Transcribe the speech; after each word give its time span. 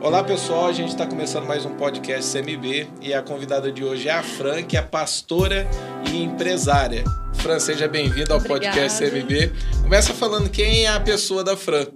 Olá 0.00 0.22
pessoal, 0.22 0.66
a 0.66 0.72
gente 0.72 0.90
está 0.90 1.06
começando 1.06 1.46
mais 1.46 1.64
um 1.64 1.74
podcast 1.74 2.30
CMB 2.30 2.88
e 3.00 3.14
a 3.14 3.22
convidada 3.22 3.72
de 3.72 3.82
hoje 3.82 4.08
é 4.08 4.12
a 4.12 4.22
Fran, 4.22 4.62
que 4.62 4.76
é 4.76 4.82
pastora 4.82 5.66
e 6.12 6.22
empresária. 6.22 7.02
Fran, 7.34 7.58
seja 7.58 7.88
bem-vinda 7.88 8.34
ao 8.34 8.38
Obrigada. 8.38 8.76
podcast 8.76 9.02
CMB. 9.02 9.52
Começa 9.82 10.12
falando 10.12 10.50
quem 10.50 10.84
é 10.84 10.88
a 10.88 11.00
pessoa 11.00 11.42
da 11.42 11.56
Fran. 11.56 11.86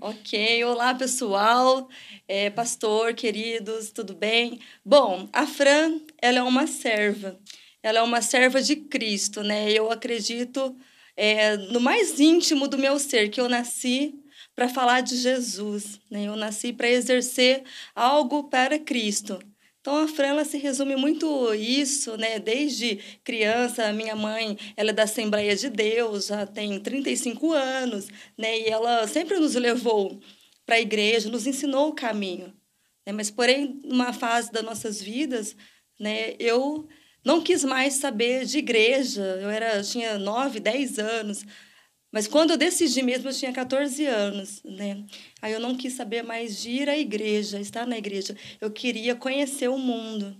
Ok, 0.00 0.64
olá 0.64 0.94
pessoal, 0.94 1.88
é, 2.26 2.48
pastor, 2.50 3.12
queridos, 3.14 3.90
tudo 3.90 4.14
bem? 4.14 4.58
Bom, 4.84 5.28
a 5.32 5.46
Fran, 5.46 6.00
ela 6.20 6.38
é 6.38 6.42
uma 6.42 6.66
serva, 6.66 7.38
ela 7.82 7.98
é 7.98 8.02
uma 8.02 8.22
serva 8.22 8.62
de 8.62 8.76
Cristo, 8.76 9.42
né? 9.42 9.70
Eu 9.70 9.90
acredito 9.92 10.74
é, 11.16 11.56
no 11.56 11.80
mais 11.80 12.18
íntimo 12.18 12.66
do 12.66 12.78
meu 12.78 12.98
ser, 12.98 13.28
que 13.28 13.40
eu 13.40 13.48
nasci 13.48 14.14
para 14.60 14.68
falar 14.68 15.00
de 15.00 15.16
Jesus, 15.16 15.98
né? 16.10 16.24
Eu 16.24 16.36
nasci 16.36 16.70
para 16.70 16.86
exercer 16.86 17.64
algo 17.94 18.44
para 18.50 18.78
Cristo. 18.78 19.38
Então 19.80 19.96
a 20.04 20.06
Fran 20.06 20.44
se 20.44 20.58
resume 20.58 20.96
muito 20.96 21.54
isso, 21.54 22.14
né? 22.18 22.38
Desde 22.38 22.96
criança, 23.24 23.90
minha 23.94 24.14
mãe, 24.14 24.58
ela 24.76 24.90
é 24.90 24.92
da 24.92 25.04
Assembleia 25.04 25.56
de 25.56 25.70
Deus, 25.70 26.26
já 26.26 26.44
tem 26.44 26.78
35 26.78 27.54
anos, 27.54 28.08
né? 28.36 28.58
E 28.58 28.66
ela 28.66 29.08
sempre 29.08 29.38
nos 29.38 29.54
levou 29.54 30.20
para 30.66 30.76
a 30.76 30.80
igreja, 30.80 31.30
nos 31.30 31.46
ensinou 31.46 31.88
o 31.88 31.94
caminho. 31.94 32.52
Né? 33.06 33.14
Mas 33.14 33.30
porém, 33.30 33.80
numa 33.82 34.12
fase 34.12 34.52
das 34.52 34.62
nossas 34.62 35.00
vidas, 35.00 35.56
né? 35.98 36.34
Eu 36.38 36.86
não 37.24 37.40
quis 37.40 37.64
mais 37.64 37.94
saber 37.94 38.44
de 38.44 38.58
igreja. 38.58 39.22
Eu 39.40 39.48
era 39.48 39.82
tinha 39.82 40.18
9, 40.18 40.60
10 40.60 40.98
anos. 40.98 41.46
Mas 42.12 42.26
quando 42.26 42.50
eu 42.50 42.56
decidi 42.56 43.02
mesmo, 43.02 43.28
eu 43.28 43.34
tinha 43.34 43.52
14 43.52 44.04
anos, 44.06 44.60
né? 44.64 45.04
Aí 45.40 45.52
eu 45.52 45.60
não 45.60 45.76
quis 45.76 45.92
saber 45.94 46.22
mais 46.22 46.60
de 46.60 46.70
ir 46.70 46.88
à 46.88 46.98
igreja, 46.98 47.60
estar 47.60 47.86
na 47.86 47.96
igreja. 47.96 48.36
Eu 48.60 48.70
queria 48.70 49.14
conhecer 49.14 49.68
o 49.68 49.78
mundo. 49.78 50.36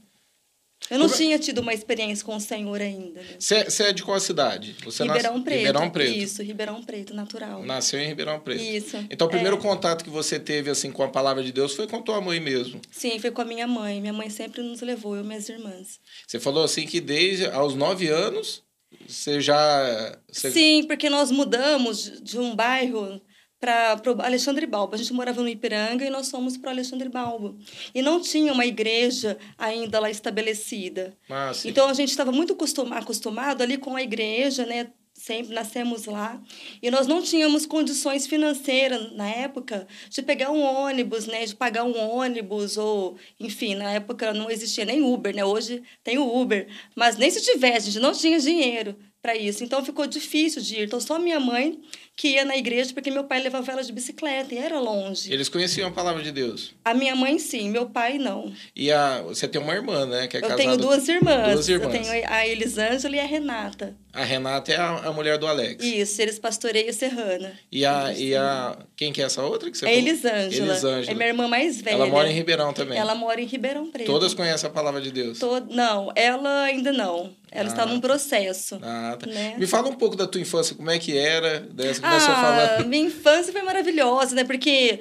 Eu 0.91 0.99
não 0.99 1.05
Como 1.07 1.15
é- 1.15 1.19
tinha 1.19 1.39
tido 1.39 1.59
uma 1.61 1.75
experiência 1.75 2.25
com 2.25 2.35
o 2.35 2.41
Senhor 2.41 2.81
ainda. 2.81 3.21
Né? 3.21 3.37
Você 3.39 3.65
você 3.65 3.83
é 3.85 3.93
de 3.93 4.03
qual 4.03 4.19
cidade? 4.19 4.75
Você 4.83 5.05
Ribeirão 5.05 5.33
nasce- 5.35 5.45
Preto. 5.45 5.59
Ribeirão 5.59 5.91
Preto. 5.91 6.17
Isso, 6.19 6.43
Ribeirão 6.43 6.83
Preto, 6.83 7.15
natural. 7.15 7.63
Nasceu 7.65 8.01
em 8.01 8.07
Ribeirão 8.09 8.41
Preto. 8.41 8.63
Isso. 8.63 8.97
Então 9.11 9.27
o 9.27 9.31
primeiro 9.31 9.57
É. 9.57 9.61
contato 9.61 10.03
que 10.03 10.11
você 10.11 10.41
teve 10.41 10.71
assim 10.71 10.91
com 10.91 11.03
a 11.03 11.09
palavra 11.09 11.45
de 11.45 11.53
Deus 11.53 11.75
foi 11.75 11.87
com 11.87 12.01
tua 12.03 12.19
mãe 12.21 12.41
mesmo. 12.41 12.81
Sim, 12.91 13.19
foi 13.19 13.31
com 13.31 13.43
a 13.43 13.45
minha 13.45 13.67
mãe. 13.67 14.01
Minha 14.01 14.15
mãe 14.15 14.31
sempre 14.31 14.63
nos 14.63 14.81
levou, 14.81 15.15
eu 15.15 15.23
e 15.23 15.27
minhas 15.27 15.49
irmãs. 15.51 16.01
Você 16.27 16.41
falou 16.41 16.65
assim 16.65 16.87
que 16.87 16.99
desde 16.99 17.47
aos 17.47 17.75
nove 17.77 18.09
anos 18.09 18.63
você 19.11 19.41
já. 19.41 20.19
Você... 20.31 20.51
Sim, 20.51 20.85
porque 20.87 21.11
nós 21.11 21.31
mudamos 21.31 22.21
de- 22.23 22.39
um 22.39 22.55
bairro 22.55 23.21
para 23.59 24.01
o 24.17 24.23
Alexandre 24.23 24.67
Balbo. 24.67 24.95
A 24.95 24.99
gente 24.99 25.13
morava 25.13 25.43
no 25.43 25.49
Ipiranga 25.49 26.05
e 26.05 26.09
nós 26.11 26.31
fomos 26.31 26.57
para 26.57 26.69
o 26.69 26.73
Alexandre 26.73 27.09
Balbo. 27.11 27.59
E 27.95 28.01
não 28.01 28.19
tinha 28.21 28.53
uma 28.55 28.65
igreja 28.65 29.37
ainda 29.59 30.01
lá 30.01 30.09
estabelecida. 30.11 31.15
Ah. 31.29 31.53
Então 31.65 31.87
a 31.89 31.93
gente 31.93 32.09
estava 32.09 32.33
muito 32.33 32.55
acostuma- 32.55 32.97
acostumado 32.97 33.63
ali 33.63 33.77
com 33.77 33.95
a 33.97 34.03
igreja, 34.03 34.65
né? 34.65 34.91
Sempre 35.21 35.53
nascemos 35.55 36.07
lá. 36.07 36.43
E 36.81 36.91
nós 36.91 37.07
não 37.07 37.21
tínhamos 37.21 37.67
condições 37.67 38.27
financeiras 38.27 39.13
na 39.13 39.29
época 39.29 39.87
de 40.09 40.23
pegar 40.23 40.51
um 40.51 40.63
ônibus, 40.63 41.27
né? 41.27 41.45
De 41.45 41.55
pagar 41.55 41.85
um 41.85 41.95
ônibus 41.95 42.79
ou, 42.79 43.19
enfim, 43.39 43.75
na 43.75 43.93
época 43.93 44.33
não 44.33 44.51
existia 44.51 44.87
nem 44.87 45.03
Uber, 45.03 45.37
né? 45.37 45.45
Hoje 45.45 45.83
tem 46.03 46.17
o 46.17 46.41
Uber, 46.41 46.69
mas 46.97 47.19
nem 47.19 47.31
se 47.31 47.43
tivesse, 47.43 47.91
a 47.91 47.93
gente 47.93 48.03
não 48.03 48.13
tinha 48.13 48.41
dinheiro 48.41 48.97
para 49.23 49.37
isso. 49.37 49.63
Então 49.63 49.85
ficou 49.85 50.07
difícil 50.07 50.63
de 50.63 50.77
ir. 50.77 50.85
Então 50.85 51.01
só 51.01 51.19
minha 51.19 51.39
mãe 51.41 51.79
que 52.17 52.29
ia 52.29 52.45
na 52.45 52.57
igreja 52.57 52.93
porque 52.93 53.11
meu 53.11 53.25
pai 53.25 53.41
levava 53.43 53.73
ela 53.73 53.83
de 53.83 53.93
bicicleta 53.93 54.55
e 54.55 54.59
era 54.59 54.79
longe. 54.79 55.33
Eles 55.33 55.49
conheciam 55.49 55.89
a 55.89 55.93
palavra 55.93 56.23
de 56.23 56.31
Deus. 56.33 56.75
A 56.85 56.93
minha 56.95 57.15
mãe 57.17 57.39
sim, 57.39 57.71
meu 57.71 57.87
pai 57.87 58.19
não. 58.19 58.53
E 58.77 58.91
a, 58.93 59.23
você 59.23 59.49
tem 59.49 59.61
uma 59.61 59.73
irmã, 59.75 60.05
né? 60.07 60.27
Que 60.27 60.37
é 60.37 60.39
Eu 60.39 60.43
casada. 60.43 60.63
tenho 60.63 60.77
duas 60.77 61.09
irmãs. 61.09 61.53
Duas 61.55 61.69
irmãs. 61.69 61.95
Eu 61.95 62.03
tenho 62.03 62.29
a 62.29 62.47
Elisângela 62.47 63.17
e 63.17 63.21
a 63.21 63.25
Renata. 63.27 63.97
A 64.13 64.25
Renata 64.25 64.73
é 64.73 64.77
a, 64.77 64.97
a 65.07 65.13
mulher 65.13 65.39
do 65.39 65.47
Alex. 65.47 65.85
Isso, 65.85 66.21
eles 66.21 66.39
pastoreiam 66.39 66.93
Serrana. 66.93 67.53
E 67.71 67.87
a, 67.87 68.13
e 68.13 68.35
a. 68.35 68.77
Quem 68.97 69.13
que 69.13 69.23
é 69.23 69.25
essa 69.25 69.43
outra 69.43 69.71
que 69.71 69.79
você 69.79 69.87
É 69.87 69.89
falou? 69.89 70.09
Elisângela. 70.09 70.71
Elisângela. 70.73 71.13
É 71.13 71.15
minha 71.15 71.29
irmã 71.29 71.47
mais 71.49 71.81
velha. 71.81 71.95
Ela 71.95 72.07
mora 72.07 72.29
em 72.29 72.33
Ribeirão 72.35 72.73
também. 72.73 72.99
Ela 72.99 73.15
mora 73.15 73.41
em 73.41 73.47
Ribeirão 73.47 73.89
Preto. 73.91 74.07
Todas 74.07 74.35
conhecem 74.35 74.69
a 74.69 74.73
palavra 74.73 75.01
de 75.01 75.13
Deus. 75.13 75.39
Não, 75.71 76.13
ela 76.17 76.65
ainda 76.65 76.93
não. 76.93 77.33
Ela 77.53 77.69
Ah. 77.69 77.73
está 77.73 77.87
num 77.87 78.01
processo. 78.01 78.79
Ah, 78.83 79.17
tá. 79.19 79.27
Né? 79.27 79.55
Me 79.59 79.67
fala 79.67 79.89
um 79.89 79.95
pouco 79.95 80.17
da 80.17 80.27
tua 80.27 80.41
infância, 80.41 80.75
como 80.77 80.91
é 80.91 80.99
que 80.99 81.17
era? 81.17 81.67
Você 81.77 82.01
começou 82.01 82.31
a 82.35 82.39
Ah, 82.39 82.43
falar. 82.77 82.85
minha 82.89 83.07
infância 83.07 83.53
foi 83.53 83.63
maravilhosa, 83.63 84.35
né? 84.35 84.45
Porque 84.45 85.01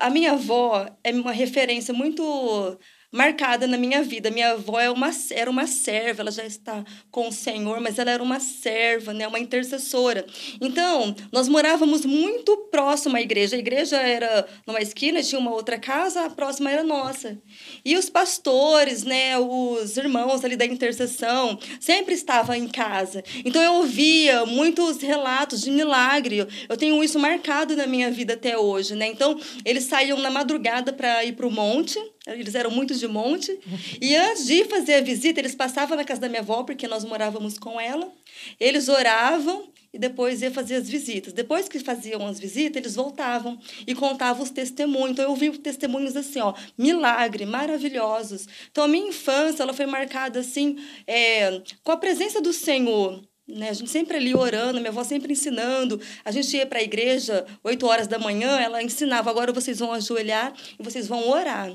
a 0.00 0.10
minha 0.10 0.32
avó 0.32 0.86
é 1.02 1.10
uma 1.12 1.32
referência 1.32 1.92
muito 1.94 2.78
marcada 3.10 3.66
na 3.66 3.76
minha 3.76 4.02
vida. 4.02 4.30
Minha 4.30 4.52
avó 4.52 4.78
é 4.78 4.90
uma, 4.90 5.10
era 5.30 5.50
uma 5.50 5.66
serva, 5.66 6.22
ela 6.22 6.30
já 6.30 6.44
está 6.44 6.84
com 7.10 7.28
o 7.28 7.32
Senhor, 7.32 7.80
mas 7.80 7.98
ela 7.98 8.10
era 8.10 8.22
uma 8.22 8.38
serva, 8.38 9.12
né? 9.14 9.26
Uma 9.26 9.38
intercessora. 9.38 10.26
Então, 10.60 11.14
nós 11.32 11.48
morávamos 11.48 12.04
muito 12.04 12.56
próximo 12.70 13.16
à 13.16 13.20
igreja. 13.20 13.56
A 13.56 13.58
igreja 13.58 13.96
era 13.96 14.46
numa 14.66 14.80
esquina, 14.80 15.22
tinha 15.22 15.40
uma 15.40 15.52
outra 15.52 15.78
casa, 15.78 16.24
a 16.24 16.30
próxima 16.30 16.70
era 16.70 16.82
nossa. 16.82 17.40
E 17.84 17.96
os 17.96 18.10
pastores, 18.10 19.04
né? 19.04 19.38
Os 19.38 19.96
irmãos 19.96 20.44
ali 20.44 20.56
da 20.56 20.66
intercessão 20.66 21.58
sempre 21.80 22.14
estavam 22.14 22.54
em 22.54 22.68
casa. 22.68 23.24
Então, 23.44 23.62
eu 23.62 23.74
ouvia 23.74 24.44
muitos 24.44 25.00
relatos 25.00 25.62
de 25.62 25.70
milagre. 25.70 26.46
Eu 26.68 26.76
tenho 26.76 27.02
isso 27.02 27.18
marcado 27.18 27.74
na 27.74 27.86
minha 27.86 28.10
vida 28.10 28.34
até 28.34 28.58
hoje, 28.58 28.94
né? 28.94 29.06
Então, 29.06 29.38
eles 29.64 29.84
saíam 29.84 30.18
na 30.18 30.30
madrugada 30.30 30.92
para 30.92 31.24
ir 31.24 31.32
para 31.32 31.46
o 31.46 31.50
monte. 31.50 31.98
Eles 32.26 32.54
eram 32.54 32.70
muito 32.70 32.94
de 32.98 33.08
monte. 33.08 33.58
E 34.00 34.14
antes 34.16 34.46
de 34.46 34.64
fazer 34.64 34.94
a 34.94 35.00
visita, 35.00 35.40
eles 35.40 35.54
passavam 35.54 35.96
na 35.96 36.04
casa 36.04 36.20
da 36.20 36.28
minha 36.28 36.40
avó, 36.40 36.62
porque 36.62 36.86
nós 36.86 37.04
morávamos 37.04 37.58
com 37.58 37.80
ela. 37.80 38.10
Eles 38.58 38.88
oravam 38.88 39.70
e 39.92 39.98
depois 39.98 40.42
ia 40.42 40.50
fazer 40.50 40.76
as 40.76 40.88
visitas. 40.88 41.32
Depois 41.32 41.68
que 41.68 41.78
faziam 41.78 42.26
as 42.26 42.38
visitas, 42.38 42.76
eles 42.82 42.94
voltavam 42.94 43.58
e 43.86 43.94
contavam 43.94 44.42
os 44.42 44.50
testemunhos. 44.50 45.12
Então 45.12 45.24
eu 45.24 45.34
vi 45.34 45.50
testemunhos 45.58 46.16
assim, 46.16 46.40
ó, 46.40 46.54
milagre, 46.76 47.46
maravilhosos. 47.46 48.46
Então 48.70 48.84
a 48.84 48.88
minha 48.88 49.08
infância 49.08 49.62
ela 49.62 49.72
foi 49.72 49.86
marcada 49.86 50.40
assim 50.40 50.76
é, 51.06 51.62
com 51.82 51.92
a 51.92 51.96
presença 51.96 52.40
do 52.40 52.52
Senhor. 52.52 53.22
Né? 53.46 53.70
A 53.70 53.72
gente 53.72 53.90
sempre 53.90 54.18
ali 54.18 54.34
orando, 54.34 54.78
minha 54.78 54.90
avó 54.90 55.02
sempre 55.02 55.32
ensinando. 55.32 55.98
A 56.22 56.30
gente 56.30 56.54
ia 56.54 56.66
para 56.66 56.80
a 56.80 56.82
igreja 56.82 57.46
8 57.64 57.86
horas 57.86 58.06
da 58.06 58.18
manhã, 58.18 58.60
ela 58.60 58.82
ensinava, 58.82 59.30
agora 59.30 59.52
vocês 59.52 59.78
vão 59.78 59.92
ajoelhar 59.92 60.52
e 60.78 60.82
vocês 60.82 61.08
vão 61.08 61.30
orar. 61.30 61.72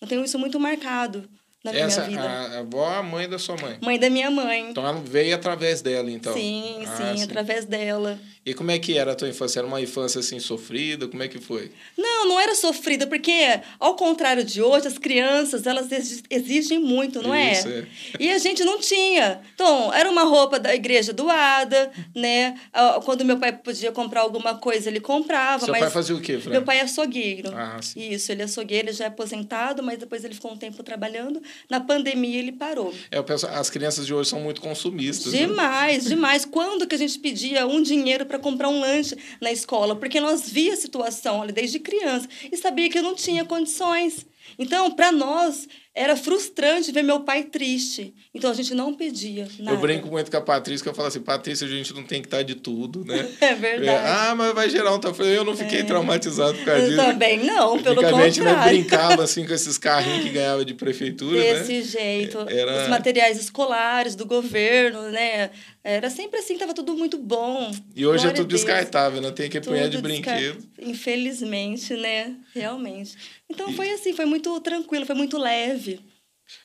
Eu 0.00 0.08
tenho 0.08 0.24
isso 0.24 0.38
muito 0.38 0.58
marcado 0.58 1.28
na 1.62 1.72
Essa, 1.72 2.06
minha 2.06 2.20
vida. 2.22 2.28
a, 2.28 2.58
avó 2.60 2.90
é 2.90 2.96
a 2.96 3.02
mãe 3.02 3.28
da 3.28 3.38
sua 3.38 3.56
mãe. 3.56 3.78
Mãe 3.82 3.98
da 3.98 4.08
minha 4.08 4.30
mãe. 4.30 4.70
Então 4.70 4.86
ela 4.86 4.98
veio 5.00 5.34
através 5.34 5.82
dela, 5.82 6.10
então. 6.10 6.32
sim, 6.32 6.84
Ah, 6.86 7.14
sim, 7.16 7.22
através 7.22 7.66
dela. 7.66 8.18
E 8.44 8.54
como 8.54 8.70
é 8.70 8.78
que 8.78 8.96
era 8.96 9.12
a 9.12 9.14
tua 9.14 9.28
infância? 9.28 9.58
Era 9.60 9.66
uma 9.66 9.80
infância 9.82 10.18
assim 10.18 10.38
sofrida? 10.40 11.06
Como 11.06 11.22
é 11.22 11.28
que 11.28 11.38
foi? 11.38 11.70
Não, 11.96 12.26
não 12.26 12.40
era 12.40 12.54
sofrida, 12.54 13.06
porque, 13.06 13.60
ao 13.78 13.94
contrário 13.96 14.42
de 14.42 14.62
hoje, 14.62 14.88
as 14.88 14.96
crianças, 14.96 15.66
elas 15.66 15.92
exi- 15.92 16.22
exigem 16.30 16.78
muito, 16.78 17.22
não 17.22 17.36
Isso, 17.36 17.68
é? 17.68 17.80
é. 17.80 17.86
E 18.18 18.30
a 18.30 18.38
gente 18.38 18.64
não 18.64 18.80
tinha. 18.80 19.42
Então, 19.54 19.92
era 19.92 20.10
uma 20.10 20.22
roupa 20.24 20.58
da 20.58 20.74
igreja 20.74 21.12
doada, 21.12 21.90
né? 22.14 22.58
Ah, 22.72 22.98
Quando 23.04 23.26
meu 23.26 23.38
pai 23.38 23.52
podia 23.52 23.92
comprar 23.92 24.22
alguma 24.22 24.54
coisa, 24.56 24.88
ele 24.88 25.00
comprava, 25.00 25.64
Seu 25.66 25.72
mas... 25.72 25.80
pai 25.82 25.90
fazia 25.90 26.16
o 26.16 26.20
quê, 26.20 26.38
Fran? 26.38 26.50
Meu 26.52 26.62
pai 26.62 26.78
é 26.78 26.82
açougueiro. 26.82 27.50
Ah, 27.54 27.78
sim. 27.82 28.10
Isso, 28.10 28.32
ele 28.32 28.40
é 28.40 28.46
açougueiro, 28.46 28.88
ele 28.88 28.96
já 28.96 29.04
é 29.04 29.08
aposentado, 29.08 29.82
mas 29.82 29.98
depois 29.98 30.24
ele 30.24 30.32
ficou 30.34 30.50
um 30.52 30.56
tempo 30.56 30.82
trabalhando. 30.82 31.42
Na 31.68 31.78
pandemia, 31.78 32.38
ele 32.38 32.52
parou. 32.52 32.94
É, 33.10 33.18
eu 33.18 33.24
penso, 33.24 33.46
as 33.46 33.68
crianças 33.68 34.06
de 34.06 34.14
hoje 34.14 34.30
são 34.30 34.40
muito 34.40 34.62
consumistas. 34.62 35.32
né? 35.34 35.40
Demais, 35.40 36.04
demais. 36.06 36.44
Quando 36.46 36.86
que 36.86 36.94
a 36.94 36.98
gente 36.98 37.18
pedia 37.18 37.66
um 37.66 37.82
dinheiro 37.82 38.29
para 38.30 38.38
comprar 38.38 38.68
um 38.68 38.80
lanche 38.80 39.16
na 39.40 39.50
escola? 39.50 39.96
Porque 39.96 40.20
nós 40.20 40.48
via 40.48 40.74
a 40.74 40.76
situação 40.76 41.40
olha, 41.40 41.52
desde 41.52 41.80
criança 41.80 42.28
e 42.50 42.56
sabia 42.56 42.88
que 42.88 42.96
eu 42.96 43.02
não 43.02 43.14
tinha 43.14 43.44
condições. 43.44 44.24
Então, 44.58 44.90
para 44.92 45.10
nós, 45.12 45.66
era 45.94 46.16
frustrante 46.16 46.92
ver 46.92 47.02
meu 47.02 47.20
pai 47.20 47.44
triste. 47.44 48.14
Então, 48.34 48.50
a 48.50 48.54
gente 48.54 48.74
não 48.74 48.94
pedia 48.94 49.48
nada. 49.58 49.76
Eu 49.76 49.80
brinco 49.80 50.08
muito 50.08 50.30
com 50.30 50.36
a 50.36 50.40
Patrícia, 50.40 50.82
que 50.84 50.88
eu 50.88 50.94
falo 50.94 51.08
assim, 51.08 51.20
Patrícia, 51.20 51.66
a 51.66 51.70
gente 51.70 51.92
não 51.94 52.04
tem 52.04 52.20
que 52.20 52.26
estar 52.28 52.42
de 52.42 52.54
tudo, 52.54 53.04
né? 53.04 53.28
É 53.40 53.54
verdade. 53.54 53.88
É, 53.88 54.08
ah, 54.08 54.34
mas 54.36 54.54
vai 54.54 54.68
gerar 54.70 54.94
um... 54.94 55.00
Eu 55.24 55.44
não 55.44 55.56
fiquei 55.56 55.82
traumatizado 55.84 56.56
por 56.58 56.64
causa 56.64 56.82
Eu 56.82 56.90
disso. 56.90 57.02
também 57.04 57.44
não, 57.44 57.82
pelo 57.82 58.00
Antigamente, 58.00 58.40
né, 58.40 58.50
contrário. 58.50 58.72
brincava 58.78 59.24
assim 59.24 59.46
com 59.46 59.52
esses 59.52 59.76
carrinhos 59.78 60.24
que 60.24 60.30
ganhava 60.30 60.64
de 60.64 60.74
prefeitura, 60.74 61.40
Desse 61.40 61.72
né? 61.72 61.82
jeito. 61.82 62.38
Era- 62.48 62.82
Os 62.84 62.88
materiais 62.88 63.40
escolares 63.40 64.14
do 64.14 64.24
governo, 64.26 65.02
né? 65.10 65.50
Era 65.82 66.10
sempre 66.10 66.38
assim, 66.40 66.58
tava 66.58 66.74
tudo 66.74 66.94
muito 66.94 67.16
bom. 67.16 67.70
E 67.96 68.06
hoje 68.06 68.24
Glória 68.24 68.28
é 68.28 68.42
tudo 68.42 68.54
a 68.54 68.56
descartável, 68.56 69.20
não 69.20 69.32
tem 69.32 69.48
que 69.48 69.58
apanhar 69.58 69.88
de 69.88 69.98
brinquedo. 69.98 70.62
Infelizmente, 70.78 71.94
né? 71.94 72.34
Realmente. 72.54 73.16
Então 73.50 73.72
foi 73.72 73.90
assim, 73.90 74.12
foi 74.12 74.24
muito 74.24 74.58
tranquilo, 74.60 75.04
foi 75.04 75.14
muito 75.14 75.36
leve. 75.36 76.00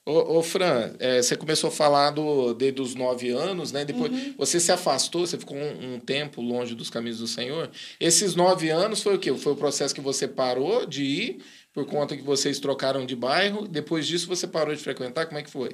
Ô, 0.04 0.38
ô 0.40 0.44
Fran, 0.44 0.96
é, 1.00 1.22
você 1.22 1.36
começou 1.36 1.68
a 1.68 1.72
falar 1.72 2.10
do, 2.10 2.54
desde 2.56 2.82
os 2.82 2.96
nove 2.96 3.30
anos, 3.30 3.72
né? 3.72 3.86
Depois 3.86 4.12
Uhum. 4.12 4.34
você 4.38 4.60
se 4.60 4.72
afastou, 4.72 5.26
você 5.28 5.38
ficou 5.38 5.56
um, 5.58 5.96
um 5.96 6.00
tempo 6.00 6.42
longe 6.42 6.74
dos 6.74 6.90
caminhos 6.90 7.20
do 7.20 7.28
Senhor. 7.28 7.70
Esses 8.00 8.36
nove 8.36 8.70
anos 8.70 9.04
foi 9.04 9.16
o 9.16 9.20
quê? 9.20 9.32
Foi 9.36 9.54
o 9.54 9.56
processo 9.56 9.94
que 9.94 10.02
você 10.02 10.28
parou 10.28 10.86
de 10.88 11.04
ir 11.04 11.38
por 11.72 11.86
conta 11.86 12.16
que 12.18 12.24
vocês 12.24 12.60
trocaram 12.60 13.06
de 13.06 13.16
bairro. 13.16 13.68
Depois 13.68 14.08
disso, 14.08 14.28
você 14.28 14.48
parou 14.48 14.74
de 14.74 14.82
frequentar? 14.82 15.28
Como 15.28 15.38
é 15.38 15.44
que 15.44 15.52
foi? 15.52 15.70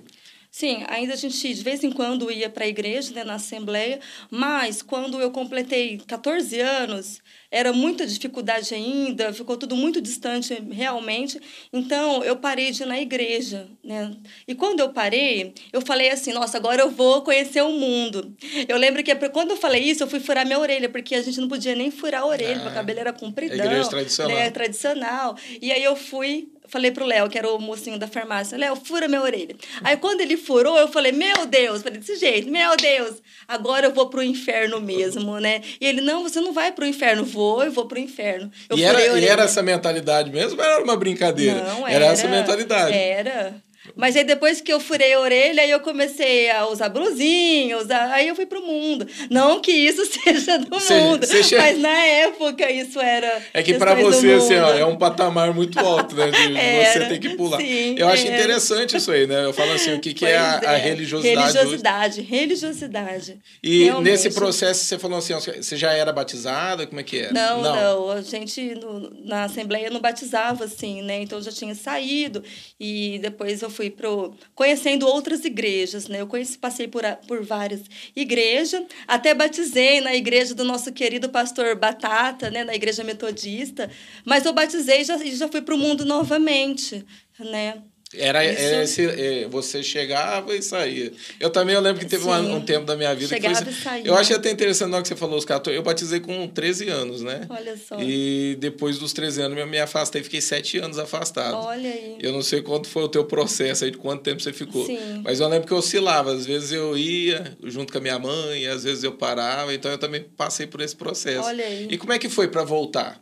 Sim, 0.53 0.83
ainda 0.89 1.13
a 1.13 1.15
gente 1.15 1.53
de 1.53 1.63
vez 1.63 1.81
em 1.81 1.89
quando 1.89 2.29
ia 2.29 2.49
para 2.49 2.65
a 2.65 2.67
igreja, 2.67 3.13
né, 3.13 3.23
na 3.23 3.35
assembleia, 3.35 4.01
mas 4.29 4.81
quando 4.81 5.17
eu 5.21 5.31
completei 5.31 5.97
14 6.05 6.59
anos, 6.59 7.21
era 7.49 7.71
muita 7.71 8.05
dificuldade 8.05 8.75
ainda, 8.75 9.31
ficou 9.31 9.55
tudo 9.55 9.77
muito 9.77 10.01
distante 10.01 10.61
realmente. 10.69 11.39
Então 11.71 12.21
eu 12.25 12.35
parei 12.35 12.71
de 12.71 12.83
ir 12.83 12.85
na 12.85 12.99
igreja, 12.99 13.65
né? 13.81 14.13
E 14.45 14.53
quando 14.53 14.81
eu 14.81 14.89
parei, 14.89 15.53
eu 15.71 15.79
falei 15.79 16.09
assim: 16.09 16.33
"Nossa, 16.33 16.57
agora 16.57 16.81
eu 16.81 16.91
vou 16.91 17.21
conhecer 17.21 17.61
o 17.61 17.71
mundo". 17.71 18.35
Eu 18.67 18.77
lembro 18.77 19.01
que 19.03 19.15
quando 19.29 19.51
eu 19.51 19.57
falei 19.57 19.81
isso, 19.83 20.03
eu 20.03 20.07
fui 20.07 20.19
furar 20.19 20.45
minha 20.45 20.59
orelha, 20.59 20.89
porque 20.89 21.15
a 21.15 21.21
gente 21.21 21.39
não 21.39 21.47
podia 21.47 21.75
nem 21.75 21.89
furar 21.89 22.23
a 22.23 22.25
orelha, 22.25 22.59
ah, 22.59 22.63
meu 22.65 22.73
cabelo 22.73 22.99
era 22.99 23.13
compridão, 23.13 23.57
é 23.57 23.65
igreja 23.65 23.89
tradicional. 23.89 24.35
Né, 24.35 24.51
tradicional. 24.51 25.37
E 25.61 25.71
aí 25.71 25.83
eu 25.83 25.95
fui 25.95 26.49
falei 26.71 26.89
pro 26.89 27.05
Léo, 27.05 27.29
que 27.29 27.37
era 27.37 27.51
o 27.51 27.59
mocinho 27.59 27.99
da 27.99 28.07
farmácia, 28.07 28.57
Léo, 28.57 28.75
fura 28.77 29.07
minha 29.07 29.21
orelha. 29.21 29.55
Aí 29.83 29.97
quando 29.97 30.21
ele 30.21 30.37
furou, 30.37 30.77
eu 30.77 30.87
falei, 30.87 31.11
meu 31.11 31.45
Deus, 31.45 31.83
falei 31.83 31.99
desse 31.99 32.15
jeito, 32.15 32.49
meu 32.49 32.75
Deus, 32.77 33.17
agora 33.47 33.87
eu 33.87 33.93
vou 33.93 34.09
pro 34.09 34.23
inferno 34.23 34.79
mesmo, 34.79 35.37
né? 35.39 35.61
E 35.79 35.85
ele, 35.85 36.01
não, 36.01 36.23
você 36.23 36.39
não 36.39 36.53
vai 36.53 36.71
pro 36.71 36.85
inferno, 36.85 37.25
vou, 37.25 37.61
eu 37.63 37.71
vou 37.71 37.85
pro 37.85 37.99
inferno. 37.99 38.49
Eu 38.69 38.77
e, 38.77 38.83
era, 38.83 39.19
e 39.19 39.25
era 39.25 39.43
essa 39.43 39.61
mentalidade 39.61 40.31
mesmo 40.31 40.59
ou 40.59 40.65
era 40.65 40.81
uma 40.81 40.95
brincadeira? 40.95 41.61
Não, 41.61 41.85
era, 41.85 42.05
era 42.05 42.13
essa 42.13 42.27
mentalidade. 42.27 42.93
Era. 42.95 43.53
Mas 43.95 44.15
aí 44.15 44.23
depois 44.23 44.61
que 44.61 44.71
eu 44.71 44.79
furei 44.79 45.13
a 45.13 45.19
orelha, 45.19 45.63
aí 45.63 45.71
eu 45.71 45.79
comecei 45.79 46.49
a 46.51 46.67
usar 46.67 46.89
blusinhos, 46.89 47.89
aí 47.89 48.27
eu 48.27 48.35
fui 48.35 48.45
pro 48.45 48.61
mundo. 48.61 49.07
Não 49.29 49.59
que 49.59 49.71
isso 49.71 50.05
seja 50.23 50.59
do 50.59 50.69
mundo, 50.69 51.25
che... 51.25 51.57
mas 51.57 51.79
na 51.79 52.03
época 52.05 52.69
isso 52.69 52.99
era. 52.99 53.41
É 53.53 53.63
que 53.63 53.73
para 53.73 53.95
você, 53.95 54.33
assim, 54.33 54.55
ó, 54.55 54.71
é 54.73 54.85
um 54.85 54.95
patamar 54.95 55.53
muito 55.53 55.79
alto, 55.79 56.15
né? 56.15 56.29
De 56.29 56.55
era, 56.57 57.05
você 57.05 57.09
ter 57.09 57.19
que 57.19 57.29
pular. 57.35 57.57
Sim, 57.57 57.95
eu 57.97 58.07
acho 58.07 58.27
interessante 58.27 58.97
isso 58.97 59.11
aí, 59.11 59.25
né? 59.25 59.45
Eu 59.45 59.53
falo 59.53 59.71
assim, 59.71 59.95
o 59.95 59.99
que, 59.99 60.13
que 60.13 60.25
é 60.25 60.37
a, 60.37 60.59
a, 60.59 60.73
é. 60.73 60.77
religiosidade? 60.77 61.57
Religiosidade, 61.57 62.21
religiosidade. 62.21 63.39
E 63.63 63.85
Realmente. 63.85 64.11
nesse 64.11 64.29
processo 64.29 64.85
você 64.85 64.99
falou 64.99 65.17
assim, 65.17 65.33
você 65.33 65.75
já 65.75 65.91
era 65.91 66.13
batizada? 66.13 66.85
Como 66.85 66.99
é 66.99 67.03
que 67.03 67.17
era? 67.17 67.33
Não, 67.33 67.61
não. 67.61 67.75
não. 67.75 68.11
A 68.11 68.21
gente 68.21 68.75
no, 68.75 69.25
na 69.25 69.45
Assembleia 69.45 69.89
não 69.89 69.99
batizava, 69.99 70.65
assim, 70.65 71.01
né? 71.01 71.21
Então 71.21 71.39
eu 71.39 71.43
já 71.43 71.51
tinha 71.51 71.73
saído 71.73 72.43
e 72.79 73.17
depois 73.19 73.61
eu 73.61 73.70
fui 73.71 73.89
pro 73.89 74.35
conhecendo 74.53 75.07
outras 75.07 75.43
igrejas, 75.43 76.07
né? 76.07 76.21
Eu 76.21 76.27
conheci, 76.27 76.57
passei 76.57 76.87
por, 76.87 77.03
por 77.27 77.43
várias 77.43 77.81
igrejas, 78.15 78.83
até 79.07 79.33
batizei 79.33 80.01
na 80.01 80.13
igreja 80.13 80.53
do 80.53 80.63
nosso 80.63 80.91
querido 80.91 81.29
pastor 81.29 81.75
Batata, 81.75 82.51
né? 82.51 82.63
Na 82.63 82.75
igreja 82.75 83.03
metodista, 83.03 83.89
mas 84.23 84.45
eu 84.45 84.53
batizei 84.53 85.01
e 85.01 85.03
já, 85.03 85.17
já 85.17 85.47
fui 85.47 85.61
para 85.61 85.73
o 85.73 85.77
mundo 85.77 86.05
novamente, 86.05 87.03
né? 87.39 87.81
Era, 88.13 88.43
era 88.43 88.83
esse, 88.83 89.05
é, 89.05 89.47
você 89.47 89.81
chegava 89.81 90.53
e 90.53 90.61
saía. 90.61 91.13
Eu 91.39 91.49
também 91.49 91.75
eu 91.75 91.81
lembro 91.81 91.99
que 91.99 92.05
teve 92.05 92.25
uma, 92.25 92.39
um 92.39 92.61
tempo 92.61 92.85
da 92.85 92.95
minha 92.95 93.13
vida 93.15 93.27
chegava 93.27 93.63
que 93.63 93.63
foi, 93.65 93.73
e 93.73 93.83
saía. 93.83 94.07
Eu 94.07 94.15
achei 94.15 94.35
até 94.35 94.51
interessante 94.51 94.91
na 94.91 95.01
que 95.01 95.07
você 95.07 95.15
falou 95.15 95.37
os 95.37 95.45
14. 95.45 95.75
Eu 95.75 95.81
batizei 95.83 96.19
com 96.19 96.47
13 96.47 96.89
anos, 96.89 97.21
né? 97.21 97.47
Olha 97.49 97.77
só. 97.77 97.97
E 97.99 98.57
depois 98.59 98.97
dos 98.97 99.13
13 99.13 99.43
anos 99.43 99.57
eu 99.57 99.65
me 99.65 99.79
afastei, 99.79 100.21
fiquei 100.23 100.41
7 100.41 100.79
anos 100.79 100.99
afastado. 100.99 101.55
Olha 101.55 101.89
aí. 101.89 102.17
Eu 102.19 102.33
não 102.33 102.41
sei 102.41 102.61
quanto 102.61 102.87
foi 102.87 103.03
o 103.03 103.07
teu 103.07 103.23
processo 103.23 103.85
aí, 103.85 103.91
de 103.91 103.97
quanto 103.97 104.23
tempo 104.23 104.41
você 104.41 104.51
ficou. 104.51 104.85
Sim. 104.85 105.21
Mas 105.23 105.39
eu 105.39 105.47
lembro 105.47 105.67
que 105.67 105.73
eu 105.73 105.77
oscilava. 105.77 106.33
Às 106.33 106.45
vezes 106.45 106.71
eu 106.73 106.97
ia 106.97 107.57
junto 107.63 107.93
com 107.93 107.99
a 107.99 108.01
minha 108.01 108.19
mãe, 108.19 108.67
às 108.67 108.83
vezes 108.83 109.03
eu 109.03 109.13
parava. 109.13 109.73
Então 109.73 109.89
eu 109.89 109.97
também 109.97 110.21
passei 110.35 110.67
por 110.67 110.81
esse 110.81 110.95
processo. 110.95 111.47
Olha 111.47 111.63
aí. 111.63 111.87
E 111.89 111.97
como 111.97 112.11
é 112.11 112.19
que 112.19 112.27
foi 112.27 112.49
para 112.49 112.63
voltar? 112.63 113.21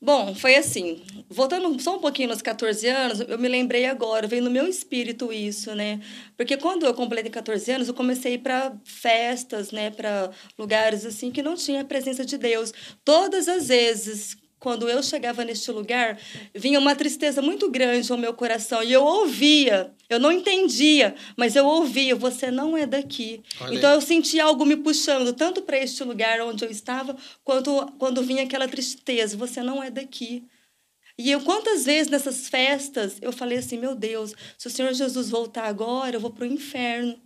Bom, 0.00 0.34
foi 0.34 0.56
assim. 0.56 1.02
Voltando 1.28 1.80
só 1.80 1.96
um 1.96 2.00
pouquinho 2.00 2.28
nos 2.28 2.42
14 2.42 2.86
anos, 2.86 3.20
eu 3.20 3.38
me 3.38 3.48
lembrei 3.48 3.86
agora, 3.86 4.26
veio 4.28 4.42
no 4.42 4.50
meu 4.50 4.66
espírito 4.68 5.32
isso, 5.32 5.74
né? 5.74 6.00
Porque 6.36 6.56
quando 6.56 6.84
eu 6.84 6.92
completei 6.94 7.30
14 7.30 7.72
anos, 7.72 7.88
eu 7.88 7.94
comecei 7.94 8.36
para 8.38 8.76
festas, 8.84 9.72
né, 9.72 9.90
para 9.90 10.30
lugares 10.58 11.04
assim 11.06 11.30
que 11.30 11.42
não 11.42 11.54
tinha 11.56 11.80
a 11.80 11.84
presença 11.84 12.24
de 12.26 12.36
Deus. 12.36 12.72
Todas 13.04 13.48
as 13.48 13.68
vezes 13.68 14.36
quando 14.58 14.88
eu 14.88 15.02
chegava 15.02 15.44
neste 15.44 15.70
lugar, 15.70 16.18
vinha 16.54 16.78
uma 16.78 16.94
tristeza 16.94 17.42
muito 17.42 17.70
grande 17.70 18.10
ao 18.10 18.18
meu 18.18 18.32
coração. 18.32 18.82
E 18.82 18.92
eu 18.92 19.04
ouvia, 19.04 19.92
eu 20.08 20.18
não 20.18 20.32
entendia, 20.32 21.14
mas 21.36 21.54
eu 21.56 21.66
ouvia: 21.66 22.16
você 22.16 22.50
não 22.50 22.76
é 22.76 22.86
daqui. 22.86 23.42
Olha. 23.60 23.74
Então 23.74 23.92
eu 23.92 24.00
sentia 24.00 24.44
algo 24.44 24.64
me 24.64 24.76
puxando, 24.76 25.32
tanto 25.32 25.62
para 25.62 25.78
este 25.78 26.02
lugar 26.04 26.40
onde 26.40 26.64
eu 26.64 26.70
estava, 26.70 27.16
quanto 27.44 27.92
quando 27.98 28.22
vinha 28.22 28.44
aquela 28.44 28.66
tristeza: 28.66 29.36
você 29.36 29.62
não 29.62 29.82
é 29.82 29.90
daqui. 29.90 30.44
E 31.18 31.30
eu, 31.30 31.40
quantas 31.40 31.86
vezes 31.86 32.10
nessas 32.10 32.48
festas, 32.48 33.16
eu 33.22 33.32
falei 33.32 33.58
assim: 33.58 33.78
meu 33.78 33.94
Deus, 33.94 34.34
se 34.58 34.66
o 34.66 34.70
Senhor 34.70 34.92
Jesus 34.92 35.30
voltar 35.30 35.64
agora, 35.64 36.16
eu 36.16 36.20
vou 36.20 36.30
para 36.30 36.44
o 36.44 36.52
inferno. 36.52 37.18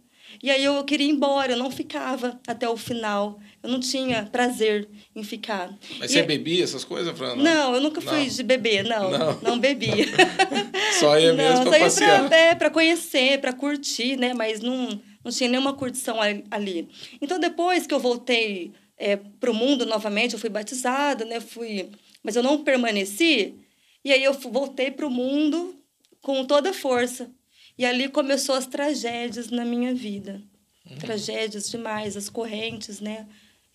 E 0.43 0.51
aí 0.51 0.63
eu 0.63 0.83
queria 0.85 1.07
ir 1.07 1.11
embora, 1.11 1.53
eu 1.53 1.59
não 1.59 1.71
ficava 1.71 2.41
até 2.47 2.69
o 2.69 2.77
final. 2.77 3.41
Eu 3.63 3.69
não 3.69 3.81
tinha 3.81 4.25
prazer 4.25 4.89
em 5.15 5.23
ficar. 5.23 5.77
Mas 5.99 6.11
e 6.11 6.15
você 6.15 6.23
bebia 6.23 6.65
essas 6.65 6.83
coisas, 6.83 7.17
Fran? 7.17 7.37
Não, 7.37 7.45
não 7.45 7.75
eu 7.75 7.81
nunca 7.81 8.01
fui 8.01 8.21
não. 8.21 8.27
de 8.27 8.43
beber, 8.43 8.85
não. 8.85 9.11
Não, 9.11 9.41
não 9.43 9.59
bebia. 9.59 10.07
só 10.99 11.19
ia 11.19 11.35
mesmo 11.35 11.69
para 11.69 11.79
passear. 11.79 12.27
Pra, 12.29 12.37
é, 12.37 12.55
para 12.55 12.71
conhecer, 12.71 13.39
para 13.39 13.53
curtir, 13.53 14.17
né? 14.17 14.33
Mas 14.33 14.61
não, 14.61 14.99
não 15.23 15.31
tinha 15.31 15.51
nenhuma 15.51 15.75
curtição 15.75 16.17
ali. 16.51 16.89
Então, 17.21 17.39
depois 17.39 17.87
que 17.87 17.93
eu 17.93 18.01
voltei 18.01 18.73
é, 18.97 19.17
para 19.17 19.51
o 19.51 19.55
mundo 19.55 19.85
novamente, 19.85 20.33
eu 20.33 20.39
fui 20.39 20.51
batizada, 20.51 21.27
né? 21.27 21.39
Fui... 21.39 21.91
Mas 22.23 22.37
eu 22.37 22.43
não 22.43 22.65
permaneci. 22.65 23.55
E 24.03 24.11
aí 24.11 24.25
eu 24.25 24.33
voltei 24.33 24.91
para 24.91 25.07
o 25.07 25.11
mundo 25.11 25.75
com 26.23 26.47
toda 26.47 26.71
a 26.71 26.75
força. 26.75 27.31
E 27.77 27.85
ali 27.85 28.09
começou 28.09 28.55
as 28.55 28.67
tragédias 28.67 29.51
na 29.51 29.65
minha 29.67 29.95
vida. 29.95 30.43
Uhum. 30.91 30.97
Tragédias 30.97 31.71
demais, 31.71 32.17
as 32.17 32.29
correntes, 32.29 33.01
né? 33.01 33.27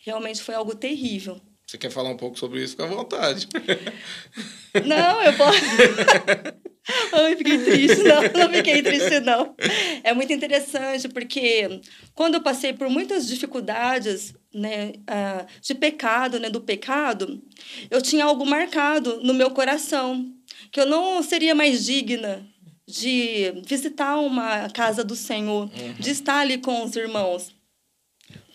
Realmente 0.06 0.42
foi 0.42 0.54
algo 0.54 0.75
terrível. 0.75 1.42
Você 1.66 1.80
quer 1.80 1.90
falar 1.90 2.12
um 2.12 2.18
pouco 2.18 2.38
sobre 2.38 2.62
isso? 2.62 2.74
Fica 2.74 2.84
à 2.84 2.88
vontade. 2.88 3.48
Não, 4.86 5.24
eu 5.24 5.34
posso. 5.34 5.60
Ai, 7.12 7.36
fiquei 7.36 7.57
triste. 7.57 8.04
Não, 8.04 8.22
não 8.22 8.54
fiquei 8.54 8.84
triste, 8.84 9.19
não. 9.22 9.56
É 10.04 10.13
muito 10.13 10.31
interessante, 10.31 11.10
porque 11.10 11.81
quando 12.13 12.36
eu 12.36 12.42
passei 12.42 12.74
por 12.74 12.88
muitas 12.90 13.28
dificuldades 13.28 14.36
né, 14.54 14.94
de 15.62 15.74
pecado, 15.74 16.40
né, 16.40 16.48
do 16.48 16.62
pecado, 16.62 17.42
eu 17.90 18.04
tinha 18.04 18.25
algo 18.25 18.46
marcado 18.46 19.19
no 19.24 19.34
meu 19.34 19.50
coração, 19.50 20.31
que 20.72 20.80
eu 20.80 20.86
não 20.86 21.24
seria 21.24 21.56
mais 21.56 21.84
digna 21.84 22.46
de 22.88 23.52
visitar 23.66 24.18
uma 24.18 24.69
casa 24.69 25.04
do 25.04 25.16
Senhor, 25.16 25.64
uhum. 25.64 25.94
de 25.97 26.12
estar 26.12 26.42
ali 26.42 26.59
com 26.59 26.83
os 26.83 26.95
irmãos. 26.95 27.55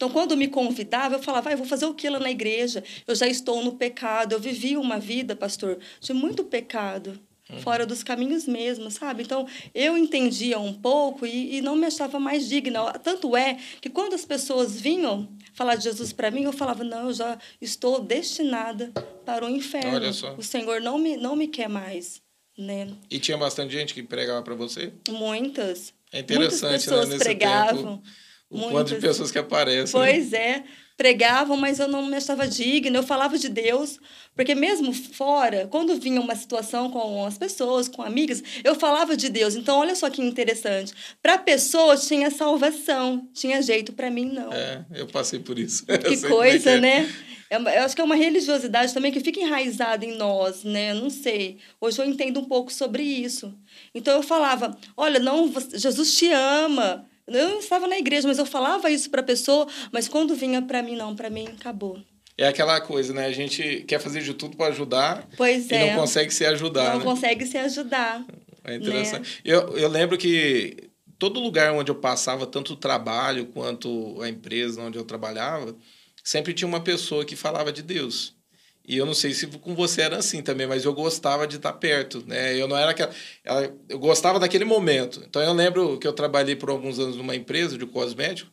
Então, 0.00 0.08
quando 0.08 0.34
me 0.34 0.48
convidava, 0.48 1.16
eu 1.16 1.22
falava, 1.22 1.50
ah, 1.50 1.52
eu 1.52 1.58
vou 1.58 1.66
fazer 1.66 1.84
o 1.84 1.92
que 1.92 2.08
lá 2.08 2.18
na 2.18 2.30
igreja? 2.30 2.82
Eu 3.06 3.14
já 3.14 3.26
estou 3.26 3.62
no 3.62 3.72
pecado. 3.72 4.32
Eu 4.32 4.40
vivi 4.40 4.74
uma 4.74 4.98
vida, 4.98 5.36
pastor, 5.36 5.78
de 6.00 6.14
muito 6.14 6.42
pecado, 6.42 7.20
uhum. 7.50 7.60
fora 7.60 7.84
dos 7.84 8.02
caminhos 8.02 8.46
mesmo, 8.46 8.90
sabe? 8.90 9.24
Então, 9.24 9.46
eu 9.74 9.98
entendia 9.98 10.58
um 10.58 10.72
pouco 10.72 11.26
e, 11.26 11.58
e 11.58 11.60
não 11.60 11.76
me 11.76 11.84
achava 11.84 12.18
mais 12.18 12.48
digna. 12.48 12.92
Tanto 12.92 13.36
é 13.36 13.58
que 13.78 13.90
quando 13.90 14.14
as 14.14 14.24
pessoas 14.24 14.80
vinham 14.80 15.28
falar 15.52 15.74
de 15.74 15.84
Jesus 15.84 16.14
para 16.14 16.30
mim, 16.30 16.44
eu 16.44 16.52
falava, 16.54 16.82
não, 16.82 17.08
eu 17.08 17.12
já 17.12 17.38
estou 17.60 18.00
destinada 18.00 18.92
para 19.26 19.44
o 19.44 19.50
inferno. 19.50 20.08
O 20.38 20.42
Senhor 20.42 20.80
não 20.80 20.96
me, 20.96 21.18
não 21.18 21.36
me 21.36 21.46
quer 21.46 21.68
mais. 21.68 22.22
Né? 22.56 22.88
E 23.10 23.18
tinha 23.18 23.36
bastante 23.36 23.74
gente 23.74 23.92
que 23.92 24.02
pregava 24.02 24.40
para 24.40 24.54
você? 24.54 24.94
Muitas. 25.10 25.92
É 26.10 26.20
interessante, 26.20 26.70
Muitas 26.70 26.84
pessoas 26.84 27.08
né? 27.08 27.14
Nesse 27.16 27.24
pregavam. 27.24 27.98
Tempo, 27.98 28.02
o 28.50 28.58
Muitas. 28.58 28.72
quanto 28.72 28.94
de 28.94 29.00
pessoas 29.00 29.30
que 29.30 29.38
aparecem. 29.38 29.98
Né? 29.98 30.06
Pois 30.06 30.30
né? 30.32 30.38
é. 30.38 30.64
Pregavam, 30.96 31.56
mas 31.56 31.78
eu 31.78 31.88
não 31.88 32.04
me 32.04 32.16
achava 32.16 32.46
digna. 32.46 32.98
Eu 32.98 33.02
falava 33.02 33.38
de 33.38 33.48
Deus, 33.48 33.98
porque 34.36 34.54
mesmo 34.54 34.92
fora, 34.92 35.66
quando 35.70 35.98
vinha 35.98 36.20
uma 36.20 36.34
situação 36.34 36.90
com 36.90 37.24
as 37.24 37.38
pessoas, 37.38 37.88
com 37.88 38.02
amigas, 38.02 38.42
eu 38.62 38.74
falava 38.74 39.16
de 39.16 39.30
Deus. 39.30 39.54
Então, 39.54 39.78
olha 39.78 39.94
só 39.94 40.10
que 40.10 40.20
interessante. 40.20 40.92
Para 41.22 41.38
pessoas 41.38 42.06
tinha 42.06 42.30
salvação, 42.30 43.26
tinha 43.32 43.62
jeito, 43.62 43.94
para 43.94 44.10
mim 44.10 44.26
não. 44.26 44.52
É, 44.52 44.84
eu 44.92 45.06
passei 45.06 45.38
por 45.38 45.58
isso. 45.58 45.86
Que 45.88 46.26
é 46.26 46.28
coisa, 46.28 46.72
é. 46.72 46.80
né? 46.80 47.14
É 47.48 47.56
eu 47.56 47.84
acho 47.84 47.96
que 47.96 48.00
é 48.00 48.04
uma 48.04 48.14
religiosidade 48.14 48.94
também 48.94 49.10
que 49.10 49.20
fica 49.20 49.40
enraizada 49.40 50.04
em 50.04 50.16
nós, 50.16 50.62
né? 50.62 50.94
Não 50.94 51.10
sei. 51.10 51.58
Hoje 51.80 52.00
eu 52.00 52.04
entendo 52.04 52.38
um 52.38 52.44
pouco 52.44 52.72
sobre 52.72 53.02
isso. 53.02 53.52
Então 53.92 54.14
eu 54.14 54.22
falava: 54.22 54.76
olha, 54.96 55.18
não, 55.18 55.52
Jesus 55.74 56.14
te 56.14 56.30
ama. 56.30 57.09
Eu 57.30 57.58
estava 57.58 57.86
na 57.86 57.98
igreja, 57.98 58.26
mas 58.26 58.38
eu 58.38 58.46
falava 58.46 58.90
isso 58.90 59.10
para 59.10 59.20
a 59.20 59.24
pessoa, 59.24 59.66
mas 59.92 60.08
quando 60.08 60.34
vinha 60.34 60.60
para 60.60 60.82
mim, 60.82 60.96
não, 60.96 61.14
para 61.14 61.30
mim 61.30 61.46
acabou. 61.46 61.98
É 62.36 62.48
aquela 62.48 62.80
coisa, 62.80 63.12
né? 63.12 63.26
A 63.26 63.32
gente 63.32 63.84
quer 63.86 64.00
fazer 64.00 64.22
de 64.22 64.32
tudo 64.34 64.56
para 64.56 64.68
ajudar 64.68 65.28
pois 65.36 65.70
e 65.70 65.74
é. 65.74 65.90
não 65.90 66.00
consegue 66.00 66.32
se 66.32 66.44
ajudar. 66.46 66.92
Não 66.92 66.98
né? 66.98 67.04
consegue 67.04 67.46
se 67.46 67.58
ajudar. 67.58 68.24
É 68.64 68.76
interessante. 68.76 69.20
Né? 69.20 69.40
Eu, 69.44 69.76
eu 69.76 69.88
lembro 69.88 70.16
que 70.16 70.90
todo 71.18 71.38
lugar 71.38 71.72
onde 71.72 71.90
eu 71.90 71.94
passava, 71.94 72.46
tanto 72.46 72.72
o 72.72 72.76
trabalho 72.76 73.46
quanto 73.46 74.20
a 74.22 74.28
empresa 74.28 74.80
onde 74.80 74.96
eu 74.96 75.04
trabalhava, 75.04 75.76
sempre 76.24 76.54
tinha 76.54 76.66
uma 76.66 76.80
pessoa 76.80 77.24
que 77.26 77.36
falava 77.36 77.70
de 77.70 77.82
Deus. 77.82 78.34
E 78.90 78.96
eu 78.96 79.06
não 79.06 79.14
sei 79.14 79.32
se 79.32 79.46
com 79.46 79.72
você 79.72 80.02
era 80.02 80.16
assim 80.16 80.42
também, 80.42 80.66
mas 80.66 80.84
eu 80.84 80.92
gostava 80.92 81.46
de 81.46 81.58
estar 81.58 81.72
perto, 81.74 82.24
né? 82.26 82.60
Eu 82.60 82.66
não 82.66 82.76
era 82.76 82.90
aquela. 82.90 83.12
Eu 83.88 84.00
gostava 84.00 84.40
daquele 84.40 84.64
momento. 84.64 85.22
Então 85.24 85.40
eu 85.40 85.52
lembro 85.52 85.96
que 85.96 86.08
eu 86.08 86.12
trabalhei 86.12 86.56
por 86.56 86.70
alguns 86.70 86.98
anos 86.98 87.14
numa 87.14 87.36
empresa 87.36 87.78
de 87.78 87.86
cosmético. 87.86 88.50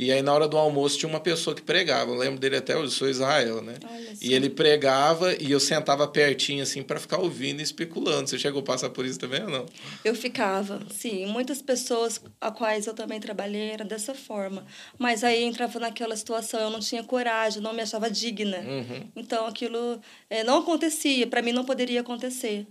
E 0.00 0.10
aí, 0.10 0.22
na 0.22 0.32
hora 0.32 0.48
do 0.48 0.56
almoço, 0.56 0.96
tinha 0.96 1.10
uma 1.10 1.20
pessoa 1.20 1.54
que 1.54 1.60
pregava. 1.60 2.10
Eu 2.10 2.16
lembro 2.16 2.40
dele 2.40 2.56
até 2.56 2.74
hoje, 2.74 2.94
sou 2.94 3.06
Israel, 3.06 3.60
né? 3.60 3.74
E 4.18 4.32
ele 4.32 4.48
pregava 4.48 5.34
e 5.34 5.52
eu 5.52 5.60
sentava 5.60 6.08
pertinho, 6.08 6.62
assim, 6.62 6.82
para 6.82 6.98
ficar 6.98 7.18
ouvindo 7.18 7.60
e 7.60 7.62
especulando. 7.62 8.26
Você 8.26 8.38
chegou 8.38 8.62
a 8.62 8.64
passar 8.64 8.88
por 8.88 9.04
isso 9.04 9.18
também 9.18 9.42
ou 9.42 9.50
não? 9.50 9.66
Eu 10.02 10.14
ficava, 10.14 10.80
sim. 10.90 11.26
Muitas 11.26 11.60
pessoas 11.60 12.18
a 12.40 12.50
quais 12.50 12.86
eu 12.86 12.94
também 12.94 13.20
trabalhei 13.20 13.72
era 13.72 13.84
dessa 13.84 14.14
forma. 14.14 14.64
Mas 14.98 15.22
aí 15.22 15.44
entrava 15.44 15.78
naquela 15.78 16.16
situação, 16.16 16.60
eu 16.60 16.70
não 16.70 16.80
tinha 16.80 17.04
coragem, 17.04 17.60
não 17.60 17.74
me 17.74 17.82
achava 17.82 18.10
digna. 18.10 18.60
Uhum. 18.60 19.06
Então, 19.14 19.46
aquilo 19.46 20.00
é, 20.30 20.42
não 20.42 20.60
acontecia. 20.60 21.26
Para 21.26 21.42
mim, 21.42 21.52
não 21.52 21.66
poderia 21.66 22.00
acontecer. 22.00 22.66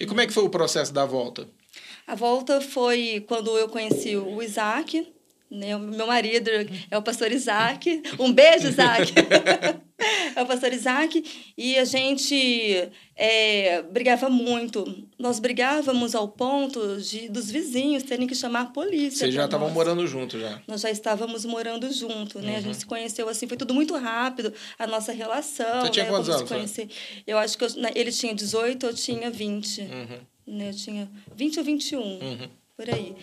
E 0.00 0.06
como 0.06 0.22
é 0.22 0.26
que 0.26 0.32
foi 0.32 0.44
o 0.44 0.48
processo 0.48 0.90
da 0.90 1.04
volta? 1.04 1.46
A 2.06 2.14
volta 2.14 2.62
foi 2.62 3.22
quando 3.28 3.58
eu 3.58 3.68
conheci 3.68 4.16
o 4.16 4.42
Isaac 4.42 5.06
né? 5.52 5.76
O 5.76 5.80
meu 5.80 6.06
marido 6.06 6.50
é 6.90 6.96
o 6.96 7.02
pastor 7.02 7.30
Isaac. 7.30 8.02
Um 8.18 8.32
beijo, 8.32 8.68
Isaac! 8.68 9.12
é 10.34 10.42
o 10.42 10.46
pastor 10.46 10.72
Isaac. 10.72 11.52
E 11.58 11.78
a 11.78 11.84
gente 11.84 12.88
é, 13.14 13.82
brigava 13.82 14.30
muito. 14.30 15.06
Nós 15.18 15.38
brigávamos 15.38 16.14
ao 16.14 16.26
ponto 16.26 16.96
de 16.96 17.28
dos 17.28 17.50
vizinhos 17.50 18.02
terem 18.02 18.26
que 18.26 18.34
chamar 18.34 18.62
a 18.62 18.66
polícia. 18.66 19.18
Vocês 19.18 19.34
já 19.34 19.44
estavam 19.44 19.68
morando 19.70 20.06
junto 20.06 20.40
já? 20.40 20.62
Nós 20.66 20.80
já 20.80 20.90
estávamos 20.90 21.44
morando 21.44 21.92
junto, 21.92 22.40
né? 22.40 22.52
Uhum. 22.52 22.56
A 22.56 22.60
gente 22.60 22.78
se 22.78 22.86
conheceu 22.86 23.28
assim, 23.28 23.46
foi 23.46 23.58
tudo 23.58 23.74
muito 23.74 23.94
rápido, 23.94 24.54
a 24.78 24.86
nossa 24.86 25.12
relação. 25.12 25.82
Você 25.82 25.90
tinha 25.90 26.06
né? 26.06 26.10
quantos 26.10 26.30
anos? 26.30 26.48
Conhecer. 26.48 26.88
Eu 27.26 27.36
acho 27.36 27.58
que 27.58 27.64
eu, 27.64 27.68
ele 27.94 28.10
tinha 28.10 28.34
18, 28.34 28.86
eu 28.86 28.94
tinha 28.94 29.30
20. 29.30 29.80
Uhum. 29.82 30.18
Né? 30.46 30.70
Eu 30.70 30.74
tinha 30.74 31.10
20 31.36 31.58
ou 31.58 31.64
21, 31.64 32.00
uhum. 32.00 32.48
por 32.74 32.88
aí. 32.88 33.14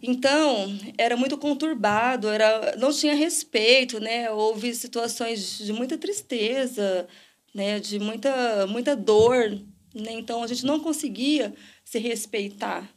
Então, 0.00 0.78
era 0.96 1.16
muito 1.16 1.36
conturbado, 1.36 2.28
era, 2.28 2.76
não 2.76 2.92
tinha 2.92 3.14
respeito, 3.14 3.98
né? 4.00 4.30
Houve 4.30 4.74
situações 4.74 5.58
de 5.58 5.72
muita 5.72 5.98
tristeza, 5.98 7.08
né? 7.54 7.80
De 7.80 7.98
muita, 7.98 8.66
muita 8.66 8.94
dor, 8.96 9.50
né? 9.94 10.12
Então, 10.12 10.42
a 10.42 10.46
gente 10.46 10.64
não 10.64 10.80
conseguia 10.80 11.54
se 11.84 11.98
respeitar. 11.98 12.88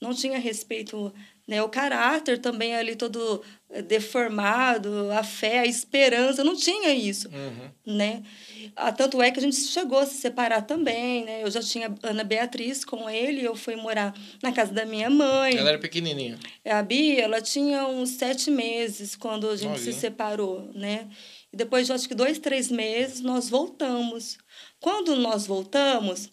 Não 0.00 0.14
tinha 0.14 0.38
respeito, 0.38 1.12
né? 1.50 1.60
O 1.60 1.68
caráter 1.68 2.38
também 2.38 2.76
ali 2.76 2.94
todo 2.94 3.42
eh, 3.70 3.82
deformado, 3.82 5.10
a 5.10 5.24
fé, 5.24 5.58
a 5.58 5.66
esperança, 5.66 6.44
não 6.44 6.54
tinha 6.54 6.94
isso, 6.94 7.28
uhum. 7.28 7.96
né? 7.96 8.22
Ah, 8.76 8.92
tanto 8.92 9.20
é 9.20 9.32
que 9.32 9.40
a 9.40 9.42
gente 9.42 9.56
chegou 9.56 9.98
a 9.98 10.06
se 10.06 10.14
separar 10.18 10.62
também, 10.62 11.24
né? 11.24 11.42
Eu 11.42 11.50
já 11.50 11.60
tinha 11.60 11.92
Ana 12.04 12.22
Beatriz 12.22 12.84
com 12.84 13.10
ele, 13.10 13.44
eu 13.44 13.56
fui 13.56 13.74
morar 13.74 14.14
na 14.40 14.52
casa 14.52 14.72
da 14.72 14.86
minha 14.86 15.10
mãe. 15.10 15.56
Ela 15.56 15.70
era 15.70 15.78
pequenininha. 15.80 16.38
A 16.64 16.80
Bia, 16.84 17.24
ela 17.24 17.42
tinha 17.42 17.84
uns 17.84 18.10
sete 18.10 18.48
meses 18.48 19.16
quando 19.16 19.50
a 19.50 19.56
gente 19.56 19.80
se 19.80 19.92
separou, 19.92 20.70
né? 20.72 21.08
E 21.52 21.56
depois 21.56 21.84
de 21.84 21.92
acho 21.92 22.06
que 22.06 22.14
dois, 22.14 22.38
três 22.38 22.70
meses, 22.70 23.20
nós 23.20 23.50
voltamos. 23.50 24.38
Quando 24.78 25.16
nós 25.16 25.48
voltamos, 25.48 26.30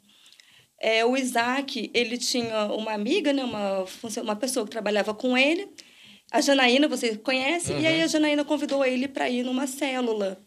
é, 0.80 1.06
o 1.06 1.18
Isaac, 1.18 1.90
ele 1.94 2.18
tinha 2.18 2.66
uma 2.66 2.94
amiga, 2.94 3.34
né? 3.34 3.44
Uma, 3.44 3.86
uma 4.22 4.36
pessoa 4.36 4.66
que 4.66 4.72
trabalhava 4.72 5.14
com 5.14 5.38
ele. 5.38 5.70
A 6.32 6.42
Janaína, 6.42 6.88
você 6.88 7.18
conhece? 7.18 7.74
Uhum. 7.74 7.80
E 7.80 7.88
aí 7.88 8.02
a 8.02 8.08
Janaína 8.08 8.44
convidou 8.44 8.84
ele 8.86 9.08
para 9.08 9.30
ir 9.30 9.44
numa 9.44 9.66
célula. 9.66 10.44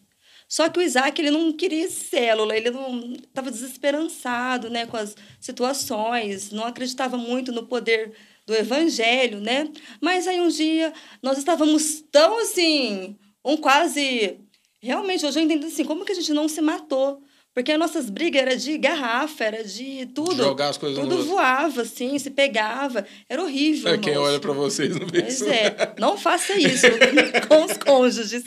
Só 0.47 0.67
que 0.67 0.79
o 0.79 0.81
Isaac 0.81 1.19
ele 1.19 1.31
não 1.31 1.51
queria 1.53 1.89
célula, 1.89 2.55
ele 2.55 2.71
não 2.71 3.13
estava 3.13 3.49
desesperançado, 3.49 4.69
né, 4.69 4.85
com 4.85 4.97
as 4.97 5.15
situações, 5.39 6.51
não 6.51 6.65
acreditava 6.65 7.17
muito 7.17 7.53
no 7.53 7.67
poder 7.67 8.11
do 8.45 8.53
evangelho, 8.53 9.39
né? 9.39 9.71
Mas 10.01 10.27
aí 10.27 10.41
um 10.41 10.49
dia 10.49 10.91
nós 11.23 11.37
estávamos 11.37 12.01
tão 12.11 12.41
assim, 12.41 13.17
um 13.45 13.55
quase 13.55 14.39
realmente 14.81 15.25
hoje 15.25 15.39
eu 15.39 15.43
entendo 15.43 15.67
assim, 15.67 15.85
como 15.85 16.03
que 16.03 16.11
a 16.11 16.15
gente 16.15 16.33
não 16.33 16.49
se 16.49 16.61
matou? 16.61 17.23
Porque 17.53 17.73
as 17.73 17.79
nossas 17.79 18.09
brigas 18.09 18.41
era 18.41 18.55
de 18.55 18.77
garrafa, 18.77 19.43
era 19.43 19.63
de 19.63 20.05
tudo. 20.15 20.37
Jogar 20.37 20.69
as 20.69 20.77
coisas 20.77 20.97
Tudo 21.03 21.25
voava, 21.25 21.81
assim, 21.81 22.17
se 22.17 22.31
pegava. 22.31 23.05
Era 23.27 23.43
horrível. 23.43 23.93
É 23.93 23.97
quem 23.97 24.15
olha 24.15 24.39
para 24.39 24.53
vocês 24.53 24.95
não 24.95 25.05
vê 25.05 25.23
Pois 25.23 25.41
é. 25.41 25.93
Não 25.99 26.17
faça 26.17 26.53
isso 26.53 26.87
com 27.49 27.65
os 27.65 27.73
cônjuges. 27.73 28.43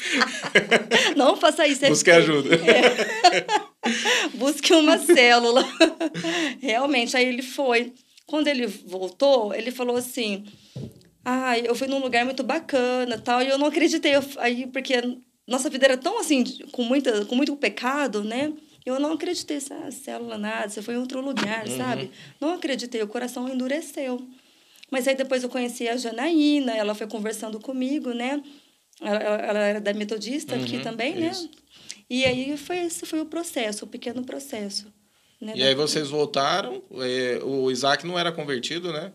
Não 1.16 1.36
faça 1.36 1.66
isso. 1.66 1.84
É 1.84 1.88
Busque 1.88 2.10
ajuda. 2.10 2.56
É. 2.64 3.46
Busque 4.34 4.72
uma 4.72 4.98
célula. 4.98 5.62
Realmente, 6.60 7.14
aí 7.14 7.26
ele 7.26 7.42
foi. 7.42 7.92
Quando 8.26 8.48
ele 8.48 8.66
voltou, 8.66 9.54
ele 9.54 9.70
falou 9.70 9.96
assim... 9.96 10.44
Ah, 11.22 11.58
eu 11.58 11.74
fui 11.74 11.86
num 11.86 12.00
lugar 12.00 12.24
muito 12.24 12.42
bacana 12.42 13.18
tal, 13.18 13.42
e 13.42 13.48
eu 13.48 13.58
não 13.58 13.66
acreditei. 13.66 14.12
Aí, 14.38 14.66
porque 14.66 14.94
nossa 15.46 15.68
vida 15.68 15.84
era 15.84 15.96
tão 15.96 16.18
assim, 16.18 16.44
com, 16.72 16.82
muita, 16.82 17.24
com 17.26 17.34
muito 17.34 17.54
pecado, 17.56 18.24
né? 18.24 18.52
Eu 18.84 19.00
não 19.00 19.12
acreditei, 19.12 19.56
essa 19.56 19.90
célula, 19.90 20.36
nada, 20.36 20.68
você 20.68 20.82
foi 20.82 20.94
em 20.94 20.98
outro 20.98 21.20
lugar, 21.20 21.66
uhum. 21.66 21.76
sabe? 21.76 22.10
Não 22.40 22.54
acreditei, 22.54 23.02
o 23.02 23.08
coração 23.08 23.48
endureceu. 23.48 24.20
Mas 24.90 25.08
aí 25.08 25.14
depois 25.14 25.42
eu 25.42 25.48
conheci 25.48 25.88
a 25.88 25.96
Janaína, 25.96 26.72
ela 26.76 26.94
foi 26.94 27.06
conversando 27.06 27.58
comigo, 27.58 28.12
né? 28.12 28.42
Ela, 29.00 29.18
ela 29.18 29.58
era 29.60 29.80
da 29.80 29.92
Metodista 29.94 30.54
uhum, 30.54 30.62
aqui 30.62 30.78
também, 30.80 31.14
né? 31.16 31.30
isso. 31.30 31.44
né? 31.44 31.50
E 32.08 32.24
aí 32.24 32.56
foi 32.56 32.78
esse 32.78 33.06
foi 33.06 33.20
o 33.20 33.26
processo, 33.26 33.86
o 33.86 33.88
pequeno 33.88 34.22
processo. 34.22 34.86
Né? 35.40 35.54
E 35.56 35.62
aí 35.62 35.74
vocês 35.74 36.10
voltaram, 36.10 36.82
é, 37.00 37.40
o 37.42 37.70
Isaac 37.70 38.06
não 38.06 38.18
era 38.18 38.30
convertido, 38.30 38.92
né? 38.92 39.12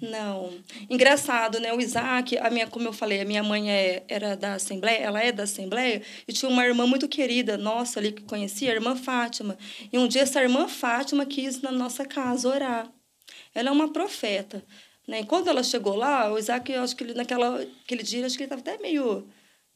Não. 0.00 0.50
Engraçado, 0.88 1.60
né? 1.60 1.72
O 1.74 1.80
Isaac, 1.80 2.38
a 2.38 2.48
minha, 2.48 2.66
como 2.66 2.88
eu 2.88 2.92
falei, 2.92 3.20
a 3.20 3.24
minha 3.24 3.42
mãe 3.42 3.70
é, 3.70 4.02
era 4.08 4.34
da 4.34 4.54
Assembleia, 4.54 4.98
ela 4.98 5.22
é 5.22 5.30
da 5.30 5.42
Assembleia, 5.42 6.02
e 6.26 6.32
tinha 6.32 6.50
uma 6.50 6.64
irmã 6.64 6.86
muito 6.86 7.06
querida 7.06 7.58
nossa 7.58 8.00
ali 8.00 8.12
que 8.12 8.22
conhecia, 8.22 8.70
a 8.70 8.74
irmã 8.74 8.96
Fátima. 8.96 9.58
E 9.92 9.98
um 9.98 10.08
dia 10.08 10.22
essa 10.22 10.40
irmã 10.40 10.66
Fátima 10.68 11.26
quis 11.26 11.60
na 11.60 11.70
nossa 11.70 12.04
casa 12.06 12.48
orar. 12.48 12.90
Ela 13.54 13.68
é 13.68 13.72
uma 13.72 13.92
profeta. 13.92 14.64
Né? 15.06 15.20
E 15.20 15.26
quando 15.26 15.48
ela 15.48 15.62
chegou 15.62 15.96
lá, 15.96 16.32
o 16.32 16.38
Isaac, 16.38 16.72
eu 16.72 16.82
acho 16.82 16.96
que 16.96 17.04
ele, 17.04 17.14
naquela, 17.14 17.60
aquele 17.84 18.02
dia, 18.02 18.24
acho 18.24 18.36
que 18.36 18.44
ele 18.44 18.52
estava 18.52 18.60
até 18.62 18.82
meio 18.82 19.28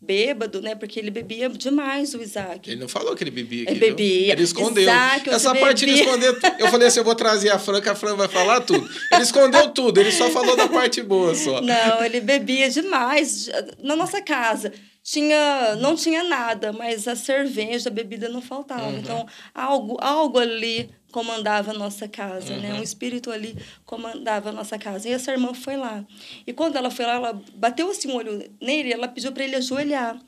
bêbado, 0.05 0.61
né? 0.61 0.75
Porque 0.75 0.99
ele 0.99 1.11
bebia 1.11 1.49
demais, 1.49 2.15
o 2.15 2.21
Isaac. 2.21 2.71
Ele 2.71 2.81
não 2.81 2.89
falou 2.89 3.15
que 3.15 3.25
ele 3.25 3.31
bebia. 3.31 3.63
Aqui, 3.65 3.73
ele 3.73 3.81
bebia. 3.81 4.33
Ele 4.33 4.43
escondeu. 4.43 4.83
Isaac, 4.83 5.31
Essa 5.31 5.55
parte 5.55 5.87
bebia. 5.87 6.03
ele 6.03 6.05
escondeu. 6.05 6.37
Eu 6.59 6.69
falei 6.69 6.89
assim, 6.89 7.01
eu 7.01 7.05
vou 7.05 7.15
trazer 7.15 7.51
a 7.51 7.59
Fran, 7.59 7.81
que 7.81 7.89
a 7.89 7.95
Fran 7.95 8.15
vai 8.15 8.29
falar 8.29 8.61
tudo. 8.61 8.89
Ele 9.13 9.23
escondeu 9.23 9.71
tudo, 9.71 10.01
ele 10.01 10.13
só 10.13 10.31
falou 10.31 10.57
da 10.57 10.69
parte 10.69 11.03
boa 11.03 11.35
só. 11.35 11.61
Não, 11.61 12.05
ele 12.05 12.21
bebia 12.21 12.69
demais. 12.71 13.49
Na 13.83 13.97
nossa 13.97 14.21
casa 14.21 14.73
tinha 15.05 15.77
não 15.77 15.95
tinha 15.95 16.25
nada, 16.25 16.73
mas 16.73 17.07
a 17.07 17.15
cerveja, 17.15 17.91
a 17.91 17.93
bebida 17.93 18.27
não 18.31 18.41
faltava. 18.41 18.89
Uhum. 18.89 18.99
Então, 18.99 19.27
algo, 19.55 19.99
algo 20.01 20.39
ali 20.39 20.91
comandava 21.13 21.73
a 21.73 21.75
nossa 21.75 22.09
casa, 22.09 22.55
uhum. 22.55 22.61
né? 22.61 22.75
Um 22.75 22.83
espírito 22.83 23.31
ali 23.31 23.55
comandava 23.85 24.49
a 24.49 24.53
nossa 24.53 24.79
casa. 24.79 25.07
E 25.07 25.13
essa 25.13 25.31
irmã 25.31 25.53
foi 25.53 25.77
lá. 25.77 26.05
E 26.47 26.55
quando 26.55 26.77
ela 26.77 26.91
foi 26.91 27.05
lá, 27.05 27.13
ela 27.17 27.43
bateu 27.55 27.91
assim 27.91 28.11
um 28.11 28.17
olho 28.17 28.51
nele, 28.61 28.95
ela 28.95 29.07
pediu 29.07 29.31
para 29.31 29.45
ele 29.45 29.57
ajoelhar. 29.57 30.19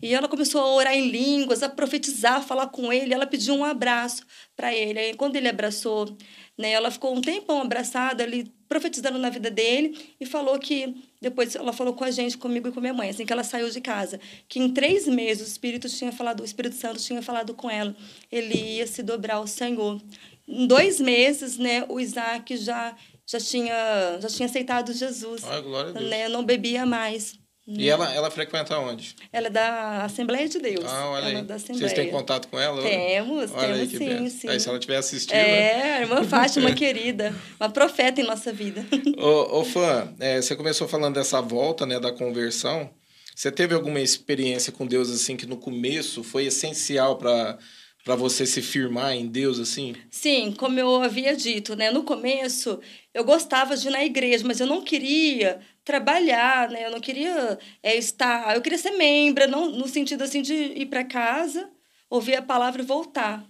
E 0.00 0.14
ela 0.14 0.26
começou 0.26 0.62
a 0.62 0.74
orar 0.74 0.94
em 0.94 1.10
línguas, 1.10 1.62
a 1.62 1.68
profetizar, 1.68 2.38
a 2.38 2.40
falar 2.42 2.68
com 2.68 2.90
ele. 2.90 3.12
Ela 3.12 3.26
pediu 3.26 3.54
um 3.54 3.64
abraço 3.64 4.24
para 4.56 4.74
ele. 4.74 4.98
Aí, 4.98 5.14
quando 5.14 5.36
ele 5.36 5.48
abraçou, 5.48 6.16
né, 6.58 6.72
ela 6.72 6.90
ficou 6.90 7.14
um 7.14 7.20
tempão 7.20 7.60
abraçada 7.60 8.24
ali, 8.24 8.50
profetizando 8.68 9.18
na 9.18 9.30
vida 9.30 9.50
dele 9.50 9.96
e 10.18 10.26
falou 10.26 10.58
que 10.58 11.11
depois 11.22 11.54
ela 11.54 11.72
falou 11.72 11.94
com 11.94 12.02
a 12.04 12.10
gente, 12.10 12.36
comigo 12.36 12.68
e 12.68 12.72
com 12.72 12.80
minha 12.80 12.92
mãe, 12.92 13.08
assim 13.08 13.24
que 13.24 13.32
ela 13.32 13.44
saiu 13.44 13.70
de 13.70 13.80
casa, 13.80 14.18
que 14.48 14.58
em 14.58 14.68
três 14.68 15.06
meses 15.06 15.46
o 15.46 15.50
Espírito 15.50 15.88
tinha 15.88 16.10
falado, 16.10 16.40
o 16.40 16.44
Espírito 16.44 16.74
Santo 16.74 17.00
tinha 17.00 17.22
falado 17.22 17.54
com 17.54 17.70
ela, 17.70 17.94
ele 18.30 18.54
ia 18.54 18.86
se 18.86 19.02
dobrar 19.02 19.36
ao 19.36 19.46
Senhor. 19.46 20.02
Em 20.46 20.66
dois 20.66 21.00
meses, 21.00 21.56
né, 21.56 21.84
o 21.88 22.00
Isaac 22.00 22.56
já 22.56 22.94
já 23.24 23.38
tinha 23.38 24.18
já 24.20 24.28
tinha 24.28 24.46
aceitado 24.46 24.92
Jesus, 24.92 25.44
Ai, 25.44 25.62
glória 25.62 25.90
a 25.90 25.94
Deus. 25.94 26.10
né, 26.10 26.28
não 26.28 26.44
bebia 26.44 26.84
mais. 26.84 27.38
E 27.66 27.88
ela, 27.88 28.12
ela 28.12 28.30
frequenta 28.30 28.76
onde? 28.78 29.14
Ela 29.32 29.46
é 29.46 29.50
da 29.50 30.04
Assembleia 30.04 30.48
de 30.48 30.58
Deus. 30.58 30.84
Ah, 30.84 31.10
olha 31.10 31.28
ela 31.28 31.40
aí. 31.40 31.46
É 31.48 31.58
Vocês 31.58 31.92
têm 31.92 32.10
contato 32.10 32.48
com 32.48 32.58
ela? 32.58 32.82
Temos, 32.82 33.52
olha 33.52 33.86
temos 33.86 33.90
sim, 33.90 34.28
sim. 34.28 34.48
Aí 34.48 34.58
se 34.58 34.68
ela 34.68 34.78
estiver 34.78 34.96
assistindo... 34.96 35.36
É, 35.36 35.98
a 35.98 36.00
irmã 36.00 36.24
Fátima, 36.24 36.72
querida. 36.74 37.32
Uma 37.60 37.70
profeta 37.70 38.20
em 38.20 38.24
nossa 38.24 38.52
vida. 38.52 38.84
ô, 39.16 39.60
ô 39.60 39.64
Fã, 39.64 40.12
é, 40.18 40.42
você 40.42 40.56
começou 40.56 40.88
falando 40.88 41.14
dessa 41.14 41.40
volta, 41.40 41.86
né, 41.86 42.00
da 42.00 42.10
conversão. 42.10 42.90
Você 43.34 43.50
teve 43.50 43.74
alguma 43.74 44.00
experiência 44.00 44.72
com 44.72 44.84
Deus, 44.84 45.08
assim, 45.08 45.36
que 45.36 45.46
no 45.46 45.56
começo 45.56 46.24
foi 46.24 46.46
essencial 46.46 47.16
para 47.16 47.58
para 48.04 48.16
você 48.16 48.44
se 48.44 48.60
firmar 48.60 49.12
em 49.12 49.26
Deus 49.26 49.60
assim? 49.60 49.94
Sim, 50.10 50.52
como 50.52 50.78
eu 50.78 51.02
havia 51.02 51.36
dito, 51.36 51.76
né? 51.76 51.90
No 51.90 52.02
começo, 52.02 52.80
eu 53.14 53.24
gostava 53.24 53.76
de 53.76 53.86
ir 53.86 53.90
na 53.90 54.04
igreja, 54.04 54.44
mas 54.44 54.58
eu 54.58 54.66
não 54.66 54.82
queria 54.82 55.60
trabalhar, 55.84 56.68
né? 56.70 56.86
Eu 56.86 56.90
não 56.90 57.00
queria 57.00 57.58
é, 57.82 57.96
estar, 57.96 58.54
eu 58.54 58.62
queria 58.62 58.78
ser 58.78 58.92
membro, 58.92 59.48
não 59.48 59.70
no 59.70 59.88
sentido 59.88 60.22
assim 60.22 60.42
de 60.42 60.54
ir 60.54 60.86
para 60.86 61.04
casa 61.04 61.70
ouvir 62.12 62.36
a 62.36 62.42
palavra 62.42 62.82
e 62.82 62.84
voltar. 62.84 63.42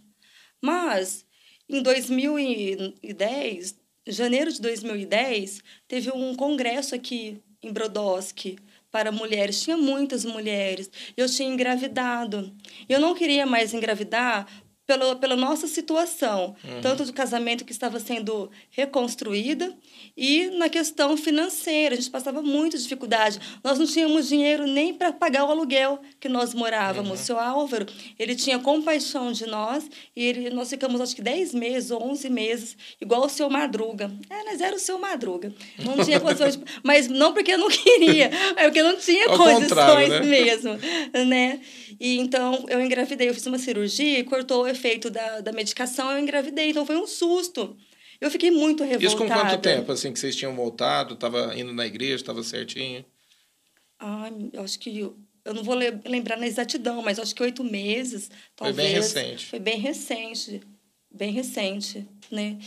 Mas, 0.61 1.27
em 1.69 1.83
2010, 1.83 3.77
janeiro 4.07 4.53
de 4.53 4.61
2010, 4.61 5.61
teve 5.89 6.13
um 6.13 6.37
congresso 6.37 6.95
aqui 6.95 7.43
em 7.61 7.73
Brodowski 7.73 8.57
para 8.89 9.11
mulheres. 9.11 9.61
Tinha 9.63 9.77
muitas 9.77 10.25
mulheres. 10.25 10.89
Eu 11.17 11.27
tinha 11.29 11.53
engravidado. 11.53 12.55
Eu 12.89 13.01
não 13.01 13.17
queria 13.17 13.45
mais 13.45 13.75
engravidar 13.75 14.47
pelo, 14.87 15.17
pela 15.17 15.37
nossa 15.37 15.67
situação, 15.67 16.57
uhum. 16.65 16.81
tanto 16.81 17.05
do 17.05 17.13
casamento 17.13 17.65
que 17.65 17.73
estava 17.73 18.01
sendo 18.01 18.51
reconstruída 18.71 19.73
e 20.17 20.47
na 20.59 20.69
questão 20.69 21.17
financeira. 21.17 21.95
A 21.95 21.99
gente 21.99 22.11
passava 22.11 22.43
muita 22.43 22.77
dificuldade. 22.77 23.39
Nós 23.63 23.79
não 23.79 23.87
tínhamos 23.87 24.29
dinheiro 24.29 24.67
nem 24.67 24.93
para 24.93 25.13
pagar 25.13 25.45
o 25.45 25.51
aluguel 25.51 26.01
que 26.19 26.29
nós 26.29 26.53
morávamos. 26.53 27.11
Uhum. 27.11 27.15
O 27.15 27.19
seu 27.19 27.39
Álvaro, 27.39 27.87
ele 28.19 28.35
tinha 28.35 28.59
compaixão 28.59 29.33
de 29.33 29.47
nós 29.47 29.89
e 30.17 30.25
ele, 30.25 30.51
nós 30.51 30.69
ficamos, 30.69 31.01
acho 31.01 31.15
que 31.15 31.23
10 31.23 31.55
meses 31.55 31.91
ou 31.91 32.03
11 32.11 32.29
meses, 32.29 32.77
igual 33.01 33.25
o 33.25 33.29
seu 33.29 33.49
Madruga. 33.49 34.11
É, 34.29 34.45
mas 34.45 34.61
era 34.61 34.75
o 34.75 34.81
seu 34.81 34.99
Madruga. 34.99 35.55
Não 35.79 36.05
tinha 36.05 36.19
condições, 36.21 36.59
mas 36.83 37.09
não 37.09 37.33
porque 37.33 37.53
eu 37.53 37.59
não 37.59 37.69
queria, 37.69 38.31
é 38.57 38.65
porque 38.65 38.83
não 38.83 38.97
tinha 38.97 39.29
Ao 39.29 39.39
condições 39.39 40.09
né? 40.09 40.21
mesmo, 40.21 40.79
né? 41.27 41.61
E 42.01 42.19
então 42.19 42.65
eu 42.69 42.81
engravidei, 42.81 43.29
eu 43.29 43.35
fiz 43.35 43.47
uma 43.47 43.59
cirurgia 43.59 44.19
e 44.19 44.25
cortou 44.25 44.67
efeito 44.73 45.11
da, 45.11 45.41
da 45.41 45.53
medicação, 45.53 46.11
eu 46.11 46.19
engravidei. 46.19 46.71
Então 46.71 46.85
foi 46.85 46.97
um 46.97 47.07
susto. 47.07 47.77
Eu 48.21 48.31
fiquei 48.31 48.51
muito 48.51 48.83
revoltada. 48.83 49.07
Isso 49.07 49.17
com 49.17 49.29
quanto 49.29 49.61
tempo, 49.61 49.93
assim, 49.93 50.13
que 50.13 50.19
vocês 50.19 50.35
tinham 50.35 50.55
voltado? 50.55 51.17
Tava 51.17 51.57
indo 51.57 51.73
na 51.73 51.87
igreja, 51.87 52.25
tava 52.25 52.43
certinho? 52.43 53.05
Ai, 53.99 54.51
eu 54.53 54.63
acho 54.63 54.79
que... 54.79 54.99
Eu, 54.99 55.17
eu 55.45 55.55
não 55.55 55.65
vou 55.65 55.75
lembrar 55.75 56.37
na 56.37 56.47
exatidão, 56.47 57.03
mas 57.03 57.19
acho 57.19 57.35
que 57.35 57.43
oito 57.43 57.65
meses, 57.65 58.31
talvez. 58.55 58.77
Foi 58.77 58.85
bem 58.85 58.95
recente. 58.95 59.47
Foi 59.47 59.59
bem 59.59 59.79
recente. 59.79 60.61
Bem 61.11 61.33
recente, 61.33 62.09
né? 62.31 62.59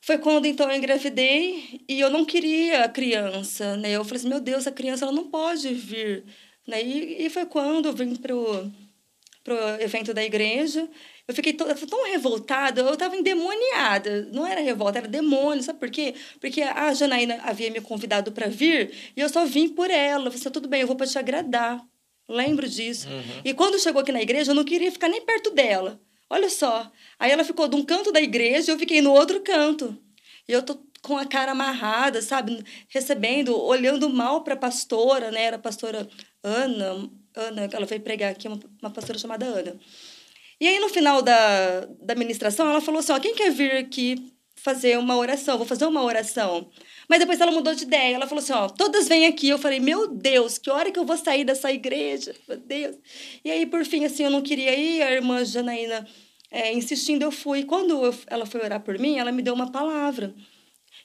Foi 0.00 0.18
quando, 0.18 0.46
então, 0.46 0.70
eu 0.70 0.76
engravidei 0.76 1.80
e 1.88 2.00
eu 2.00 2.10
não 2.10 2.24
queria 2.24 2.84
a 2.84 2.88
criança, 2.88 3.76
né? 3.76 3.92
Eu 3.92 4.04
falei 4.04 4.18
assim, 4.18 4.28
meu 4.28 4.40
Deus, 4.40 4.66
a 4.66 4.72
criança 4.72 5.04
ela 5.04 5.12
não 5.12 5.28
pode 5.28 5.72
vir 5.74 6.24
né? 6.68 6.82
E, 6.82 7.24
e 7.24 7.30
foi 7.30 7.46
quando 7.46 7.86
eu 7.86 7.94
vim 7.94 8.14
para 8.14 8.36
o 8.36 8.70
evento 9.80 10.12
da 10.12 10.22
igreja. 10.22 10.86
Eu 11.28 11.34
fiquei 11.34 11.52
tão, 11.52 11.68
tão 11.74 12.10
revoltada, 12.10 12.80
eu 12.80 12.94
estava 12.94 13.14
endemoniada. 13.14 14.30
Não 14.32 14.46
era 14.46 14.62
revolta, 14.62 14.98
era 14.98 15.06
demônio. 15.06 15.62
Sabe 15.62 15.78
por 15.78 15.90
quê? 15.90 16.14
Porque 16.40 16.62
a 16.62 16.94
Janaína 16.94 17.38
havia 17.42 17.70
me 17.70 17.82
convidado 17.82 18.32
para 18.32 18.48
vir 18.48 18.90
e 19.14 19.20
eu 19.20 19.28
só 19.28 19.44
vim 19.44 19.68
por 19.68 19.90
ela. 19.90 20.24
Eu 20.24 20.30
falei 20.30 20.38
assim, 20.38 20.50
tudo 20.50 20.66
bem, 20.66 20.80
eu 20.80 20.86
vou 20.86 20.96
para 20.96 21.06
te 21.06 21.18
agradar. 21.18 21.84
Lembro 22.26 22.66
disso. 22.66 23.08
Uhum. 23.08 23.42
E 23.44 23.52
quando 23.52 23.78
chegou 23.78 24.00
aqui 24.00 24.10
na 24.10 24.22
igreja, 24.22 24.52
eu 24.52 24.54
não 24.54 24.64
queria 24.64 24.90
ficar 24.90 25.08
nem 25.08 25.20
perto 25.20 25.50
dela. 25.50 26.00
Olha 26.30 26.48
só. 26.48 26.90
Aí 27.18 27.30
ela 27.30 27.44
ficou 27.44 27.68
de 27.68 27.76
um 27.76 27.84
canto 27.84 28.10
da 28.10 28.22
igreja 28.22 28.70
e 28.70 28.74
eu 28.74 28.78
fiquei 28.78 29.02
no 29.02 29.12
outro 29.12 29.40
canto. 29.40 29.98
E 30.48 30.52
eu 30.52 30.62
tô 30.62 30.78
com 31.02 31.18
a 31.18 31.26
cara 31.26 31.52
amarrada, 31.52 32.22
sabe? 32.22 32.64
Recebendo, 32.88 33.54
olhando 33.54 34.08
mal 34.08 34.42
para 34.42 34.54
a 34.54 34.58
pastora, 34.58 35.30
né? 35.30 35.42
Era 35.42 35.56
a 35.56 35.60
pastora 35.60 36.08
Ana, 36.42 37.10
Ana, 37.34 37.68
que 37.68 37.76
ela 37.76 37.86
veio 37.86 38.00
pregar 38.00 38.32
aqui, 38.32 38.48
uma, 38.48 38.58
uma 38.80 38.90
pastora 38.90 39.18
chamada 39.18 39.44
Ana. 39.44 39.76
E 40.60 40.66
aí, 40.66 40.80
no 40.80 40.88
final 40.88 41.22
da, 41.22 41.86
da 42.00 42.14
ministração, 42.14 42.68
ela 42.68 42.80
falou 42.80 43.00
assim: 43.00 43.12
ó, 43.12 43.20
quem 43.20 43.34
quer 43.34 43.50
vir 43.50 43.72
aqui 43.72 44.32
fazer 44.56 44.98
uma 44.98 45.16
oração? 45.16 45.56
Vou 45.56 45.66
fazer 45.66 45.86
uma 45.86 46.02
oração. 46.02 46.68
Mas 47.08 47.20
depois 47.20 47.40
ela 47.40 47.52
mudou 47.52 47.74
de 47.74 47.84
ideia. 47.84 48.14
Ela 48.14 48.26
falou 48.26 48.42
assim: 48.42 48.52
ó, 48.52 48.68
todas 48.68 49.08
vêm 49.08 49.26
aqui. 49.26 49.48
Eu 49.48 49.58
falei: 49.58 49.78
meu 49.78 50.08
Deus, 50.08 50.58
que 50.58 50.70
hora 50.70 50.90
que 50.90 50.98
eu 50.98 51.04
vou 51.04 51.16
sair 51.16 51.44
dessa 51.44 51.72
igreja? 51.72 52.34
Meu 52.48 52.58
Deus. 52.58 52.96
E 53.44 53.50
aí, 53.50 53.66
por 53.66 53.84
fim, 53.84 54.04
assim, 54.04 54.24
eu 54.24 54.30
não 54.30 54.42
queria 54.42 54.74
ir. 54.74 55.02
A 55.02 55.12
irmã 55.12 55.44
Janaína 55.44 56.06
é, 56.50 56.72
insistindo, 56.72 57.22
eu 57.22 57.30
fui. 57.30 57.64
Quando 57.64 58.04
eu, 58.04 58.14
ela 58.26 58.44
foi 58.44 58.60
orar 58.60 58.80
por 58.80 58.98
mim, 58.98 59.18
ela 59.18 59.30
me 59.30 59.42
deu 59.42 59.54
uma 59.54 59.70
palavra. 59.70 60.34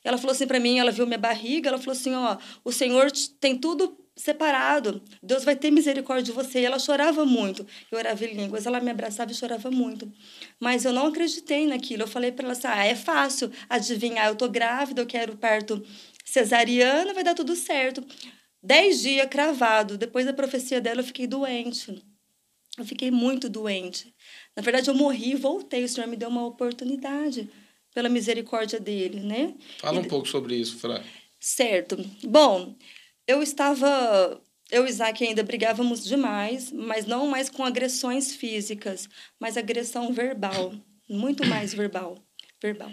Ela 0.03 0.17
falou 0.17 0.33
assim 0.33 0.47
para 0.47 0.59
mim: 0.59 0.79
ela 0.79 0.91
viu 0.91 1.05
minha 1.05 1.19
barriga. 1.19 1.69
Ela 1.69 1.77
falou 1.77 1.93
assim: 1.93 2.13
ó, 2.15 2.37
o 2.63 2.71
Senhor 2.71 3.11
tem 3.39 3.55
tudo 3.57 3.97
separado. 4.15 5.01
Deus 5.21 5.43
vai 5.43 5.55
ter 5.55 5.71
misericórdia 5.71 6.23
de 6.23 6.31
você. 6.31 6.61
E 6.61 6.65
ela 6.65 6.79
chorava 6.79 7.25
muito. 7.25 7.65
Eu 7.91 7.97
orava 7.97 8.23
em 8.25 8.33
línguas, 8.33 8.65
ela 8.65 8.79
me 8.79 8.91
abraçava 8.91 9.31
e 9.31 9.35
chorava 9.35 9.71
muito. 9.71 10.11
Mas 10.59 10.85
eu 10.85 10.93
não 10.93 11.07
acreditei 11.07 11.65
naquilo. 11.67 12.03
Eu 12.03 12.07
falei 12.07 12.31
para 12.31 12.45
ela 12.45 12.53
assim: 12.53 12.67
ah, 12.67 12.85
é 12.85 12.95
fácil 12.95 13.51
adivinhar. 13.69 14.27
Eu 14.27 14.35
tô 14.35 14.47
grávida, 14.47 15.01
eu 15.01 15.05
quero 15.05 15.37
parto 15.37 15.83
cesariana, 16.25 17.13
vai 17.13 17.23
dar 17.23 17.33
tudo 17.33 17.55
certo. 17.55 18.03
Dez 18.61 19.01
dias 19.01 19.27
cravado. 19.27 19.97
Depois 19.97 20.25
da 20.25 20.33
profecia 20.33 20.79
dela, 20.79 21.01
eu 21.01 21.05
fiquei 21.05 21.27
doente. 21.27 22.03
Eu 22.77 22.85
fiquei 22.85 23.11
muito 23.11 23.49
doente. 23.49 24.13
Na 24.55 24.63
verdade, 24.63 24.89
eu 24.89 24.95
morri 24.95 25.31
e 25.31 25.35
voltei. 25.35 25.83
O 25.83 25.89
Senhor 25.89 26.07
me 26.07 26.15
deu 26.15 26.29
uma 26.29 26.45
oportunidade 26.45 27.49
pela 27.93 28.09
misericórdia 28.09 28.79
dele, 28.79 29.19
né? 29.19 29.53
Fala 29.79 29.99
um 29.99 30.05
pouco 30.05 30.27
sobre 30.27 30.55
isso, 30.55 30.77
Fran. 30.77 31.03
Certo. 31.39 31.97
Bom, 32.23 32.75
eu 33.27 33.41
estava 33.41 34.41
eu 34.71 34.87
e 34.87 34.89
Isaac 34.89 35.23
ainda 35.23 35.43
brigávamos 35.43 36.03
demais, 36.03 36.71
mas 36.71 37.05
não 37.05 37.27
mais 37.27 37.49
com 37.49 37.63
agressões 37.63 38.35
físicas, 38.35 39.07
mas 39.39 39.55
agressão 39.55 40.11
verbal, 40.11 40.73
muito 41.07 41.45
mais 41.45 41.73
verbal, 41.73 42.17
verbal. 42.61 42.89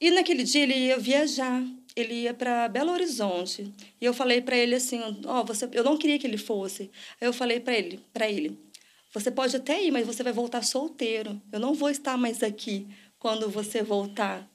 E 0.00 0.10
naquele 0.10 0.42
dia 0.44 0.62
ele 0.62 0.74
ia 0.74 0.98
viajar, 0.98 1.62
ele 1.94 2.22
ia 2.22 2.32
para 2.34 2.68
Belo 2.68 2.90
Horizonte. 2.90 3.70
E 4.00 4.04
eu 4.04 4.14
falei 4.14 4.40
para 4.40 4.56
ele 4.56 4.74
assim, 4.74 5.00
ó, 5.26 5.40
oh, 5.40 5.44
você, 5.44 5.68
eu 5.72 5.84
não 5.84 5.98
queria 5.98 6.18
que 6.18 6.26
ele 6.26 6.38
fosse. 6.38 6.90
Aí 7.20 7.28
eu 7.28 7.32
falei 7.32 7.60
para 7.60 7.74
ele, 7.74 8.00
para 8.12 8.28
ele, 8.28 8.58
você 9.12 9.30
pode 9.30 9.54
até 9.54 9.82
ir, 9.84 9.90
mas 9.90 10.06
você 10.06 10.22
vai 10.22 10.32
voltar 10.32 10.62
solteiro. 10.62 11.40
Eu 11.52 11.60
não 11.60 11.74
vou 11.74 11.90
estar 11.90 12.16
mais 12.16 12.42
aqui 12.42 12.88
quando 13.18 13.50
você 13.50 13.82
voltar. 13.82 14.48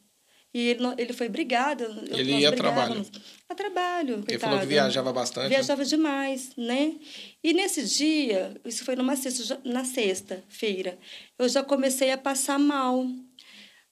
E 0.54 0.70
ele, 0.70 0.80
ele 0.98 1.14
foi 1.14 1.30
brigado. 1.30 1.84
Ele 2.10 2.38
ia 2.38 2.50
a 2.50 2.52
trabalho. 2.52 3.06
A 3.50 3.56
trabalho, 3.56 4.16
Ele 4.16 4.24
coitado. 4.24 4.40
falou 4.42 4.60
que 4.60 4.66
viajava 4.66 5.14
bastante. 5.14 5.44
Né? 5.44 5.50
Viajava 5.50 5.84
né? 5.84 5.88
demais, 5.88 6.52
né? 6.58 6.96
E 7.44 7.54
nesse 7.54 7.84
dia, 7.84 8.60
isso 8.66 8.84
foi 8.84 8.96
numa 8.96 9.16
sexta, 9.16 9.60
na 9.64 9.86
sexta-feira, 9.86 10.98
eu 11.38 11.48
já 11.48 11.64
comecei 11.64 12.12
a 12.12 12.18
passar 12.18 12.58
mal. 12.60 13.06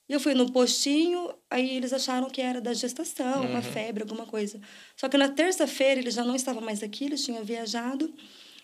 Eu 0.08 0.20
fui 0.20 0.36
no 0.36 0.52
postinho, 0.52 1.34
aí 1.50 1.78
eles 1.78 1.91
acharam 1.91 2.30
que 2.30 2.39
era 2.39 2.62
da 2.62 2.74
gestação, 2.74 3.41
uhum. 3.41 3.50
uma 3.50 3.62
febre, 3.62 4.04
alguma 4.04 4.26
coisa. 4.26 4.60
Só 4.96 5.10
que 5.10 5.18
na 5.18 5.30
terça-feira 5.30 6.00
ele 6.00 6.12
já 6.12 6.24
não 6.24 6.36
estava 6.36 6.62
mais 6.62 6.84
aqui, 6.84 7.06
ele 7.06 7.15
tinha 7.15 7.44
viajado. 7.44 8.13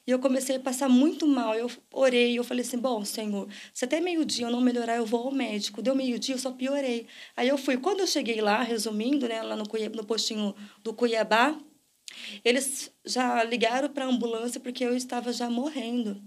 E 0.06 0.12
eu 0.12 0.20
comecei 0.20 0.56
a 0.56 0.60
passar 0.60 0.90
muito 0.90 1.28
mal. 1.28 1.56
Eu 1.56 1.70
orei, 1.94 2.38
eu 2.38 2.44
falei 2.44 2.64
assim: 2.66 2.78
bom, 2.78 3.06
Senhor, 3.06 3.48
se 3.74 3.86
até 3.86 4.00
meio-dia 4.00 4.48
eu 4.48 4.52
não 4.52 4.62
melhorar, 4.62 4.98
eu 4.98 5.06
vou 5.06 5.28
ao 5.28 5.32
médico. 5.32 5.82
Deu 5.82 5.96
meio-dia, 5.96 6.36
eu 6.36 6.40
só 6.40 6.52
piorei. 6.52 7.08
Aí 7.36 7.48
eu 7.48 7.58
fui. 7.58 7.78
Quando 7.78 8.02
eu 8.02 8.08
cheguei 8.08 8.42
lá, 8.42 8.62
resumindo, 8.64 9.28
né, 9.28 9.42
lá 9.42 9.56
no, 9.56 9.64
no 9.64 10.06
postinho 10.06 10.56
do 10.84 10.94
Cuiabá, 10.94 11.58
eles 12.44 12.92
já 13.06 13.44
ligaram 13.44 13.90
para 13.90 14.06
a 14.06 14.08
ambulância 14.08 14.60
porque 14.60 14.84
eu 14.84 14.96
estava 14.96 15.32
já 15.32 15.50
morrendo. 15.50 16.22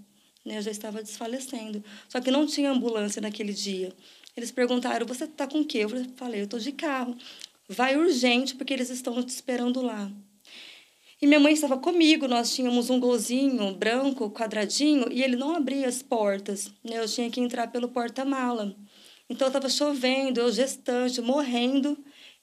Né, 0.44 0.58
eu 0.58 0.62
já 0.62 0.70
estava 0.70 1.02
desfalecendo. 1.02 1.82
Só 2.08 2.20
que 2.20 2.30
não 2.30 2.46
tinha 2.46 2.70
ambulância 2.70 3.20
naquele 3.20 3.52
dia. 3.52 3.92
Eles 4.36 4.52
perguntaram: 4.52 5.06
você 5.06 5.24
está 5.24 5.46
com 5.46 5.60
o 5.60 5.64
quê? 5.64 5.78
Eu 5.78 5.90
falei: 6.16 6.40
eu 6.40 6.44
estou 6.44 6.60
de 6.60 6.72
carro. 6.72 7.16
Vai 7.68 7.96
urgente 7.96 8.54
porque 8.54 8.72
eles 8.72 8.90
estão 8.90 9.22
te 9.22 9.30
esperando 9.30 9.80
lá. 9.80 10.12
E 11.20 11.26
minha 11.26 11.40
mãe 11.40 11.52
estava 11.52 11.78
comigo, 11.78 12.26
nós 12.26 12.54
tínhamos 12.54 12.90
um 12.90 12.98
golzinho 12.98 13.72
branco, 13.74 14.30
quadradinho, 14.30 15.10
e 15.10 15.22
ele 15.22 15.36
não 15.36 15.54
abria 15.54 15.88
as 15.88 16.02
portas. 16.02 16.72
Né? 16.82 16.98
Eu 16.98 17.08
tinha 17.08 17.30
que 17.30 17.40
entrar 17.40 17.68
pelo 17.68 17.88
porta-mala. 17.88 18.76
Então 19.28 19.46
estava 19.46 19.68
chovendo, 19.68 20.40
eu 20.40 20.52
gestante, 20.52 21.20
morrendo. 21.20 21.96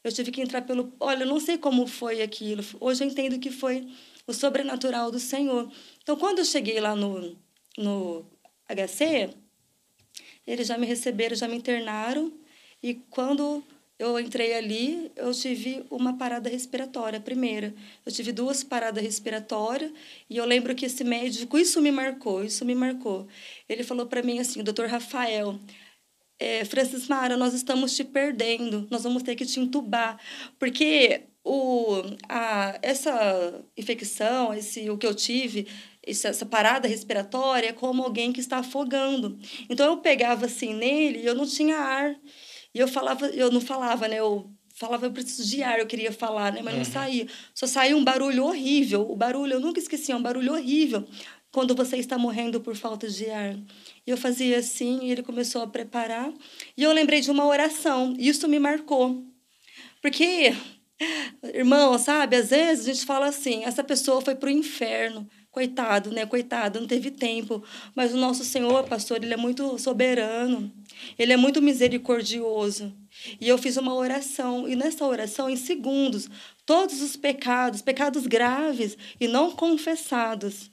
Eu 0.03 0.11
tive 0.11 0.31
que 0.31 0.41
entrar 0.41 0.63
pelo. 0.63 0.93
Olha, 0.99 1.23
eu 1.23 1.27
não 1.27 1.39
sei 1.39 1.57
como 1.57 1.85
foi 1.85 2.21
aquilo. 2.21 2.63
Hoje 2.79 3.03
eu 3.03 3.07
entendo 3.07 3.39
que 3.39 3.51
foi 3.51 3.87
o 4.25 4.33
sobrenatural 4.33 5.11
do 5.11 5.19
Senhor. 5.19 5.71
Então, 6.01 6.15
quando 6.15 6.39
eu 6.39 6.45
cheguei 6.45 6.79
lá 6.79 6.95
no, 6.95 7.37
no 7.77 8.25
HC, 8.67 9.29
eles 10.47 10.67
já 10.67 10.77
me 10.77 10.87
receberam, 10.87 11.35
já 11.35 11.47
me 11.47 11.55
internaram. 11.55 12.33
E 12.81 12.95
quando 12.95 13.63
eu 14.01 14.19
entrei 14.19 14.55
ali, 14.55 15.11
eu 15.15 15.31
tive 15.31 15.85
uma 15.91 16.17
parada 16.17 16.49
respiratória, 16.49 17.19
a 17.19 17.21
primeira. 17.21 17.71
Eu 18.03 18.11
tive 18.11 18.31
duas 18.31 18.63
paradas 18.63 19.03
respiratórias 19.03 19.91
e 20.27 20.37
eu 20.37 20.45
lembro 20.45 20.73
que 20.73 20.87
esse 20.87 21.03
médico, 21.03 21.57
isso 21.57 21.79
me 21.79 21.91
marcou, 21.91 22.43
isso 22.43 22.65
me 22.65 22.73
marcou. 22.73 23.27
Ele 23.69 23.83
falou 23.83 24.07
para 24.07 24.23
mim 24.23 24.39
assim, 24.39 24.63
doutor 24.63 24.87
Rafael, 24.87 25.59
é, 26.39 26.65
Francis 26.65 27.07
Mara, 27.07 27.37
nós 27.37 27.53
estamos 27.53 27.95
te 27.95 28.03
perdendo, 28.03 28.87
nós 28.89 29.03
vamos 29.03 29.21
ter 29.21 29.35
que 29.35 29.45
te 29.45 29.59
entubar, 29.59 30.19
porque 30.57 31.25
o, 31.43 32.01
a, 32.27 32.79
essa 32.81 33.63
infecção, 33.77 34.51
esse, 34.51 34.89
o 34.89 34.97
que 34.97 35.05
eu 35.05 35.13
tive, 35.13 35.67
essa 36.03 36.43
parada 36.43 36.87
respiratória 36.87 37.69
é 37.69 37.73
como 37.73 38.01
alguém 38.01 38.33
que 38.33 38.39
está 38.39 38.57
afogando. 38.57 39.37
Então 39.69 39.85
eu 39.85 39.97
pegava 39.97 40.47
assim 40.47 40.73
nele 40.73 41.19
e 41.19 41.25
eu 41.27 41.35
não 41.35 41.45
tinha 41.45 41.77
ar. 41.77 42.15
E 42.73 42.79
eu 42.79 42.87
falava, 42.87 43.27
eu 43.27 43.51
não 43.51 43.61
falava, 43.61 44.07
né? 44.07 44.19
Eu 44.19 44.49
falava, 44.73 45.05
eu 45.05 45.11
preciso 45.11 45.47
de 45.47 45.61
ar, 45.61 45.79
eu 45.79 45.87
queria 45.87 46.11
falar, 46.11 46.53
né? 46.53 46.61
Mas 46.61 46.73
uhum. 46.73 46.79
não 46.79 46.85
saía. 46.85 47.27
Só 47.53 47.67
saía 47.67 47.95
um 47.95 48.03
barulho 48.03 48.45
horrível. 48.45 49.09
O 49.09 49.15
barulho, 49.15 49.53
eu 49.53 49.59
nunca 49.59 49.79
esqueci, 49.79 50.11
é 50.11 50.15
um 50.15 50.21
barulho 50.21 50.53
horrível. 50.53 51.07
quando 51.51 51.75
você 51.75 51.97
está 51.97 52.17
morrendo 52.17 52.61
por 52.61 52.75
falta 52.75 53.09
de 53.09 53.29
ar. 53.29 53.55
E 54.07 54.09
eu 54.09 54.17
fazia 54.17 54.57
assim, 54.57 54.99
e 55.03 55.11
ele 55.11 55.21
começou 55.21 55.61
a 55.61 55.67
preparar. 55.67 56.31
E 56.77 56.83
eu 56.83 56.91
lembrei 56.93 57.21
de 57.21 57.29
uma 57.29 57.45
oração, 57.45 58.15
e 58.17 58.29
isso 58.29 58.47
me 58.47 58.57
marcou. 58.57 59.23
Porque, 60.01 60.53
irmão, 61.53 61.97
sabe, 61.99 62.37
às 62.37 62.49
vezes 62.49 62.87
a 62.87 62.93
gente 62.93 63.05
fala 63.05 63.27
assim: 63.27 63.63
essa 63.65 63.83
pessoa 63.83 64.21
foi 64.21 64.35
para 64.35 64.47
o 64.47 64.51
inferno. 64.51 65.27
Coitado, 65.51 66.11
né? 66.11 66.25
Coitado, 66.25 66.79
não 66.79 66.87
teve 66.87 67.11
tempo. 67.11 67.61
Mas 67.93 68.13
o 68.13 68.17
nosso 68.17 68.45
Senhor, 68.45 68.85
pastor, 68.85 69.21
ele 69.21 69.33
é 69.33 69.37
muito 69.37 69.77
soberano. 69.77 70.71
Ele 71.19 71.33
é 71.33 71.37
muito 71.37 71.61
misericordioso. 71.61 72.95
E 73.39 73.49
eu 73.49 73.57
fiz 73.57 73.75
uma 73.75 73.93
oração. 73.93 74.65
E 74.67 74.77
nessa 74.77 75.05
oração, 75.05 75.49
em 75.49 75.57
segundos, 75.57 76.29
todos 76.65 77.01
os 77.01 77.17
pecados, 77.17 77.81
pecados 77.81 78.25
graves 78.27 78.97
e 79.19 79.27
não 79.27 79.51
confessados, 79.51 80.71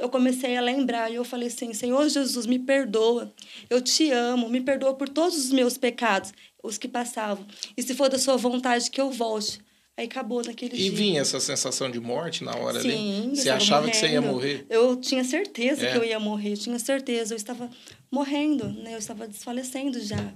eu 0.00 0.08
comecei 0.08 0.56
a 0.56 0.60
lembrar 0.60 1.12
e 1.12 1.16
eu 1.16 1.24
falei 1.24 1.48
assim: 1.48 1.72
Senhor 1.74 2.08
Jesus, 2.08 2.46
me 2.46 2.58
perdoa. 2.58 3.32
Eu 3.68 3.82
te 3.82 4.10
amo, 4.10 4.48
me 4.48 4.60
perdoa 4.62 4.94
por 4.94 5.08
todos 5.08 5.36
os 5.36 5.52
meus 5.52 5.76
pecados, 5.76 6.32
os 6.62 6.78
que 6.78 6.88
passavam. 6.88 7.46
E 7.76 7.82
se 7.82 7.94
for 7.94 8.08
da 8.08 8.18
sua 8.18 8.36
vontade 8.36 8.90
que 8.90 9.00
eu 9.00 9.10
volte. 9.10 9.60
Aí 9.96 10.06
acabou 10.06 10.42
naquele 10.44 10.74
e 10.74 10.78
dia. 10.78 10.86
E 10.86 10.90
vinha 10.90 11.20
essa 11.20 11.38
sensação 11.38 11.88
de 11.88 12.00
morte 12.00 12.42
na 12.42 12.56
hora 12.56 12.80
Sim, 12.80 13.26
ali? 13.28 13.36
Você 13.36 13.48
achava 13.48 13.82
morrendo. 13.82 13.92
que 13.92 13.96
você 13.96 14.12
ia 14.12 14.20
morrer? 14.20 14.66
Eu 14.68 14.96
tinha 14.96 15.22
certeza 15.22 15.86
é. 15.86 15.92
que 15.92 15.98
eu 15.98 16.04
ia 16.04 16.18
morrer, 16.18 16.52
eu 16.52 16.56
tinha 16.56 16.78
certeza. 16.80 17.32
Eu 17.32 17.36
estava 17.36 17.70
morrendo, 18.10 18.68
né? 18.72 18.94
Eu 18.94 18.98
estava 18.98 19.28
desfalecendo 19.28 20.00
já, 20.00 20.34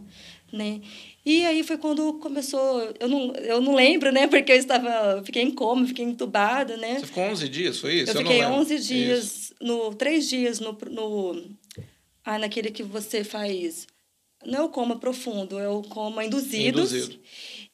né? 0.53 0.81
E 1.27 1.45
aí 1.45 1.65
foi 1.65 1.77
quando 1.77 2.15
começou, 2.15 2.95
eu 3.01 3.09
não, 3.09 3.35
eu 3.35 3.61
não 3.61 3.75
lembro, 3.75 4.13
né? 4.13 4.29
Porque 4.29 4.53
eu 4.53 4.57
estava, 4.57 5.23
fiquei 5.25 5.43
em 5.43 5.51
coma, 5.51 5.87
fiquei 5.89 6.05
entubada, 6.05 6.77
né? 6.77 7.01
Você 7.01 7.07
ficou 7.07 7.25
11 7.25 7.49
dias, 7.49 7.79
foi 7.81 7.95
isso? 7.95 8.13
Eu, 8.13 8.15
eu 8.15 8.21
fiquei 8.21 8.45
11 8.45 8.79
dias, 8.79 9.25
isso. 9.25 9.55
no 9.61 9.93
três 9.93 10.29
dias 10.29 10.61
no, 10.61 10.79
no 10.89 11.51
ah, 12.25 12.39
naquele 12.39 12.71
que 12.71 12.85
você 12.85 13.25
faz 13.25 13.89
não 14.45 14.61
é 14.61 14.63
o 14.63 14.69
coma 14.69 14.99
profundo, 14.99 15.59
é 15.59 15.69
o 15.69 15.83
coma 15.83 16.25
induzido. 16.25 16.81
Induzido 16.81 17.19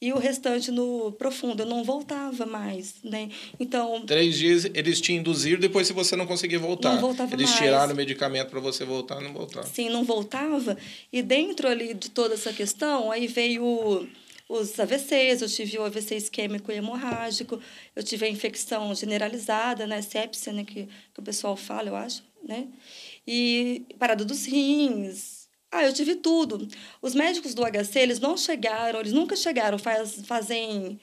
e 0.04 0.12
o 0.12 0.18
restante 0.18 0.70
no 0.70 1.12
profundo. 1.12 1.62
Eu 1.62 1.66
não 1.66 1.82
voltava 1.82 2.44
mais, 2.44 2.96
né? 3.02 3.30
Então... 3.58 4.04
Três 4.04 4.36
dias 4.36 4.66
eles 4.74 5.00
te 5.00 5.14
induziram, 5.14 5.58
depois 5.58 5.86
se 5.86 5.94
você 5.94 6.14
não 6.14 6.26
conseguia 6.26 6.58
voltar. 6.58 6.92
Não 6.92 7.00
voltava 7.00 7.34
eles 7.34 7.48
mais. 7.48 7.58
tiraram 7.58 7.94
o 7.94 7.96
medicamento 7.96 8.50
para 8.50 8.60
você 8.60 8.84
voltar, 8.84 9.22
não 9.22 9.32
voltava. 9.32 9.66
Sim, 9.66 9.88
não 9.88 10.04
voltava. 10.04 10.76
E 11.10 11.22
dentro 11.22 11.68
ali 11.68 11.94
de 11.94 12.10
toda 12.10 12.34
essa 12.34 12.52
questão, 12.52 13.10
aí 13.10 13.26
veio 13.26 14.06
os 14.46 14.78
AVCs, 14.78 15.40
eu 15.40 15.48
tive 15.48 15.78
o 15.78 15.84
AVC 15.84 16.16
isquêmico 16.16 16.70
e 16.70 16.74
hemorrágico, 16.74 17.58
eu 17.96 18.02
tive 18.02 18.26
a 18.26 18.28
infecção 18.28 18.94
generalizada, 18.94 19.86
né, 19.86 20.02
sepsia, 20.02 20.52
né, 20.52 20.64
que, 20.64 20.86
que 21.14 21.20
o 21.20 21.22
pessoal 21.22 21.56
fala, 21.56 21.88
eu 21.88 21.96
acho, 21.96 22.22
né? 22.46 22.68
E 23.26 23.86
parada 23.98 24.22
dos 24.22 24.44
rins, 24.44 25.33
ah, 25.74 25.84
eu 25.84 25.92
tive 25.92 26.14
tudo. 26.14 26.68
Os 27.02 27.14
médicos 27.14 27.52
do 27.52 27.64
HC, 27.64 27.98
eles 27.98 28.20
não 28.20 28.36
chegaram, 28.36 29.00
eles 29.00 29.12
nunca 29.12 29.34
chegaram, 29.34 29.76
faz, 29.76 30.22
fazem 30.24 31.00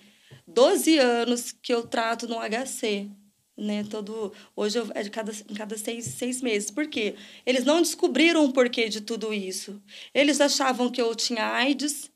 12 0.47 0.97
anos 0.97 1.51
que 1.51 1.73
eu 1.73 1.86
trato 1.86 2.27
no 2.27 2.38
HC. 2.38 3.10
Né, 3.57 3.86
todo, 3.88 4.34
hoje 4.55 4.79
eu, 4.79 4.88
é 4.95 5.03
de 5.03 5.10
cada, 5.12 5.31
em 5.31 5.53
cada 5.53 5.77
seis, 5.77 6.05
seis 6.05 6.41
meses. 6.41 6.71
Por 6.71 6.88
quê? 6.88 7.15
Eles 7.45 7.65
não 7.65 7.81
descobriram 7.81 8.45
o 8.45 8.53
porquê 8.53 8.88
de 8.88 9.01
tudo 9.01 9.34
isso. 9.34 9.79
Eles 10.13 10.39
achavam 10.41 10.89
que 10.89 11.01
eu 11.01 11.13
tinha 11.13 11.45
AIDS, 11.45 12.10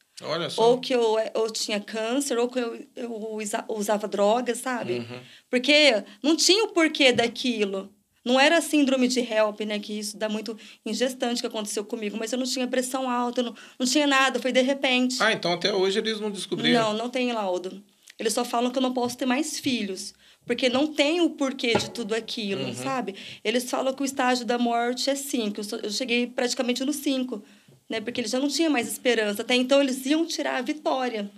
ou 0.57 0.79
que 0.79 0.95
eu, 0.95 1.17
eu 1.35 1.51
tinha 1.51 1.79
câncer, 1.79 2.37
ou 2.37 2.47
que 2.47 2.57
eu, 2.57 2.87
eu 2.95 3.37
usava 3.69 4.07
drogas, 4.07 4.59
sabe? 4.59 4.99
Uhum. 4.99 5.21
Porque 5.49 6.03
não 6.23 6.37
tinha 6.37 6.63
o 6.63 6.69
porquê 6.69 7.11
daquilo. 7.11 7.93
Não 8.25 8.39
era 8.39 8.59
síndrome 8.59 9.07
de 9.07 9.19
HELP, 9.19 9.61
né? 9.61 9.79
Que 9.79 9.99
isso 9.99 10.17
dá 10.17 10.27
muito 10.27 10.57
em 10.83 10.93
gestante 10.93 11.41
que 11.41 11.47
aconteceu 11.47 11.85
comigo. 11.85 12.17
Mas 12.17 12.33
eu 12.33 12.39
não 12.39 12.45
tinha 12.45 12.67
pressão 12.67 13.07
alta, 13.07 13.43
não, 13.43 13.55
não 13.77 13.85
tinha 13.85 14.07
nada, 14.07 14.39
foi 14.39 14.51
de 14.51 14.61
repente. 14.61 15.21
Ah, 15.21 15.31
então 15.31 15.53
até 15.53 15.71
hoje 15.71 15.99
eles 15.99 16.19
não 16.19 16.31
descobriram? 16.31 16.81
Não, 16.81 16.93
não 16.93 17.09
tem 17.09 17.31
laudo. 17.31 17.83
Eles 18.17 18.33
só 18.33 18.43
falam 18.43 18.71
que 18.71 18.77
eu 18.79 18.81
não 18.81 18.93
posso 18.93 19.15
ter 19.15 19.27
mais 19.27 19.59
filhos. 19.59 20.13
Porque 20.45 20.69
não 20.69 20.87
tem 20.87 21.21
o 21.21 21.31
porquê 21.31 21.73
de 21.75 21.89
tudo 21.89 22.13
aquilo, 22.13 22.65
uhum. 22.65 22.73
sabe? 22.73 23.15
Eles 23.43 23.69
falam 23.69 23.93
que 23.93 24.03
o 24.03 24.05
estágio 24.05 24.45
da 24.45 24.57
morte 24.57 25.09
é 25.09 25.15
5. 25.15 25.61
Eu 25.83 25.89
cheguei 25.89 26.27
praticamente 26.27 26.83
no 26.85 26.93
5, 26.93 27.43
né? 27.89 27.99
Porque 27.99 28.21
eles 28.21 28.31
já 28.31 28.39
não 28.39 28.47
tinham 28.47 28.71
mais 28.71 28.87
esperança. 28.87 29.41
Até 29.41 29.55
então 29.55 29.81
eles 29.81 30.05
iam 30.05 30.25
tirar 30.25 30.57
a 30.57 30.61
vitória, 30.61 31.29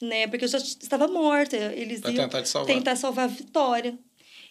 né? 0.00 0.26
Porque 0.26 0.44
eu 0.44 0.48
já 0.48 0.58
estava 0.58 1.06
morta. 1.06 1.56
Eles 1.56 2.00
pra 2.00 2.10
iam 2.10 2.24
tentar, 2.24 2.44
salvar. 2.46 2.74
tentar 2.74 2.96
salvar 2.96 3.24
a 3.26 3.28
vitória. 3.28 3.98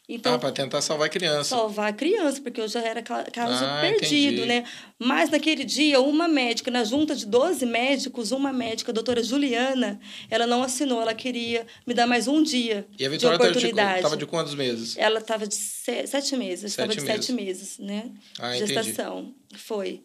Então, 0.08 0.34
ah, 0.34 0.40
para 0.40 0.52
tentar 0.52 0.82
salvar 0.82 1.08
a 1.08 1.10
criança. 1.10 1.56
Salvar 1.56 1.90
a 1.90 1.94
criança, 1.94 2.42
porque 2.42 2.60
eu 2.60 2.68
já 2.68 2.82
era 2.82 3.02
caso 3.02 3.64
ah, 3.64 3.80
perdido, 3.80 4.42
entendi. 4.42 4.46
né? 4.46 4.66
Mas 5.00 5.30
naquele 5.30 5.64
dia, 5.64 6.02
uma 6.02 6.28
médica, 6.28 6.70
na 6.70 6.84
junta 6.84 7.16
de 7.16 7.26
12 7.26 7.66
médicos, 7.66 8.34
uma 8.34 8.52
médica, 8.52 8.92
a 8.92 8.94
doutora 8.94 9.24
Juliana, 9.24 9.98
ela 10.30 10.46
não 10.46 10.62
assinou, 10.62 11.02
ela 11.02 11.14
queria 11.14 11.66
me 11.88 11.94
dar 11.94 12.06
mais 12.06 12.28
um 12.28 12.44
dia 12.44 12.86
e 13.00 13.06
a 13.06 13.10
Vitória 13.10 13.38
de 13.38 13.44
oportunidade. 13.46 13.96
Estava 14.00 14.18
de, 14.18 14.26
de 14.26 14.30
quantos 14.30 14.56
meses? 14.56 14.98
Ela 14.98 15.20
estava 15.20 15.48
de 15.48 15.56
sete 15.56 16.36
meses, 16.36 16.72
estava 16.72 16.90
de 16.90 17.00
meses. 17.00 17.26
sete 17.26 17.32
meses, 17.32 17.80
né? 17.80 18.12
Ah, 18.40 18.58
Gestação. 18.58 19.20
Entendi. 19.20 19.64
Foi. 19.64 20.04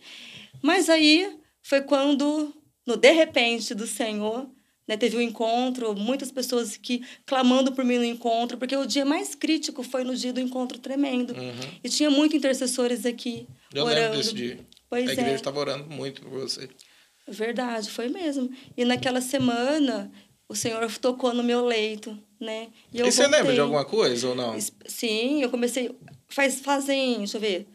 Mas 0.63 0.89
aí 0.89 1.37
foi 1.61 1.81
quando, 1.81 2.55
no 2.87 2.97
de 2.97 3.11
repente 3.11 3.75
do 3.75 3.87
Senhor, 3.87 4.49
né, 4.89 4.97
teve 4.97 5.19
um 5.19 5.21
encontro, 5.21 5.95
muitas 5.95 6.33
pessoas 6.33 6.79
que 6.79 7.05
clamando 7.27 7.73
por 7.73 7.85
mim 7.85 7.99
no 7.99 8.05
encontro, 8.05 8.57
porque 8.57 8.75
o 8.75 8.87
dia 8.87 9.05
mais 9.05 9.35
crítico 9.35 9.83
foi 9.83 10.03
no 10.03 10.17
dia 10.17 10.33
do 10.33 10.41
encontro 10.41 10.79
tremendo. 10.79 11.35
Uhum. 11.35 11.71
E 11.85 11.89
tinha 11.91 12.11
muitos 12.11 12.39
intercessores 12.39 13.05
aqui 13.05 13.47
Eu 13.75 13.85
orando. 13.85 14.01
lembro 14.01 14.17
desse 14.17 14.35
dia. 14.35 14.59
Pois 14.89 15.07
a 15.07 15.13
igreja 15.13 15.31
é. 15.33 15.35
estava 15.35 15.61
orando 15.61 15.85
muito 15.91 16.23
por 16.23 16.31
você. 16.31 16.71
Verdade, 17.29 17.91
foi 17.91 18.09
mesmo. 18.09 18.51
E 18.75 18.87
naquela 18.87 19.21
semana, 19.21 20.11
o 20.49 20.57
Senhor 20.57 20.91
tocou 20.99 21.35
no 21.35 21.43
meu 21.43 21.63
leito, 21.67 22.19
né? 22.41 22.69
E, 22.91 23.01
e 23.01 23.03
você 23.03 23.27
lembra 23.27 23.53
de 23.53 23.61
alguma 23.61 23.85
coisa 23.85 24.29
ou 24.29 24.35
não? 24.35 24.59
Sim, 24.87 25.43
eu 25.43 25.51
comecei... 25.51 25.95
Faz, 26.29 26.61
fazem, 26.61 27.19
deixa 27.19 27.37
eu 27.37 27.41
ver... 27.41 27.69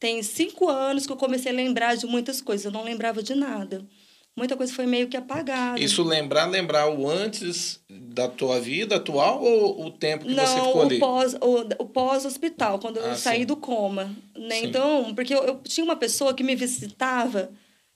Tem 0.00 0.22
cinco 0.22 0.68
anos 0.68 1.06
que 1.06 1.12
eu 1.12 1.16
comecei 1.16 1.50
a 1.50 1.54
lembrar 1.54 1.96
de 1.96 2.06
muitas 2.06 2.40
coisas. 2.40 2.64
Eu 2.64 2.70
não 2.70 2.84
lembrava 2.84 3.20
de 3.20 3.34
nada 3.34 3.84
muita 4.38 4.56
coisa 4.56 4.72
foi 4.72 4.86
meio 4.86 5.08
que 5.08 5.16
apagada. 5.16 5.78
Isso 5.78 6.02
lembrar, 6.02 6.46
lembrar 6.46 6.88
o 6.88 7.08
antes 7.08 7.80
da 7.88 8.28
tua 8.28 8.60
vida 8.60 8.96
atual 8.96 9.42
ou 9.42 9.86
o 9.86 9.90
tempo 9.90 10.24
que 10.24 10.34
Não, 10.34 10.46
você 10.46 10.60
ficou 10.60 10.82
ali? 10.82 10.98
Não, 10.98 11.24
o, 11.40 11.60
o 11.82 11.86
pós-hospital, 11.86 12.78
quando 12.78 12.98
ah, 13.00 13.08
eu 13.08 13.16
saí 13.16 13.40
sim. 13.40 13.46
do 13.46 13.56
coma. 13.56 14.16
Né? 14.36 14.60
Então, 14.60 15.12
porque 15.14 15.34
eu, 15.34 15.42
eu, 15.44 15.60
tinha 15.64 15.84
uma 15.84 15.96
pessoa 15.96 16.32
que 16.32 16.42
me 16.42 16.54
visitava 16.54 17.50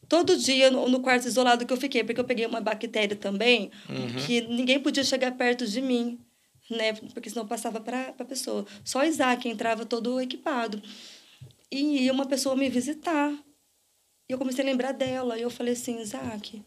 todo 0.09 0.37
dia 0.37 0.71
no, 0.71 0.89
no, 0.89 1.01
quarto 1.01 1.27
isolado 1.27 1.65
que 1.65 1.73
eu 1.73 1.77
fiquei, 1.77 2.05
porque 2.05 2.21
eu 2.21 2.25
peguei 2.25 2.45
uma 2.45 2.61
bactéria 2.61 3.17
também, 3.17 3.71
uhum. 3.89 4.27
que 4.27 4.43
ninguém 4.43 4.79
podia 4.79 5.03
chegar 5.03 5.33
perto 5.33 5.67
de 5.67 5.81
mim, 5.81 6.19
né? 6.71 6.93
Porque 7.15 7.31
senão 7.31 7.47
passava 7.47 7.81
para 7.81 8.13
a 8.19 8.25
pessoa. 8.25 8.67
Só 8.85 9.05
Isaac 9.05 9.49
entrava 9.49 9.87
todo 9.87 10.21
equipado. 10.21 10.83
E 11.71 12.05
ia 12.05 12.13
uma 12.13 12.27
pessoa 12.27 12.55
me 12.55 12.69
visitar. 12.69 13.33
E 14.33 14.35
eu 14.35 14.39
comecei 14.39 14.65
a 14.65 14.67
lembrar 14.67 14.93
dela. 14.93 15.37
E 15.37 15.43
eu 15.43 15.51
falei 15.51 15.75
assim, 15.75 16.01
Isaac, 16.01 16.63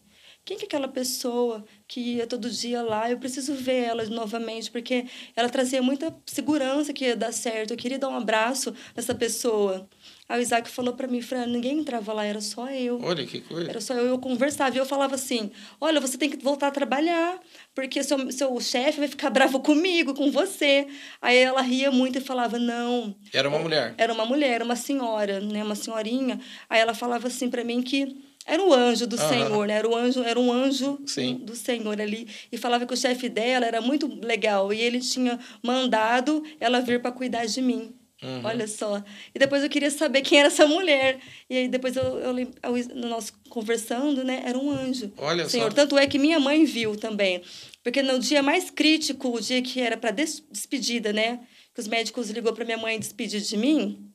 quem 0.45 0.57
que 0.57 0.63
é 0.63 0.67
aquela 0.67 0.87
pessoa 0.87 1.65
que 1.87 1.99
ia 1.99 2.27
todo 2.27 2.47
dia 2.51 2.83
lá? 2.83 3.09
Eu 3.09 3.17
preciso 3.17 3.55
ver 3.55 3.85
ela 3.85 4.05
novamente, 4.05 4.69
porque 4.69 5.07
ela 5.35 5.49
trazia 5.49 5.81
muita 5.81 6.15
segurança 6.23 6.93
que 6.93 7.05
ia 7.05 7.15
dar 7.15 7.31
certo. 7.31 7.71
Eu 7.71 7.77
queria 7.77 7.97
dar 7.97 8.09
um 8.09 8.15
abraço 8.15 8.71
nessa 8.95 9.15
pessoa. 9.15 9.89
Aí 10.29 10.39
o 10.39 10.43
Isaac 10.43 10.69
falou 10.69 10.93
para 10.93 11.07
mim, 11.07 11.19
Fran, 11.19 11.47
ninguém 11.47 11.79
entrava 11.79 12.13
lá, 12.13 12.23
era 12.23 12.41
só 12.41 12.69
eu. 12.69 13.01
Olha 13.01 13.25
que 13.25 13.41
coisa. 13.41 13.67
Era 13.71 13.81
só 13.81 13.95
eu, 13.95 14.05
eu 14.05 14.19
conversava. 14.19 14.75
E 14.75 14.77
eu 14.77 14.85
falava 14.85 15.15
assim, 15.15 15.49
olha, 15.81 15.99
você 15.99 16.15
tem 16.15 16.29
que 16.29 16.37
voltar 16.37 16.67
a 16.67 16.71
trabalhar, 16.71 17.39
porque 17.73 18.03
seu, 18.03 18.31
seu 18.31 18.59
chefe 18.61 18.99
vai 18.99 19.07
ficar 19.07 19.31
bravo 19.31 19.59
comigo, 19.61 20.13
com 20.13 20.31
você. 20.31 20.87
Aí 21.19 21.37
ela 21.37 21.61
ria 21.61 21.89
muito 21.89 22.19
e 22.19 22.21
falava, 22.21 22.59
não. 22.59 23.15
Era 23.33 23.49
uma 23.49 23.57
mulher? 23.57 23.95
Era 23.97 24.13
uma 24.13 24.25
mulher, 24.27 24.61
uma 24.61 24.75
senhora, 24.75 25.39
né? 25.39 25.63
Uma 25.63 25.75
senhorinha. 25.75 26.39
Aí 26.69 26.79
ela 26.79 26.93
falava 26.93 27.27
assim 27.27 27.49
para 27.49 27.63
mim 27.63 27.81
que 27.81 28.34
era 28.45 28.61
o 28.63 28.71
anjo 28.71 29.07
do. 29.07 29.17
Senhor, 29.17 29.67
né? 29.67 29.73
Era, 29.73 29.89
o 29.89 29.95
anjo, 29.95 30.21
era 30.21 30.39
um 30.39 30.51
anjo 30.51 30.99
Sim. 31.07 31.35
do 31.41 31.55
Senhor 31.55 31.99
ali. 31.99 32.27
E 32.51 32.57
falava 32.57 32.85
que 32.85 32.93
o 32.93 32.97
chefe 32.97 33.27
dela 33.27 33.65
era 33.65 33.81
muito 33.81 34.07
legal. 34.23 34.71
E 34.71 34.79
ele 34.79 34.99
tinha 34.99 35.39
mandado 35.63 36.43
ela 36.59 36.79
vir 36.79 37.01
para 37.01 37.11
cuidar 37.11 37.45
de 37.45 37.61
mim. 37.61 37.95
Uhum. 38.21 38.41
Olha 38.43 38.67
só. 38.67 39.03
E 39.33 39.39
depois 39.39 39.63
eu 39.63 39.69
queria 39.69 39.89
saber 39.89 40.21
quem 40.21 40.39
era 40.39 40.47
essa 40.47 40.67
mulher. 40.67 41.19
E 41.49 41.57
aí 41.57 41.67
depois 41.67 41.95
eu, 41.95 42.03
eu, 42.03 42.37
eu 42.37 42.95
nós 43.09 43.33
conversando, 43.49 44.23
né? 44.23 44.43
Era 44.45 44.57
um 44.57 44.69
anjo. 44.69 45.11
Olha 45.17 45.49
Senhor. 45.49 45.71
só. 45.71 45.75
Tanto 45.75 45.97
é 45.97 46.05
que 46.05 46.19
minha 46.19 46.39
mãe 46.39 46.65
viu 46.65 46.95
também. 46.95 47.41
Porque 47.83 48.01
no 48.03 48.19
dia 48.19 48.43
mais 48.43 48.69
crítico, 48.69 49.35
o 49.35 49.41
dia 49.41 49.61
que 49.61 49.81
era 49.81 49.97
para 49.97 50.11
des 50.11 50.43
despedida, 50.51 51.11
né? 51.11 51.39
Que 51.73 51.81
os 51.81 51.87
médicos 51.87 52.29
ligou 52.29 52.53
para 52.53 52.63
minha 52.63 52.77
mãe 52.77 52.99
despedir 52.99 53.41
de 53.41 53.57
mim. 53.57 54.11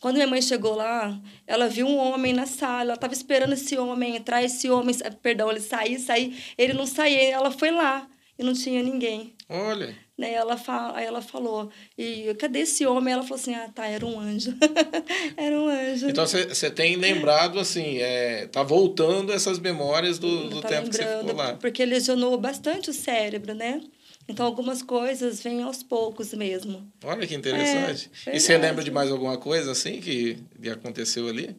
Quando 0.00 0.16
minha 0.16 0.26
mãe 0.26 0.42
chegou 0.42 0.74
lá, 0.74 1.20
ela 1.46 1.68
viu 1.68 1.86
um 1.86 1.96
homem 1.96 2.32
na 2.32 2.46
sala, 2.46 2.82
ela 2.82 2.94
estava 2.94 3.12
esperando 3.12 3.52
esse 3.52 3.76
homem 3.78 4.16
entrar, 4.16 4.42
esse 4.42 4.68
homem, 4.70 4.94
perdão, 5.22 5.50
ele 5.50 5.60
sair, 5.60 5.98
sair, 5.98 6.36
ele 6.56 6.72
não 6.72 6.86
saía, 6.86 7.32
ela 7.32 7.50
foi 7.50 7.70
lá 7.70 8.08
e 8.38 8.42
não 8.42 8.52
tinha 8.52 8.82
ninguém. 8.82 9.34
Olha. 9.48 9.94
Né? 10.16 10.32
Ela 10.32 10.56
fala, 10.56 10.96
aí 10.96 11.04
ela 11.04 11.20
falou, 11.20 11.70
e 11.98 12.32
cadê 12.38 12.60
esse 12.60 12.86
homem? 12.86 13.12
Ela 13.12 13.22
falou 13.22 13.36
assim, 13.36 13.54
ah, 13.54 13.68
tá, 13.74 13.86
era 13.86 14.06
um 14.06 14.18
anjo. 14.18 14.54
era 15.36 15.58
um 15.58 15.68
anjo. 15.68 16.08
Então 16.08 16.26
você 16.26 16.70
tem 16.70 16.96
lembrado, 16.96 17.58
assim, 17.58 17.98
é, 17.98 18.46
tá 18.46 18.62
voltando 18.62 19.32
essas 19.32 19.58
memórias 19.58 20.18
do, 20.18 20.48
do 20.48 20.60
tá 20.60 20.68
tempo 20.68 20.90
que 20.90 20.96
você 20.96 21.18
ficou 21.18 21.34
lá. 21.34 21.54
Porque 21.54 21.84
lesionou 21.84 22.38
bastante 22.38 22.90
o 22.90 22.92
cérebro, 22.92 23.54
né? 23.54 23.80
Então, 24.28 24.46
algumas 24.46 24.82
coisas 24.82 25.42
vêm 25.42 25.62
aos 25.62 25.82
poucos 25.82 26.32
mesmo. 26.32 26.90
Olha 27.04 27.26
que 27.26 27.34
interessante. 27.34 28.10
É, 28.26 28.36
e 28.36 28.40
você 28.40 28.56
lembra 28.56 28.82
de 28.82 28.90
mais 28.90 29.10
alguma 29.10 29.36
coisa, 29.36 29.72
assim, 29.72 30.00
que, 30.00 30.38
aconteceu 30.70 31.28
ali? 31.28 31.54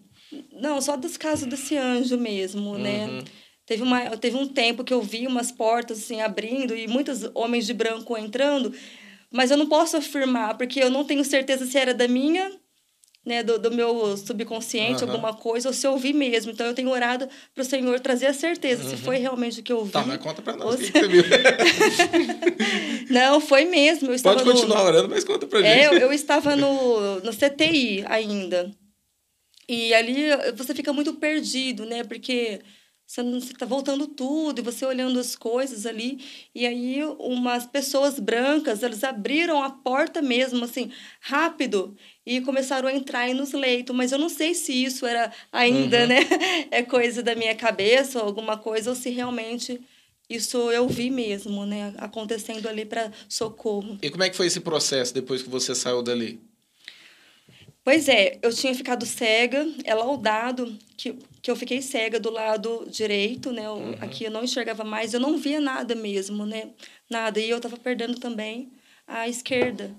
Não, 0.51 0.81
só 0.81 0.97
dos 0.97 1.15
casos 1.15 1.47
desse 1.47 1.77
anjo 1.77 2.17
mesmo, 2.17 2.77
né? 2.77 3.05
uhum. 3.05 3.17
né? 3.17 3.23
Teve, 3.65 3.81
uma, 3.81 4.15
teve 4.17 4.37
um 4.37 4.47
tempo 4.47 4.83
que 4.83 4.93
eu 4.93 5.01
vi 5.01 5.25
umas 5.25 5.51
portas 5.51 5.97
assim 5.97 6.21
abrindo 6.21 6.75
e 6.75 6.87
muitos 6.87 7.23
homens 7.33 7.65
de 7.65 7.73
branco 7.73 8.15
entrando, 8.15 8.71
mas 9.31 9.49
eu 9.49 9.57
não 9.57 9.67
posso 9.67 9.97
afirmar, 9.97 10.55
porque 10.55 10.79
eu 10.79 10.89
não 10.91 11.03
tenho 11.03 11.25
certeza 11.25 11.65
se 11.65 11.75
era 11.75 11.91
da 11.91 12.07
minha, 12.07 12.51
né, 13.25 13.41
do, 13.41 13.57
do 13.57 13.71
meu 13.71 14.15
subconsciente, 14.15 15.03
uhum. 15.03 15.09
alguma 15.09 15.33
coisa, 15.33 15.69
ou 15.69 15.73
se 15.73 15.87
eu 15.87 15.97
vi 15.97 16.13
mesmo. 16.13 16.51
Então 16.51 16.67
eu 16.67 16.73
tenho 16.73 16.89
orado 16.89 17.27
para 17.53 17.61
o 17.61 17.65
Senhor 17.65 17.99
trazer 17.99 18.27
a 18.27 18.33
certeza 18.33 18.83
uhum. 18.83 18.89
se 18.91 18.97
foi 18.97 19.17
realmente 19.17 19.59
o 19.59 19.63
que 19.63 19.73
eu 19.73 19.83
vi. 19.83 19.91
Tá, 19.91 20.03
mas 20.05 20.17
conta 20.17 20.41
para 20.41 20.55
nós 20.55 20.75
o 20.75 20.77
que, 20.77 20.91
você 20.91 21.07
viu. 21.07 21.23
não, 23.09 23.41
foi 23.41 23.65
mesmo. 23.65 24.11
Eu 24.11 24.21
Pode 24.21 24.43
continuar 24.43 24.81
no... 24.81 24.85
orando, 24.85 25.09
mas 25.09 25.23
conta 25.23 25.47
para 25.47 25.59
é, 25.59 25.63
gente. 25.63 25.83
É, 25.83 25.87
eu, 25.87 25.99
eu 26.01 26.13
estava 26.13 26.55
no, 26.55 27.19
no 27.21 27.31
CTI 27.31 28.05
ainda. 28.07 28.71
E 29.67 29.93
ali 29.95 30.25
você 30.55 30.75
fica 30.75 30.93
muito 30.93 31.15
perdido, 31.15 31.85
né? 31.85 32.03
Porque 32.03 32.61
você 33.07 33.21
está 33.21 33.65
voltando 33.65 34.07
tudo 34.07 34.59
e 34.59 34.63
você 34.63 34.85
olhando 34.85 35.19
as 35.19 35.35
coisas 35.35 35.85
ali. 35.85 36.19
E 36.53 36.65
aí, 36.65 37.03
umas 37.19 37.65
pessoas 37.65 38.19
brancas, 38.19 38.81
elas 38.81 39.03
abriram 39.03 39.61
a 39.61 39.69
porta 39.69 40.21
mesmo, 40.21 40.65
assim, 40.65 40.91
rápido, 41.21 41.95
e 42.25 42.41
começaram 42.41 42.87
a 42.87 42.93
entrar 42.93 43.31
nos 43.33 43.53
leitos. 43.53 43.95
Mas 43.95 44.11
eu 44.11 44.17
não 44.17 44.29
sei 44.29 44.55
se 44.55 44.73
isso 44.73 45.05
era 45.05 45.31
ainda, 45.51 46.01
uhum. 46.01 46.07
né? 46.07 46.19
É 46.71 46.81
coisa 46.81 47.21
da 47.21 47.35
minha 47.35 47.55
cabeça 47.55 48.19
ou 48.19 48.25
alguma 48.25 48.57
coisa, 48.57 48.89
ou 48.89 48.95
se 48.95 49.09
realmente 49.11 49.79
isso 50.29 50.71
eu 50.71 50.87
vi 50.87 51.11
mesmo, 51.11 51.65
né? 51.65 51.93
Acontecendo 51.97 52.67
ali 52.67 52.85
para 52.85 53.11
socorro. 53.29 53.99
E 54.01 54.09
como 54.09 54.23
é 54.23 54.29
que 54.29 54.35
foi 54.35 54.47
esse 54.47 54.59
processo 54.59 55.13
depois 55.13 55.43
que 55.43 55.49
você 55.49 55.75
saiu 55.75 56.01
dali? 56.01 56.39
Pois 57.85 58.09
é, 58.09 58.39
eu 58.41 58.51
tinha 58.51 58.73
ficado 58.73 59.05
cega, 59.05 59.63
é 59.83 59.93
laudado 59.93 60.75
que, 60.97 61.13
que 61.39 61.51
eu 61.51 61.55
fiquei 61.55 61.83
cega 61.83 62.19
do 62.19 62.31
lado 62.31 62.87
direito, 62.89 63.51
né? 63.51 63.67
Eu, 63.67 63.73
uhum. 63.73 63.95
Aqui 64.01 64.23
eu 64.23 64.31
não 64.31 64.43
enxergava 64.43 64.83
mais, 64.83 65.13
eu 65.13 65.19
não 65.19 65.37
via 65.37 65.61
nada 65.61 65.93
mesmo, 65.93 66.47
né? 66.47 66.71
Nada. 67.07 67.39
E 67.39 67.47
eu 67.47 67.57
estava 67.57 67.77
perdendo 67.77 68.19
também 68.19 68.71
a 69.07 69.29
esquerda. 69.29 69.95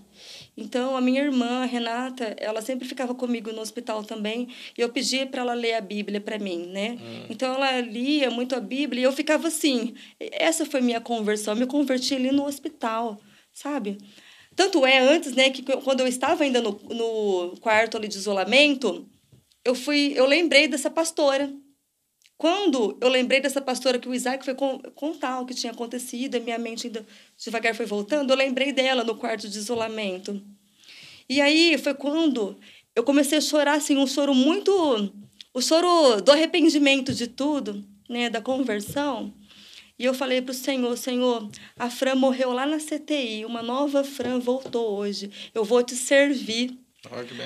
Então, 0.57 0.96
a 0.96 1.01
minha 1.01 1.22
irmã, 1.22 1.62
a 1.62 1.64
Renata, 1.64 2.35
ela 2.38 2.61
sempre 2.61 2.88
ficava 2.88 3.14
comigo 3.14 3.53
no 3.53 3.61
hospital 3.61 4.03
também, 4.03 4.49
e 4.77 4.81
eu 4.81 4.88
pedia 4.88 5.25
para 5.25 5.42
ela 5.42 5.55
ler 5.55 5.75
a 5.75 5.81
Bíblia 5.81 6.20
para 6.20 6.40
mim, 6.40 6.66
né? 6.66 6.99
Uhum. 7.01 7.27
Então, 7.31 7.55
ela 7.55 7.81
lia 7.83 8.33
muito 8.33 8.57
a 8.57 8.61
Bíblia, 8.61 9.03
e 9.03 9.05
eu 9.05 9.12
ficava 9.12 9.46
assim. 9.46 9.94
Essa 10.18 10.66
foi 10.66 10.81
minha 10.81 11.01
conversão, 11.01 11.55
eu 11.55 11.61
me 11.61 11.66
converti 11.66 12.16
ali 12.16 12.33
no 12.33 12.46
hospital, 12.46 13.20
sabe? 13.53 13.96
Tanto 14.57 14.87
é 14.87 14.99
antes, 14.99 15.33
né, 15.33 15.51
que 15.51 15.62
quando 15.62 16.01
eu 16.01 16.09
estava 16.09 16.42
ainda 16.42 16.62
no, 16.62 16.73
no 16.73 17.57
quarto 17.61 17.97
ali 17.97 18.09
de 18.09 18.16
isolamento, 18.16 19.07
eu 19.62 19.75
fui, 19.75 20.14
eu 20.16 20.27
lembrei 20.27 20.66
dessa 20.66 20.90
pastora. 20.90 21.53
Quando 22.38 22.99
eu 23.01 23.09
lembrei 23.09 23.40
dessa 23.40 23.61
pastora 23.61 23.99
que 23.99 24.09
o 24.09 24.14
Isaac 24.14 24.45
foi 24.45 24.55
contar 24.95 25.40
o 25.40 25.47
que 25.47 25.55
tinha 25.55 25.73
acontecido, 25.73 26.37
a 26.37 26.40
minha 26.40 26.59
mente 26.59 26.87
ainda 26.87 27.07
devagar 27.37 27.75
foi 27.75 27.87
voltando, 27.87 28.31
eu 28.31 28.37
lembrei 28.37 28.73
dela 28.73 29.05
no 29.05 29.14
quarto 29.14 29.49
de 29.49 29.59
isolamento. 29.59 30.42
E 31.29 31.40
aí 31.40 31.77
foi 31.79 31.95
quando 31.95 32.59
eu 32.95 33.03
comecei 33.05 33.38
a 33.38 33.42
chorar 33.42 33.75
assim, 33.75 33.97
um 33.97 34.07
choro 34.07 34.35
muito 34.35 34.73
o 35.53 35.61
choro 35.62 36.21
do 36.21 36.31
arrependimento 36.31 37.14
de 37.14 37.27
tudo, 37.27 37.83
né, 38.09 38.29
da 38.29 38.42
conversão. 38.42 39.33
E 39.99 40.05
eu 40.05 40.13
falei 40.13 40.43
para 40.43 40.53
o 40.53 40.55
Senhor, 40.55 40.97
Senhor, 40.97 41.49
a 41.79 41.89
Fran 41.89 42.15
morreu 42.17 42.53
lá 42.53 42.67
na 42.67 42.79
CTI, 42.79 43.47
uma 43.47 43.63
nova 43.63 44.05
Fran 44.05 44.39
voltou 44.39 44.99
hoje. 44.99 45.31
Eu 45.55 45.65
vou 45.65 45.83
te 45.83 45.95
servir. 45.97 46.79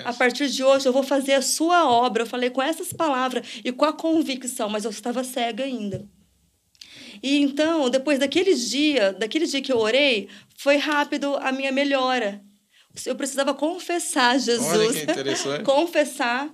A 0.04 0.12
partir 0.12 0.48
de 0.48 0.64
hoje 0.64 0.88
eu 0.88 0.92
vou 0.92 1.02
fazer 1.02 1.34
a 1.34 1.42
sua 1.42 1.88
obra. 1.88 2.22
Eu 2.22 2.26
falei 2.26 2.50
com 2.50 2.62
essas 2.62 2.92
palavras 2.92 3.46
e 3.64 3.70
com 3.70 3.84
a 3.84 3.92
convicção, 3.92 4.68
mas 4.68 4.84
eu 4.84 4.90
estava 4.90 5.22
cega 5.22 5.64
ainda. 5.64 6.08
E 7.22 7.38
então, 7.38 7.90
depois 7.90 8.18
daquele 8.18 8.54
dia, 8.54 9.12
daquele 9.12 9.46
dia 9.46 9.60
que 9.60 9.70
eu 9.70 9.78
orei, 9.78 10.28
foi 10.56 10.76
rápido 10.76 11.36
a 11.36 11.52
minha 11.52 11.70
melhora. 11.70 12.42
Eu 13.04 13.14
precisava 13.14 13.54
confessar 13.54 14.38
Jesus. 14.38 14.66
Olha 14.66 14.92
que 14.92 15.02
interessante. 15.10 15.62
confessar 15.62 16.52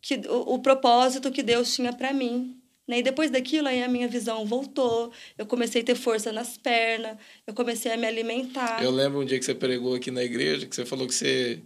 que 0.00 0.14
o, 0.28 0.54
o 0.54 0.58
propósito 0.60 1.30
que 1.30 1.42
Deus 1.42 1.74
tinha 1.74 1.92
para 1.92 2.12
mim. 2.12 2.56
Né? 2.86 2.98
E 2.98 3.02
depois 3.02 3.30
daquilo, 3.30 3.68
aí 3.68 3.82
a 3.82 3.88
minha 3.88 4.06
visão 4.06 4.46
voltou, 4.46 5.10
eu 5.36 5.44
comecei 5.44 5.82
a 5.82 5.84
ter 5.84 5.96
força 5.96 6.30
nas 6.30 6.56
pernas, 6.56 7.16
eu 7.46 7.52
comecei 7.52 7.92
a 7.92 7.96
me 7.96 8.06
alimentar. 8.06 8.82
Eu 8.82 8.90
lembro 8.90 9.20
um 9.20 9.24
dia 9.24 9.38
que 9.38 9.44
você 9.44 9.54
pregou 9.54 9.94
aqui 9.94 10.10
na 10.10 10.22
igreja, 10.22 10.66
que 10.66 10.74
você 10.76 10.86
falou 10.86 11.06
que 11.06 11.14
você 11.14 11.62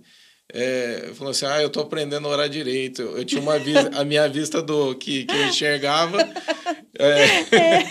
é, 0.52 1.10
falou 1.14 1.30
assim, 1.30 1.46
ah, 1.46 1.62
eu 1.62 1.70
tô 1.70 1.80
aprendendo 1.80 2.26
a 2.26 2.30
orar 2.30 2.48
direito. 2.48 3.02
Eu, 3.02 3.18
eu 3.18 3.24
tinha 3.24 3.40
uma 3.40 3.58
vista, 3.58 3.90
a 4.00 4.04
minha 4.04 4.28
vista 4.28 4.62
do 4.62 4.94
que, 4.94 5.24
que 5.24 5.34
eu 5.34 5.46
enxergava, 5.46 6.18
é, 6.98 7.56
é. 7.56 7.90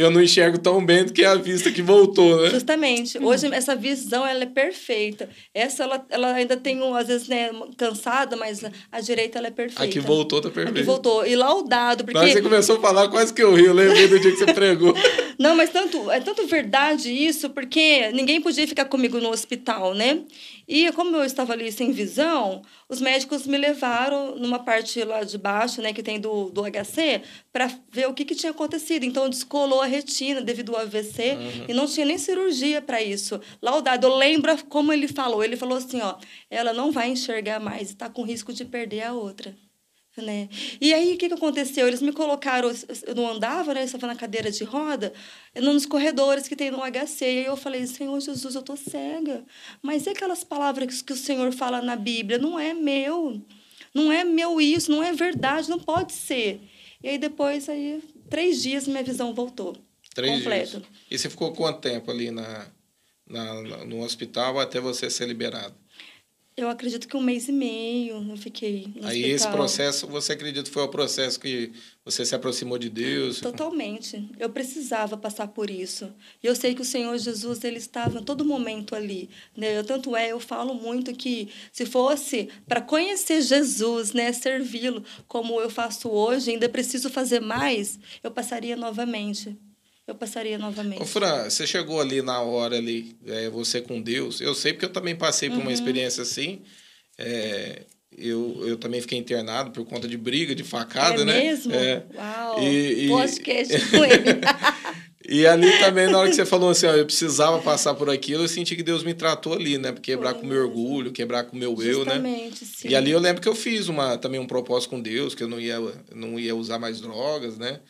Eu 0.00 0.10
não 0.10 0.22
enxergo 0.22 0.58
tão 0.58 0.84
bem 0.84 1.04
do 1.04 1.12
que 1.12 1.24
a 1.24 1.34
vista 1.34 1.70
que 1.70 1.82
voltou, 1.82 2.42
né? 2.42 2.50
Justamente. 2.50 3.18
Hoje 3.18 3.46
essa 3.52 3.76
visão 3.76 4.26
ela 4.26 4.42
é 4.42 4.46
perfeita. 4.46 5.28
Essa 5.54 5.84
ela, 5.84 6.06
ela 6.10 6.32
ainda 6.32 6.56
tem 6.56 6.80
um, 6.80 6.94
às 6.94 7.08
vezes 7.08 7.28
né, 7.28 7.50
cansada, 7.76 8.36
mas 8.36 8.62
a 8.90 9.00
direita 9.00 9.38
ela 9.38 9.48
é 9.48 9.50
perfeita. 9.50 9.84
A 9.84 9.88
que 9.88 10.00
voltou 10.00 10.40
tá 10.40 10.50
perfeita. 10.50 10.78
A 10.78 10.82
que 10.82 10.86
voltou 10.86 11.26
e 11.26 11.36
laudado 11.36 12.04
porque. 12.04 12.18
Mas 12.18 12.32
você 12.32 12.42
começou 12.42 12.76
a 12.76 12.80
falar 12.80 13.08
quase 13.08 13.32
que 13.32 13.42
eu 13.42 13.54
ri. 13.54 13.64
Eu 13.64 13.74
lembrei 13.74 14.08
do 14.08 14.18
dia 14.18 14.30
que 14.30 14.38
você 14.38 14.46
pregou. 14.54 14.94
Não, 15.38 15.56
mas 15.56 15.70
tanto 15.70 16.10
é 16.10 16.20
tanto 16.20 16.46
verdade 16.46 17.10
isso 17.10 17.50
porque 17.50 18.10
ninguém 18.12 18.40
podia 18.40 18.66
ficar 18.66 18.84
comigo 18.84 19.20
no 19.20 19.30
hospital, 19.30 19.94
né? 19.94 20.20
E 20.72 20.92
como 20.92 21.16
eu 21.16 21.24
estava 21.24 21.52
ali 21.52 21.72
sem 21.72 21.90
visão, 21.90 22.62
os 22.88 23.00
médicos 23.00 23.44
me 23.44 23.58
levaram 23.58 24.36
numa 24.36 24.60
parte 24.60 25.02
lá 25.02 25.24
de 25.24 25.36
baixo, 25.36 25.82
né, 25.82 25.92
que 25.92 26.00
tem 26.00 26.20
do, 26.20 26.48
do 26.48 26.62
HC, 26.62 27.22
para 27.52 27.68
ver 27.90 28.06
o 28.06 28.14
que, 28.14 28.24
que 28.24 28.36
tinha 28.36 28.52
acontecido. 28.52 29.02
Então, 29.02 29.28
descolou 29.28 29.80
a 29.80 29.86
retina 29.86 30.40
devido 30.40 30.76
ao 30.76 30.82
AVC 30.82 31.32
uhum. 31.32 31.64
e 31.70 31.74
não 31.74 31.88
tinha 31.88 32.06
nem 32.06 32.16
cirurgia 32.16 32.80
para 32.80 33.02
isso. 33.02 33.40
Laudado, 33.60 34.06
eu 34.06 34.14
lembro 34.14 34.56
como 34.66 34.92
ele 34.92 35.08
falou. 35.08 35.42
Ele 35.42 35.56
falou 35.56 35.76
assim, 35.76 36.00
ó, 36.02 36.14
ela 36.48 36.72
não 36.72 36.92
vai 36.92 37.10
enxergar 37.10 37.58
mais 37.58 37.88
e 37.88 37.94
está 37.94 38.08
com 38.08 38.22
risco 38.22 38.52
de 38.52 38.64
perder 38.64 39.02
a 39.02 39.12
outra. 39.12 39.52
Né? 40.20 40.48
E 40.80 40.92
aí, 40.92 41.14
o 41.14 41.18
que, 41.18 41.28
que 41.28 41.34
aconteceu? 41.34 41.88
Eles 41.88 42.02
me 42.02 42.12
colocaram, 42.12 42.70
eu 43.06 43.14
não 43.14 43.28
andava, 43.28 43.74
né? 43.74 43.80
Eu 43.80 43.84
estava 43.84 44.06
na 44.06 44.14
cadeira 44.14 44.50
de 44.50 44.64
roda, 44.64 45.12
nos 45.56 45.86
corredores 45.86 46.46
que 46.46 46.56
tem 46.56 46.70
no 46.70 46.78
HC. 46.78 47.24
E 47.24 47.24
aí 47.24 47.44
eu 47.46 47.56
falei, 47.56 47.86
Senhor 47.86 48.18
Jesus, 48.20 48.54
eu 48.54 48.60
estou 48.60 48.76
cega. 48.76 49.44
Mas 49.82 50.06
e 50.06 50.10
aquelas 50.10 50.44
palavras 50.44 51.02
que 51.02 51.12
o 51.12 51.16
Senhor 51.16 51.52
fala 51.52 51.80
na 51.80 51.96
Bíblia? 51.96 52.38
Não 52.38 52.58
é 52.58 52.74
meu. 52.74 53.40
Não 53.94 54.12
é 54.12 54.24
meu 54.24 54.60
isso, 54.60 54.90
não 54.90 55.02
é 55.02 55.12
verdade, 55.12 55.68
não 55.68 55.78
pode 55.78 56.12
ser. 56.12 56.60
E 57.02 57.08
aí 57.08 57.18
depois, 57.18 57.68
aí, 57.68 58.02
três 58.28 58.62
dias, 58.62 58.86
minha 58.86 59.02
visão 59.02 59.34
voltou. 59.34 59.76
Três 60.14 60.38
completa. 60.38 60.78
dias. 60.78 60.90
E 61.10 61.18
você 61.18 61.30
ficou 61.30 61.52
quanto 61.52 61.80
tempo 61.80 62.10
ali 62.10 62.30
na, 62.30 62.66
na, 63.26 63.84
no 63.84 64.02
hospital 64.02 64.60
até 64.60 64.80
você 64.80 65.10
ser 65.10 65.26
liberado? 65.26 65.74
Eu 66.60 66.68
acredito 66.68 67.08
que 67.08 67.16
um 67.16 67.22
mês 67.22 67.48
e 67.48 67.52
meio 67.52 68.26
eu 68.30 68.36
fiquei 68.36 68.86
no 68.94 69.06
Aí 69.06 69.20
hospital. 69.20 69.34
esse 69.34 69.48
processo, 69.48 70.06
você 70.06 70.32
acredita 70.32 70.68
que 70.68 70.70
foi 70.70 70.82
o 70.82 70.88
processo 70.88 71.40
que 71.40 71.72
você 72.04 72.24
se 72.24 72.34
aproximou 72.34 72.76
de 72.76 72.90
Deus? 72.90 73.40
Totalmente. 73.40 74.30
Eu 74.38 74.50
precisava 74.50 75.16
passar 75.16 75.48
por 75.48 75.70
isso. 75.70 76.12
E 76.42 76.46
eu 76.46 76.54
sei 76.54 76.74
que 76.74 76.82
o 76.82 76.84
Senhor 76.84 77.16
Jesus, 77.16 77.64
ele 77.64 77.78
estava 77.78 78.18
em 78.18 78.22
todo 78.22 78.44
momento 78.44 78.94
ali. 78.94 79.30
Né? 79.56 79.78
Eu, 79.78 79.84
tanto 79.84 80.14
é, 80.14 80.32
eu 80.32 80.38
falo 80.38 80.74
muito 80.74 81.14
que 81.14 81.48
se 81.72 81.86
fosse 81.86 82.50
para 82.68 82.82
conhecer 82.82 83.40
Jesus, 83.40 84.12
né, 84.12 84.30
servi-lo 84.30 85.02
como 85.26 85.60
eu 85.62 85.70
faço 85.70 86.10
hoje, 86.10 86.50
ainda 86.50 86.68
preciso 86.68 87.08
fazer 87.08 87.40
mais, 87.40 87.98
eu 88.22 88.30
passaria 88.30 88.76
novamente 88.76 89.56
eu 90.10 90.14
passaria 90.14 90.58
novamente. 90.58 91.02
Ô, 91.02 91.06
Fran, 91.06 91.48
você 91.48 91.66
chegou 91.66 92.00
ali 92.00 92.20
na 92.20 92.40
hora 92.40 92.76
ali, 92.76 93.16
é, 93.26 93.48
você 93.48 93.80
com 93.80 94.00
Deus. 94.00 94.40
Eu 94.40 94.54
sei 94.54 94.72
porque 94.72 94.86
eu 94.86 94.92
também 94.92 95.14
passei 95.14 95.48
por 95.48 95.56
uhum. 95.56 95.62
uma 95.62 95.72
experiência 95.72 96.22
assim. 96.22 96.62
É, 97.16 97.82
eu, 98.16 98.60
eu 98.66 98.76
também 98.76 99.00
fiquei 99.00 99.18
internado 99.18 99.70
por 99.70 99.84
conta 99.84 100.08
de 100.08 100.16
briga, 100.16 100.54
de 100.54 100.64
facada, 100.64 101.22
é 101.22 101.24
né? 101.24 101.42
Mesmo? 101.44 101.72
É 101.74 102.04
Uau! 102.14 102.62
E, 102.62 103.06
e... 103.06 103.08
Podcast 103.08 103.78
com 103.90 104.04
ele. 104.04 104.40
e 105.28 105.46
ali 105.46 105.78
também, 105.78 106.08
na 106.08 106.18
hora 106.18 106.28
que 106.28 106.34
você 106.34 106.44
falou 106.44 106.70
assim, 106.70 106.86
ó, 106.86 106.92
eu 106.92 107.06
precisava 107.06 107.60
passar 107.62 107.94
por 107.94 108.10
aquilo, 108.10 108.42
eu 108.42 108.48
senti 108.48 108.74
que 108.74 108.82
Deus 108.82 109.04
me 109.04 109.14
tratou 109.14 109.52
ali, 109.52 109.78
né? 109.78 109.92
Quebrar 109.92 110.32
Foi. 110.32 110.40
com 110.40 110.46
o 110.46 110.50
meu 110.50 110.62
orgulho, 110.64 111.12
quebrar 111.12 111.44
com 111.44 111.56
o 111.56 111.58
meu 111.58 111.76
Justamente, 111.76 112.62
eu, 112.62 112.66
né? 112.66 112.72
Sim. 112.76 112.88
E 112.88 112.96
ali 112.96 113.12
eu 113.12 113.20
lembro 113.20 113.40
que 113.40 113.48
eu 113.48 113.54
fiz 113.54 113.88
uma, 113.88 114.18
também 114.18 114.40
um 114.40 114.46
propósito 114.46 114.90
com 114.90 115.00
Deus, 115.00 115.34
que 115.34 115.42
eu 115.42 115.48
não 115.48 115.60
ia, 115.60 115.78
não 116.12 116.38
ia 116.38 116.56
usar 116.56 116.78
mais 116.80 117.00
drogas, 117.00 117.56
né? 117.56 117.80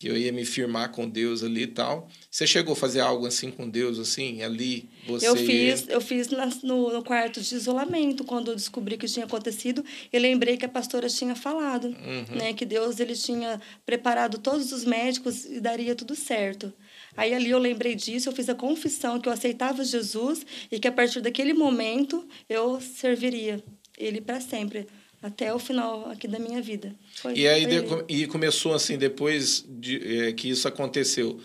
Que 0.00 0.08
eu 0.08 0.16
ia 0.16 0.32
me 0.32 0.46
firmar 0.46 0.90
com 0.92 1.06
Deus 1.06 1.44
ali 1.44 1.64
e 1.64 1.66
tal. 1.66 2.08
Você 2.30 2.46
chegou 2.46 2.72
a 2.72 2.76
fazer 2.76 3.00
algo 3.00 3.26
assim 3.26 3.50
com 3.50 3.68
Deus, 3.68 3.98
assim, 3.98 4.42
ali? 4.42 4.88
Você 5.06 5.28
eu 5.28 5.36
fiz, 5.36 5.86
eu 5.90 6.00
fiz 6.00 6.28
no, 6.62 6.90
no 6.90 7.04
quarto 7.04 7.38
de 7.38 7.54
isolamento, 7.54 8.24
quando 8.24 8.50
eu 8.50 8.56
descobri 8.56 8.96
que 8.96 9.06
tinha 9.06 9.26
acontecido. 9.26 9.84
Eu 10.10 10.22
lembrei 10.22 10.56
que 10.56 10.64
a 10.64 10.70
pastora 10.70 11.06
tinha 11.06 11.34
falado, 11.34 11.88
uhum. 11.88 12.34
né? 12.34 12.54
Que 12.54 12.64
Deus 12.64 12.98
ele 12.98 13.14
tinha 13.14 13.60
preparado 13.84 14.38
todos 14.38 14.72
os 14.72 14.86
médicos 14.86 15.44
e 15.44 15.60
daria 15.60 15.94
tudo 15.94 16.16
certo. 16.16 16.72
Aí 17.14 17.34
ali 17.34 17.50
eu 17.50 17.58
lembrei 17.58 17.94
disso, 17.94 18.30
eu 18.30 18.32
fiz 18.32 18.48
a 18.48 18.54
confissão 18.54 19.20
que 19.20 19.28
eu 19.28 19.32
aceitava 19.34 19.84
Jesus 19.84 20.46
e 20.72 20.80
que 20.80 20.88
a 20.88 20.92
partir 20.92 21.20
daquele 21.20 21.52
momento 21.52 22.26
eu 22.48 22.80
serviria 22.80 23.62
ele 23.98 24.22
para 24.22 24.40
sempre 24.40 24.86
até 25.22 25.52
o 25.54 25.58
final 25.58 26.08
aqui 26.10 26.26
da 26.26 26.38
minha 26.38 26.62
vida. 26.62 26.94
Foi, 27.16 27.34
e 27.34 27.46
aí 27.46 27.66
de, 27.66 27.84
e 28.08 28.26
começou 28.26 28.72
assim 28.74 28.96
depois 28.96 29.64
de 29.68 30.28
é, 30.28 30.32
que 30.32 30.48
isso 30.48 30.66
aconteceu, 30.66 31.40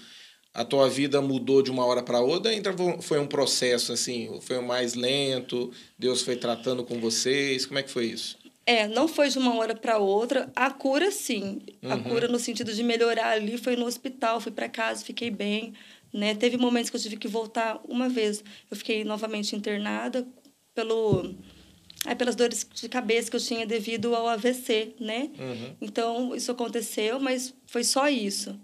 a 0.53 0.63
tua 0.63 0.89
vida 0.89 1.21
mudou 1.21 1.61
de 1.61 1.69
uma 1.69 1.85
hora 1.85 2.01
para 2.01 2.21
outra? 2.21 2.51
Ainda 2.51 2.73
foi 3.01 3.19
um 3.19 3.27
processo 3.27 3.91
assim, 3.91 4.39
foi 4.41 4.61
mais 4.61 4.93
lento? 4.93 5.71
Deus 5.99 6.21
foi 6.21 6.37
tratando 6.37 6.83
com 6.83 6.99
vocês? 6.99 7.65
Como 7.65 7.77
é 7.77 7.83
que 7.83 7.91
foi 7.91 8.05
isso? 8.05 8.37
É, 8.65 8.87
não 8.87 9.07
foi 9.07 9.29
de 9.29 9.37
uma 9.37 9.53
hora 9.55 9.75
para 9.75 9.97
outra. 9.97 10.49
A 10.55 10.71
cura, 10.71 11.11
sim. 11.11 11.61
Uhum. 11.83 11.91
A 11.91 11.99
cura 11.99 12.27
no 12.29 12.39
sentido 12.39 12.73
de 12.73 12.81
melhorar 12.83 13.31
ali 13.31 13.57
foi 13.57 13.75
no 13.75 13.85
hospital, 13.85 14.39
fui 14.39 14.51
para 14.51 14.69
casa, 14.69 15.03
fiquei 15.03 15.29
bem. 15.29 15.73
Né? 16.11 16.33
Teve 16.33 16.57
momentos 16.57 16.89
que 16.89 16.95
eu 16.95 17.01
tive 17.01 17.17
que 17.17 17.27
voltar 17.27 17.79
uma 17.87 18.07
vez. 18.07 18.41
Eu 18.71 18.77
fiquei 18.77 19.03
novamente 19.03 19.55
internada 19.55 20.25
pelo 20.73 21.35
Aí, 22.05 22.15
pelas 22.15 22.35
dores 22.35 22.67
de 22.73 22.87
cabeça 22.87 23.29
que 23.29 23.35
eu 23.35 23.41
tinha 23.41 23.65
devido 23.65 24.15
ao 24.15 24.27
AVC, 24.27 24.95
né? 24.99 25.29
Uhum. 25.39 25.75
Então, 25.81 26.35
isso 26.35 26.51
aconteceu, 26.51 27.19
mas 27.19 27.53
foi 27.65 27.83
só 27.83 28.07
isso. 28.07 28.59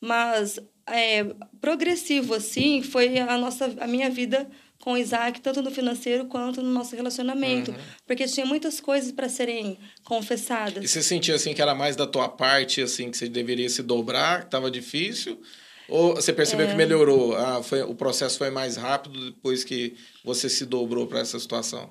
Mas, 0.00 0.58
é, 0.86 1.24
progressivo, 1.60 2.34
assim, 2.34 2.82
foi 2.82 3.18
a, 3.18 3.36
nossa, 3.36 3.74
a 3.78 3.86
minha 3.86 4.08
vida 4.08 4.48
com 4.80 4.92
o 4.92 4.98
Isaac, 4.98 5.40
tanto 5.40 5.62
no 5.62 5.70
financeiro 5.70 6.26
quanto 6.26 6.62
no 6.62 6.70
nosso 6.70 6.94
relacionamento. 6.94 7.70
Uhum. 7.70 7.76
Porque 8.06 8.26
tinha 8.26 8.44
muitas 8.44 8.80
coisas 8.80 9.12
para 9.12 9.28
serem 9.28 9.78
confessadas. 10.04 10.84
E 10.84 10.88
você 10.88 11.02
sentia, 11.02 11.34
assim, 11.34 11.54
que 11.54 11.62
era 11.62 11.74
mais 11.74 11.96
da 11.96 12.06
tua 12.06 12.28
parte, 12.28 12.82
assim, 12.82 13.10
que 13.10 13.16
você 13.16 13.28
deveria 13.28 13.68
se 13.68 13.82
dobrar, 13.82 14.40
que 14.40 14.46
estava 14.46 14.70
difícil? 14.70 15.40
Ou 15.88 16.14
você 16.14 16.32
percebeu 16.32 16.66
é... 16.66 16.70
que 16.70 16.76
melhorou? 16.76 17.36
Ah, 17.36 17.62
foi, 17.62 17.82
o 17.82 17.94
processo 17.94 18.38
foi 18.38 18.50
mais 18.50 18.76
rápido 18.76 19.32
depois 19.32 19.64
que 19.64 19.96
você 20.22 20.48
se 20.48 20.64
dobrou 20.66 21.06
para 21.06 21.20
essa 21.20 21.38
situação? 21.38 21.90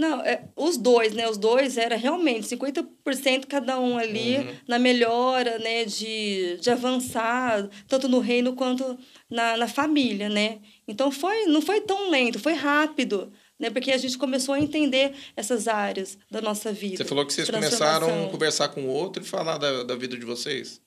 Não, 0.00 0.22
é, 0.22 0.48
os 0.56 0.78
dois, 0.78 1.12
né? 1.12 1.28
Os 1.28 1.36
dois 1.36 1.76
era 1.76 1.94
realmente 1.94 2.48
50% 2.56 3.44
cada 3.46 3.78
um 3.78 3.98
ali 3.98 4.38
uhum. 4.38 4.54
na 4.66 4.78
melhora, 4.78 5.58
né? 5.58 5.84
De, 5.84 6.56
de 6.56 6.70
avançar, 6.70 7.68
tanto 7.86 8.08
no 8.08 8.18
reino 8.18 8.54
quanto 8.54 8.98
na, 9.28 9.58
na 9.58 9.68
família, 9.68 10.30
né? 10.30 10.60
Então, 10.88 11.10
foi, 11.10 11.44
não 11.44 11.60
foi 11.60 11.82
tão 11.82 12.08
lento, 12.08 12.38
foi 12.38 12.54
rápido, 12.54 13.30
né? 13.58 13.68
Porque 13.68 13.92
a 13.92 13.98
gente 13.98 14.16
começou 14.16 14.54
a 14.54 14.58
entender 14.58 15.12
essas 15.36 15.68
áreas 15.68 16.16
da 16.30 16.40
nossa 16.40 16.72
vida. 16.72 16.96
Você 16.96 17.04
falou 17.04 17.26
que 17.26 17.34
vocês 17.34 17.50
começaram 17.50 18.24
a 18.24 18.28
conversar 18.30 18.68
com 18.68 18.84
o 18.84 18.88
outro 18.88 19.22
e 19.22 19.26
falar 19.26 19.58
da, 19.58 19.82
da 19.82 19.96
vida 19.96 20.16
de 20.16 20.24
vocês. 20.24 20.80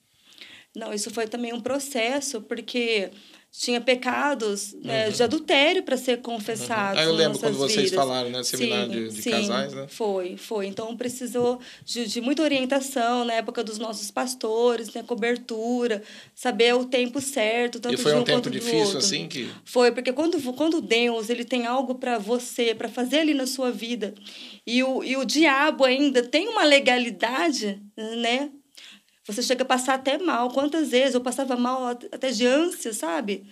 Não, 0.74 0.92
isso 0.92 1.08
foi 1.08 1.28
também 1.28 1.52
um 1.52 1.60
processo, 1.60 2.40
porque 2.40 3.12
tinha 3.56 3.80
pecados 3.80 4.74
né, 4.82 5.06
uhum. 5.06 5.12
de 5.12 5.22
adultério 5.22 5.82
para 5.84 5.96
ser 5.96 6.20
confessados. 6.20 6.98
Uhum. 7.00 7.06
Ah, 7.06 7.08
eu 7.08 7.14
lembro 7.14 7.38
quando 7.38 7.56
vocês 7.56 7.90
vidas. 7.90 7.94
falaram, 7.94 8.28
né? 8.28 8.42
Seminário 8.42 8.92
sim, 8.92 9.08
de, 9.08 9.14
de 9.14 9.22
sim, 9.22 9.30
casais, 9.30 9.72
né? 9.72 9.86
Foi, 9.88 10.36
foi. 10.36 10.66
Então 10.66 10.96
precisou 10.96 11.60
de, 11.84 12.04
de 12.04 12.20
muita 12.20 12.42
orientação 12.42 13.24
na 13.24 13.34
época 13.34 13.62
dos 13.62 13.78
nossos 13.78 14.10
pastores, 14.10 14.92
né? 14.92 15.04
Cobertura, 15.04 16.02
saber 16.34 16.74
o 16.74 16.84
tempo 16.84 17.20
certo, 17.20 17.78
tanto 17.78 17.94
E 17.94 17.96
foi 17.96 18.10
de 18.10 18.18
um, 18.18 18.20
um 18.22 18.24
tempo 18.24 18.50
difícil, 18.50 18.98
assim 18.98 19.28
que. 19.28 19.48
Foi, 19.64 19.92
porque 19.92 20.12
quando, 20.12 20.40
quando 20.54 20.80
Deus 20.80 21.30
ele 21.30 21.44
tem 21.44 21.64
algo 21.64 21.94
para 21.94 22.18
você, 22.18 22.74
para 22.74 22.88
fazer 22.88 23.18
ali 23.18 23.34
na 23.34 23.46
sua 23.46 23.70
vida, 23.70 24.14
e 24.66 24.82
o, 24.82 25.04
e 25.04 25.16
o 25.16 25.24
diabo 25.24 25.84
ainda 25.84 26.24
tem 26.24 26.48
uma 26.48 26.64
legalidade, 26.64 27.80
né? 27.96 28.50
Você 29.26 29.42
chega 29.42 29.62
a 29.62 29.66
passar 29.66 29.94
até 29.94 30.18
mal. 30.18 30.50
Quantas 30.50 30.90
vezes 30.90 31.14
eu 31.14 31.20
passava 31.20 31.56
mal 31.56 31.86
até 31.86 32.30
de 32.30 32.46
ânsia, 32.46 32.92
sabe? 32.92 33.46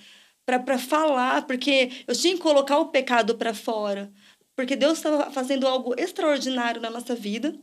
Para 0.45 0.79
falar, 0.79 1.47
porque 1.47 1.91
eu 2.07 2.15
tinha 2.15 2.35
que 2.35 2.41
colocar 2.41 2.79
o 2.79 2.89
pecado 2.89 3.37
para 3.37 3.55
fora. 3.55 4.13
Porque 4.55 4.77
Deus 4.77 4.99
estava 4.99 5.31
fazendo 5.31 5.67
algo 5.67 5.95
extraordinário 5.99 6.81
na 6.81 6.91
nossa 6.91 7.15
vida. 7.15 7.55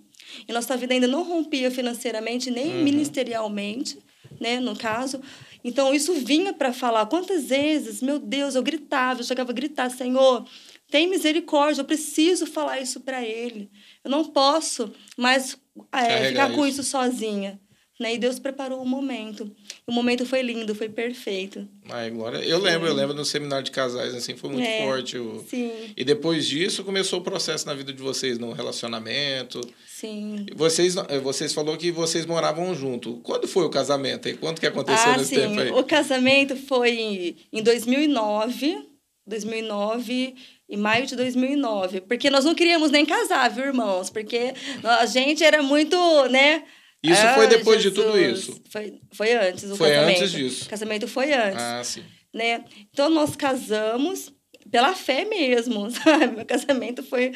E 0.47 0.53
nossa 0.53 0.75
vida 0.77 0.93
ainda 0.93 1.07
não 1.07 1.23
rompia 1.23 1.71
financeiramente, 1.71 2.51
nem 2.51 2.77
uhum. 2.77 2.83
ministerialmente, 2.83 3.97
né, 4.39 4.59
no 4.59 4.75
caso. 4.75 5.21
Então, 5.63 5.93
isso 5.93 6.13
vinha 6.13 6.53
para 6.53 6.71
falar. 6.71 7.05
Quantas 7.07 7.45
vezes, 7.45 8.01
meu 8.01 8.19
Deus, 8.19 8.55
eu 8.55 8.63
gritava, 8.63 9.21
eu 9.21 9.25
chegava 9.25 9.51
a 9.51 9.53
gritar, 9.53 9.89
Senhor, 9.89 10.45
tem 10.89 11.07
misericórdia, 11.07 11.81
eu 11.81 11.85
preciso 11.85 12.45
falar 12.45 12.79
isso 12.79 12.99
para 12.99 13.23
Ele. 13.23 13.69
Eu 14.03 14.11
não 14.11 14.25
posso 14.25 14.91
mais 15.17 15.57
é, 15.91 16.29
ficar 16.29 16.53
com 16.53 16.65
isso 16.65 16.83
sozinha. 16.83 17.59
Né? 17.99 18.13
E 18.13 18.17
Deus 18.17 18.39
preparou 18.39 18.81
o 18.81 18.85
momento. 18.85 19.51
O 19.85 19.91
momento 19.91 20.25
foi 20.25 20.41
lindo, 20.41 20.73
foi 20.73 20.87
perfeito. 20.87 21.67
Ai, 21.89 22.09
glória. 22.09 22.37
Eu 22.37 22.57
lembro, 22.57 22.87
eu 22.87 22.93
lembro 22.93 23.13
no 23.13 23.25
seminário 23.25 23.65
de 23.65 23.71
casais, 23.71 24.15
assim, 24.15 24.37
foi 24.37 24.51
muito 24.51 24.65
é, 24.65 24.83
forte. 24.83 25.17
O... 25.17 25.43
Sim. 25.49 25.71
E 25.97 26.05
depois 26.05 26.47
disso 26.47 26.85
começou 26.85 27.19
o 27.19 27.23
processo 27.23 27.67
na 27.67 27.73
vida 27.73 27.91
de 27.91 28.01
vocês, 28.01 28.39
no 28.39 28.53
relacionamento. 28.53 29.59
Sim. 29.85 30.45
Vocês, 30.55 30.95
vocês 31.21 31.53
falou 31.53 31.75
que 31.75 31.91
vocês 31.91 32.25
moravam 32.25 32.73
junto. 32.73 33.17
Quando 33.17 33.49
foi 33.49 33.65
o 33.65 33.69
casamento? 33.69 34.29
E 34.29 34.37
quando 34.37 34.61
que 34.61 34.67
aconteceu 34.67 35.11
ah, 35.11 35.17
nesse 35.17 35.35
sim. 35.35 35.41
tempo 35.41 35.59
aí? 35.59 35.71
O 35.71 35.83
casamento 35.83 36.55
foi 36.55 37.35
em 37.51 37.61
2009. 37.61 38.87
2009 39.27 40.35
em 40.69 40.77
maio 40.77 41.05
de 41.07 41.15
2009, 41.15 42.01
porque 42.01 42.29
nós 42.29 42.45
não 42.45 42.53
queríamos 42.53 42.91
nem 42.91 43.03
casar, 43.03 43.49
viu, 43.49 43.65
irmãos? 43.65 44.09
Porque 44.09 44.53
a 44.83 45.05
gente 45.07 45.43
era 45.43 45.63
muito, 45.63 45.97
né, 46.29 46.63
isso 47.03 47.21
ah, 47.25 47.35
foi 47.35 47.47
depois 47.47 47.81
Jesus. 47.81 47.93
de 47.93 48.11
tudo 48.11 48.19
isso? 48.19 48.61
Foi, 48.69 48.99
foi 49.13 49.33
antes 49.33 49.63
o 49.65 49.75
foi 49.75 49.89
casamento. 49.89 50.17
Antes 50.17 50.31
disso. 50.31 50.65
O 50.65 50.69
casamento 50.69 51.07
foi 51.07 51.33
antes. 51.33 51.61
Ah, 51.61 51.83
sim. 51.83 52.03
Né? 52.33 52.63
Então, 52.91 53.09
nós 53.09 53.35
casamos 53.35 54.33
pela 54.69 54.93
fé 54.93 55.23
mesmo, 55.25 55.89
sabe? 55.91 56.27
Meu 56.27 56.45
casamento 56.45 57.01
foi... 57.01 57.31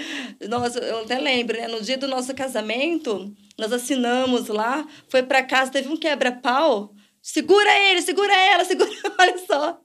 Nossa, 0.49 0.79
eu 0.79 0.99
até 0.99 1.17
lembro, 1.17 1.57
né? 1.57 1.67
No 1.67 1.81
dia 1.81 1.97
do 1.97 2.07
nosso 2.07 2.33
casamento, 2.33 3.33
nós 3.57 3.71
assinamos 3.71 4.47
lá, 4.47 4.85
foi 5.07 5.23
para 5.23 5.43
casa, 5.43 5.71
teve 5.71 5.87
um 5.87 5.97
quebra-pau. 5.97 6.93
Segura 7.21 7.71
ele, 7.89 8.01
segura 8.01 8.35
ela, 8.35 8.65
segura... 8.65 8.91
Olha 9.17 9.37
só. 9.47 9.79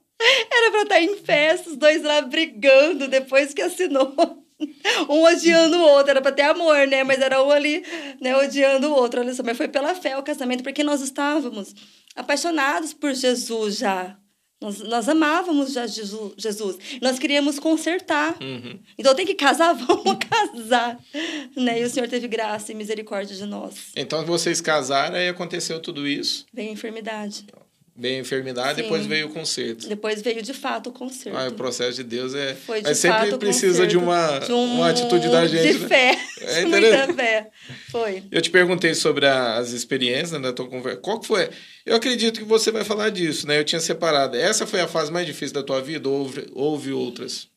Era 0.51 0.71
para 0.71 0.81
estar 0.81 1.01
em 1.01 1.15
festa, 1.15 1.69
os 1.69 1.77
dois 1.77 2.03
lá 2.03 2.21
brigando 2.21 3.07
depois 3.07 3.53
que 3.53 3.61
assinou. 3.61 4.13
um 5.09 5.23
odiando 5.23 5.77
o 5.77 5.81
outro, 5.81 6.11
era 6.11 6.21
para 6.21 6.31
ter 6.31 6.43
amor, 6.43 6.87
né? 6.87 7.03
Mas 7.03 7.19
era 7.19 7.41
um 7.43 7.51
ali, 7.51 7.83
né, 8.19 8.35
odiando 8.35 8.87
o 8.87 8.93
outro. 8.93 9.21
Olha 9.21 9.33
só, 9.33 9.43
mas 9.43 9.57
foi 9.57 9.67
pela 9.67 9.95
fé 9.95 10.17
o 10.17 10.23
casamento, 10.23 10.63
porque 10.63 10.83
nós 10.83 11.01
estávamos 11.01 11.73
apaixonados 12.15 12.93
por 12.93 13.13
Jesus 13.13 13.77
já. 13.77 14.17
Nós, 14.61 14.79
nós 14.79 15.07
amávamos 15.07 15.71
já 15.71 15.87
Jesus, 15.87 16.33
Jesus. 16.35 16.77
Nós 17.01 17.17
queríamos 17.17 17.59
consertar. 17.59 18.35
Uhum. 18.41 18.77
Então 18.97 19.15
tem 19.15 19.25
que 19.25 19.33
casar, 19.33 19.71
vamos 19.73 20.17
casar. 20.17 20.99
Né? 21.55 21.81
E 21.81 21.85
o 21.85 21.89
Senhor 21.89 22.09
teve 22.09 22.27
graça 22.27 22.71
e 22.71 22.75
misericórdia 22.75 23.35
de 23.35 23.45
nós. 23.45 23.93
Então 23.95 24.25
vocês 24.25 24.59
casaram 24.59 25.17
e 25.17 25.29
aconteceu 25.29 25.81
tudo 25.81 26.05
isso? 26.05 26.45
Veio 26.53 26.69
a 26.69 26.73
enfermidade. 26.73 27.45
Veio 27.99 28.15
a 28.15 28.19
enfermidade, 28.21 28.77
Sim. 28.77 28.83
depois 28.83 29.05
veio 29.05 29.27
o 29.27 29.29
conserto. 29.29 29.89
Depois 29.89 30.21
veio 30.21 30.41
de 30.41 30.53
fato 30.53 30.89
o 30.89 30.93
conserto. 30.93 31.37
Ah, 31.37 31.49
o 31.49 31.53
processo 31.53 31.97
de 31.97 32.03
Deus 32.05 32.33
é. 32.33 32.55
Foi 32.55 32.79
de 32.81 32.87
Mas 32.87 32.97
sempre 32.97 33.31
fato, 33.31 33.37
precisa 33.37 33.85
de 33.85 33.97
uma, 33.97 34.39
de 34.39 34.53
um... 34.53 34.75
uma 34.75 34.89
atitude 34.89 35.27
da 35.27 35.45
gente. 35.45 35.73
De 35.73 35.79
né? 35.79 35.87
fé. 35.89 36.17
É 36.39 36.63
muita 36.65 37.13
fé. 37.13 37.49
Foi. 37.91 38.23
Eu 38.31 38.41
te 38.41 38.49
perguntei 38.49 38.95
sobre 38.95 39.25
as 39.25 39.73
experiências 39.73 40.41
da 40.41 40.53
tua 40.53 40.69
conversa. 40.69 41.01
Qual 41.01 41.19
que 41.19 41.27
foi? 41.27 41.49
Eu 41.85 41.97
acredito 41.97 42.39
que 42.39 42.45
você 42.45 42.71
vai 42.71 42.85
falar 42.85 43.09
disso, 43.09 43.45
né? 43.45 43.59
Eu 43.59 43.65
tinha 43.65 43.81
separado. 43.81 44.37
Essa 44.37 44.65
foi 44.65 44.79
a 44.79 44.87
fase 44.87 45.11
mais 45.11 45.25
difícil 45.25 45.55
da 45.55 45.63
tua 45.63 45.81
vida 45.81 46.07
ou 46.07 46.19
houve, 46.19 46.47
houve 46.53 46.93
outras? 46.93 47.49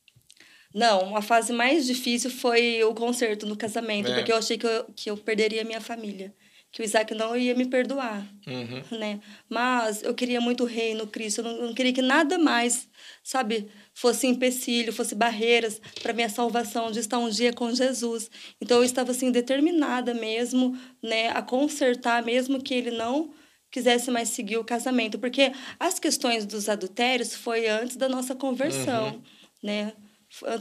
Não, 0.75 1.17
a 1.17 1.23
fase 1.23 1.53
mais 1.53 1.87
difícil 1.87 2.31
foi 2.31 2.83
o 2.83 2.93
concerto 2.95 3.47
no 3.47 3.57
casamento, 3.57 4.11
é. 4.11 4.15
porque 4.17 4.33
eu 4.33 4.37
achei 4.37 4.59
que 4.59 4.67
eu, 4.67 4.87
que 4.97 5.09
eu 5.09 5.17
perderia 5.17 5.63
a 5.63 5.65
minha 5.65 5.81
família 5.81 6.35
que 6.73 6.81
o 6.81 6.85
Isaac 6.85 7.15
não 7.15 7.37
ia 7.37 7.55
me 7.55 7.67
perdoar, 7.67 8.27
uhum. 8.47 8.99
né? 8.99 9.21
Mas 9.47 10.03
eu 10.03 10.15
queria 10.15 10.41
muito 10.41 10.65
o 10.65 10.67
reino, 10.67 11.07
Cristo. 11.07 11.43
Eu 11.43 11.45
não, 11.45 11.53
eu 11.57 11.67
não 11.67 11.75
queria 11.75 11.93
que 11.93 12.01
nada 12.01 12.39
mais, 12.39 12.89
sabe, 13.23 13.69
fosse 13.93 14.27
empecilho, 14.27 14.91
fosse 14.91 15.15
barreiras 15.15 15.79
para 16.03 16.15
minha 16.15 16.31
salvação, 16.31 16.91
de 16.91 16.99
estar 16.99 17.19
um 17.19 17.29
dia 17.29 17.53
com 17.53 17.75
Jesus. 17.75 18.31
Então 18.59 18.79
eu 18.79 18.85
estava 18.85 19.11
assim 19.11 19.31
determinada 19.31 20.15
mesmo, 20.15 20.75
né, 21.03 21.29
a 21.29 21.43
consertar, 21.43 22.25
mesmo 22.25 22.63
que 22.63 22.73
ele 22.73 22.91
não 22.91 23.35
quisesse 23.71 24.11
mais 24.11 24.31
seguir 24.31 24.57
o 24.57 24.65
casamento, 24.65 25.19
porque 25.19 25.53
as 25.79 25.99
questões 25.99 26.47
dos 26.47 26.71
adultérios 26.71 27.35
foi 27.35 27.69
antes 27.69 27.97
da 27.97 28.09
nossa 28.09 28.35
conversão, 28.35 29.09
uhum. 29.09 29.23
né? 29.63 29.93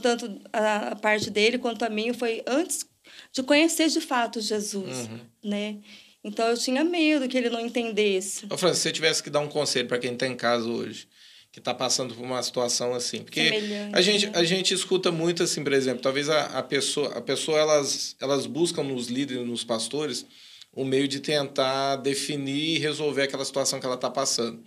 Tanto 0.02 0.42
a, 0.52 0.90
a 0.90 0.96
parte 0.98 1.30
dele 1.30 1.58
quanto 1.58 1.84
a 1.84 1.90
minha 1.90 2.14
foi 2.14 2.44
antes 2.46 2.86
de 3.32 3.44
conhecer 3.44 3.90
de 3.90 4.02
fato 4.02 4.42
Jesus, 4.42 5.08
uhum. 5.08 5.20
né? 5.44 5.78
Então 6.24 6.48
eu 6.48 6.58
tinha 6.58 6.84
medo 6.84 7.28
que 7.28 7.38
ele 7.38 7.50
não 7.50 7.60
entendesse. 7.60 8.46
Ô, 8.50 8.58
Fran, 8.58 8.74
se 8.74 8.82
você 8.82 8.92
tivesse 8.92 9.24
que 9.24 9.30
dar 9.30 9.40
um 9.40 9.48
conselho 9.48 9.88
para 9.88 9.98
quem 9.98 10.14
está 10.14 10.28
em 10.28 10.36
casa 10.36 10.68
hoje, 10.68 11.08
que 11.52 11.60
está 11.60 11.74
passando 11.74 12.14
por 12.14 12.24
uma 12.24 12.42
situação 12.42 12.94
assim, 12.94 13.24
porque 13.24 13.52
a 13.92 14.02
gente, 14.02 14.28
né? 14.28 14.32
a 14.36 14.44
gente 14.44 14.74
escuta 14.74 15.12
muito 15.12 15.44
assim, 15.44 15.64
por 15.64 15.74
exemplo, 15.74 16.02
talvez 16.02 16.30
a, 16.30 16.46
a 16.46 16.64
pessoa, 16.64 17.10
a 17.18 17.22
pessoa 17.22 17.60
elas, 17.60 18.16
elas 18.22 18.46
buscam 18.46 18.84
nos 18.84 19.08
líderes, 19.08 19.46
nos 19.46 19.64
pastores, 19.64 20.26
o 20.74 20.86
meio 20.86 21.08
de 21.08 21.20
tentar 21.20 21.98
definir 21.98 22.78
e 22.78 22.80
resolver 22.80 23.24
aquela 23.24 23.44
situação 23.44 23.80
que 23.80 23.86
ela 23.86 23.96
está 23.96 24.10
passando. 24.10 24.64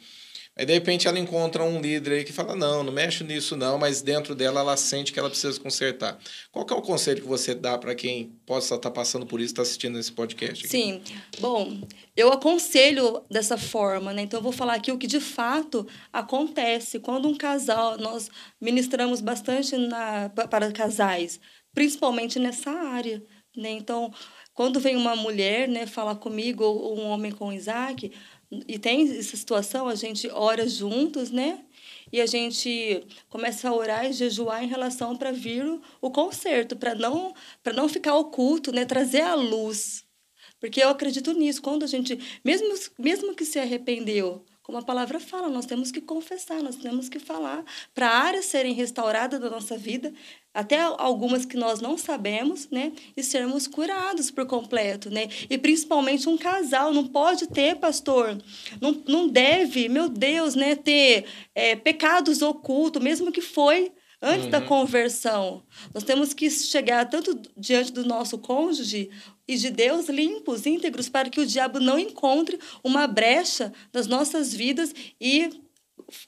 Aí, 0.56 0.64
de 0.64 0.72
repente, 0.72 1.08
ela 1.08 1.18
encontra 1.18 1.64
um 1.64 1.80
líder 1.80 2.12
aí 2.12 2.24
que 2.24 2.32
fala, 2.32 2.54
não, 2.54 2.84
não 2.84 2.92
mexe 2.92 3.24
nisso 3.24 3.56
não, 3.56 3.76
mas 3.76 4.02
dentro 4.02 4.36
dela 4.36 4.60
ela 4.60 4.76
sente 4.76 5.12
que 5.12 5.18
ela 5.18 5.28
precisa 5.28 5.58
consertar. 5.58 6.16
Qual 6.52 6.64
que 6.64 6.72
é 6.72 6.76
o 6.76 6.82
conselho 6.82 7.22
que 7.22 7.26
você 7.26 7.54
dá 7.54 7.76
para 7.76 7.92
quem 7.94 8.38
possa 8.46 8.76
estar 8.76 8.90
passando 8.92 9.26
por 9.26 9.40
isso, 9.40 9.52
está 9.52 9.62
assistindo 9.62 9.98
esse 9.98 10.12
podcast? 10.12 10.64
Aqui? 10.64 10.68
Sim. 10.68 11.02
Bom, 11.40 11.80
eu 12.16 12.32
aconselho 12.32 13.24
dessa 13.28 13.58
forma, 13.58 14.12
né? 14.12 14.22
Então, 14.22 14.38
eu 14.38 14.44
vou 14.44 14.52
falar 14.52 14.74
aqui 14.74 14.92
o 14.92 14.98
que 14.98 15.08
de 15.08 15.20
fato 15.20 15.86
acontece 16.12 17.00
quando 17.00 17.26
um 17.26 17.36
casal, 17.36 17.98
nós 17.98 18.30
ministramos 18.60 19.20
bastante 19.20 19.76
na, 19.76 20.28
para 20.28 20.70
casais, 20.70 21.40
principalmente 21.74 22.38
nessa 22.38 22.70
área, 22.70 23.20
né? 23.56 23.70
Então, 23.70 24.12
quando 24.54 24.78
vem 24.78 24.94
uma 24.94 25.16
mulher, 25.16 25.68
né, 25.68 25.84
falar 25.84 26.14
comigo, 26.14 26.62
ou 26.62 26.96
um 26.96 27.08
homem 27.08 27.32
com 27.32 27.52
Isaac, 27.52 28.12
e 28.68 28.78
tem 28.78 29.18
essa 29.18 29.36
situação, 29.36 29.88
a 29.88 29.94
gente 29.94 30.28
ora 30.28 30.68
juntos, 30.68 31.30
né? 31.30 31.64
E 32.12 32.20
a 32.20 32.26
gente 32.26 33.04
começa 33.28 33.68
a 33.68 33.74
orar 33.74 34.06
e 34.06 34.12
jejuar 34.12 34.62
em 34.62 34.68
relação 34.68 35.16
para 35.16 35.32
vir 35.32 35.64
o, 35.64 35.80
o 36.00 36.10
conserto, 36.10 36.76
para 36.76 36.94
não, 36.94 37.34
não 37.74 37.88
ficar 37.88 38.16
oculto, 38.16 38.70
né? 38.72 38.84
Trazer 38.84 39.22
a 39.22 39.34
luz. 39.34 40.04
Porque 40.60 40.82
eu 40.82 40.88
acredito 40.88 41.32
nisso. 41.32 41.60
Quando 41.60 41.82
a 41.82 41.86
gente, 41.86 42.18
mesmo, 42.44 42.74
mesmo 42.98 43.34
que 43.34 43.44
se 43.44 43.58
arrependeu, 43.58 44.44
como 44.64 44.78
a 44.78 44.82
palavra 44.82 45.20
fala, 45.20 45.50
nós 45.50 45.66
temos 45.66 45.92
que 45.92 46.00
confessar, 46.00 46.62
nós 46.62 46.76
temos 46.76 47.10
que 47.10 47.18
falar 47.18 47.62
para 47.94 48.08
áreas 48.08 48.46
serem 48.46 48.72
restauradas 48.72 49.38
da 49.38 49.50
nossa 49.50 49.76
vida, 49.76 50.10
até 50.54 50.80
algumas 50.80 51.44
que 51.44 51.54
nós 51.54 51.82
não 51.82 51.98
sabemos, 51.98 52.70
né? 52.70 52.92
E 53.14 53.22
sermos 53.22 53.66
curados 53.66 54.30
por 54.30 54.46
completo, 54.46 55.10
né? 55.10 55.28
E 55.50 55.58
principalmente 55.58 56.30
um 56.30 56.38
casal 56.38 56.94
não 56.94 57.06
pode 57.06 57.46
ter, 57.48 57.76
pastor, 57.76 58.42
não, 58.80 59.02
não 59.06 59.28
deve, 59.28 59.86
meu 59.86 60.08
Deus, 60.08 60.54
né? 60.54 60.74
Ter 60.74 61.26
é, 61.54 61.76
pecados 61.76 62.40
ocultos, 62.40 63.02
mesmo 63.02 63.30
que 63.30 63.42
foi 63.42 63.92
antes 64.20 64.44
uhum. 64.44 64.50
da 64.50 64.60
conversão. 64.60 65.62
Nós 65.92 66.04
temos 66.04 66.32
que 66.32 66.50
chegar 66.50 67.08
tanto 67.08 67.40
diante 67.56 67.92
do 67.92 68.04
nosso 68.04 68.38
cônjuge 68.38 69.10
e 69.46 69.56
de 69.56 69.70
Deus 69.70 70.08
limpos, 70.08 70.66
íntegros, 70.66 71.08
para 71.08 71.28
que 71.28 71.40
o 71.40 71.46
diabo 71.46 71.78
não 71.78 71.98
encontre 71.98 72.58
uma 72.82 73.06
brecha 73.06 73.72
nas 73.92 74.06
nossas 74.06 74.54
vidas 74.54 74.94
e 75.20 75.50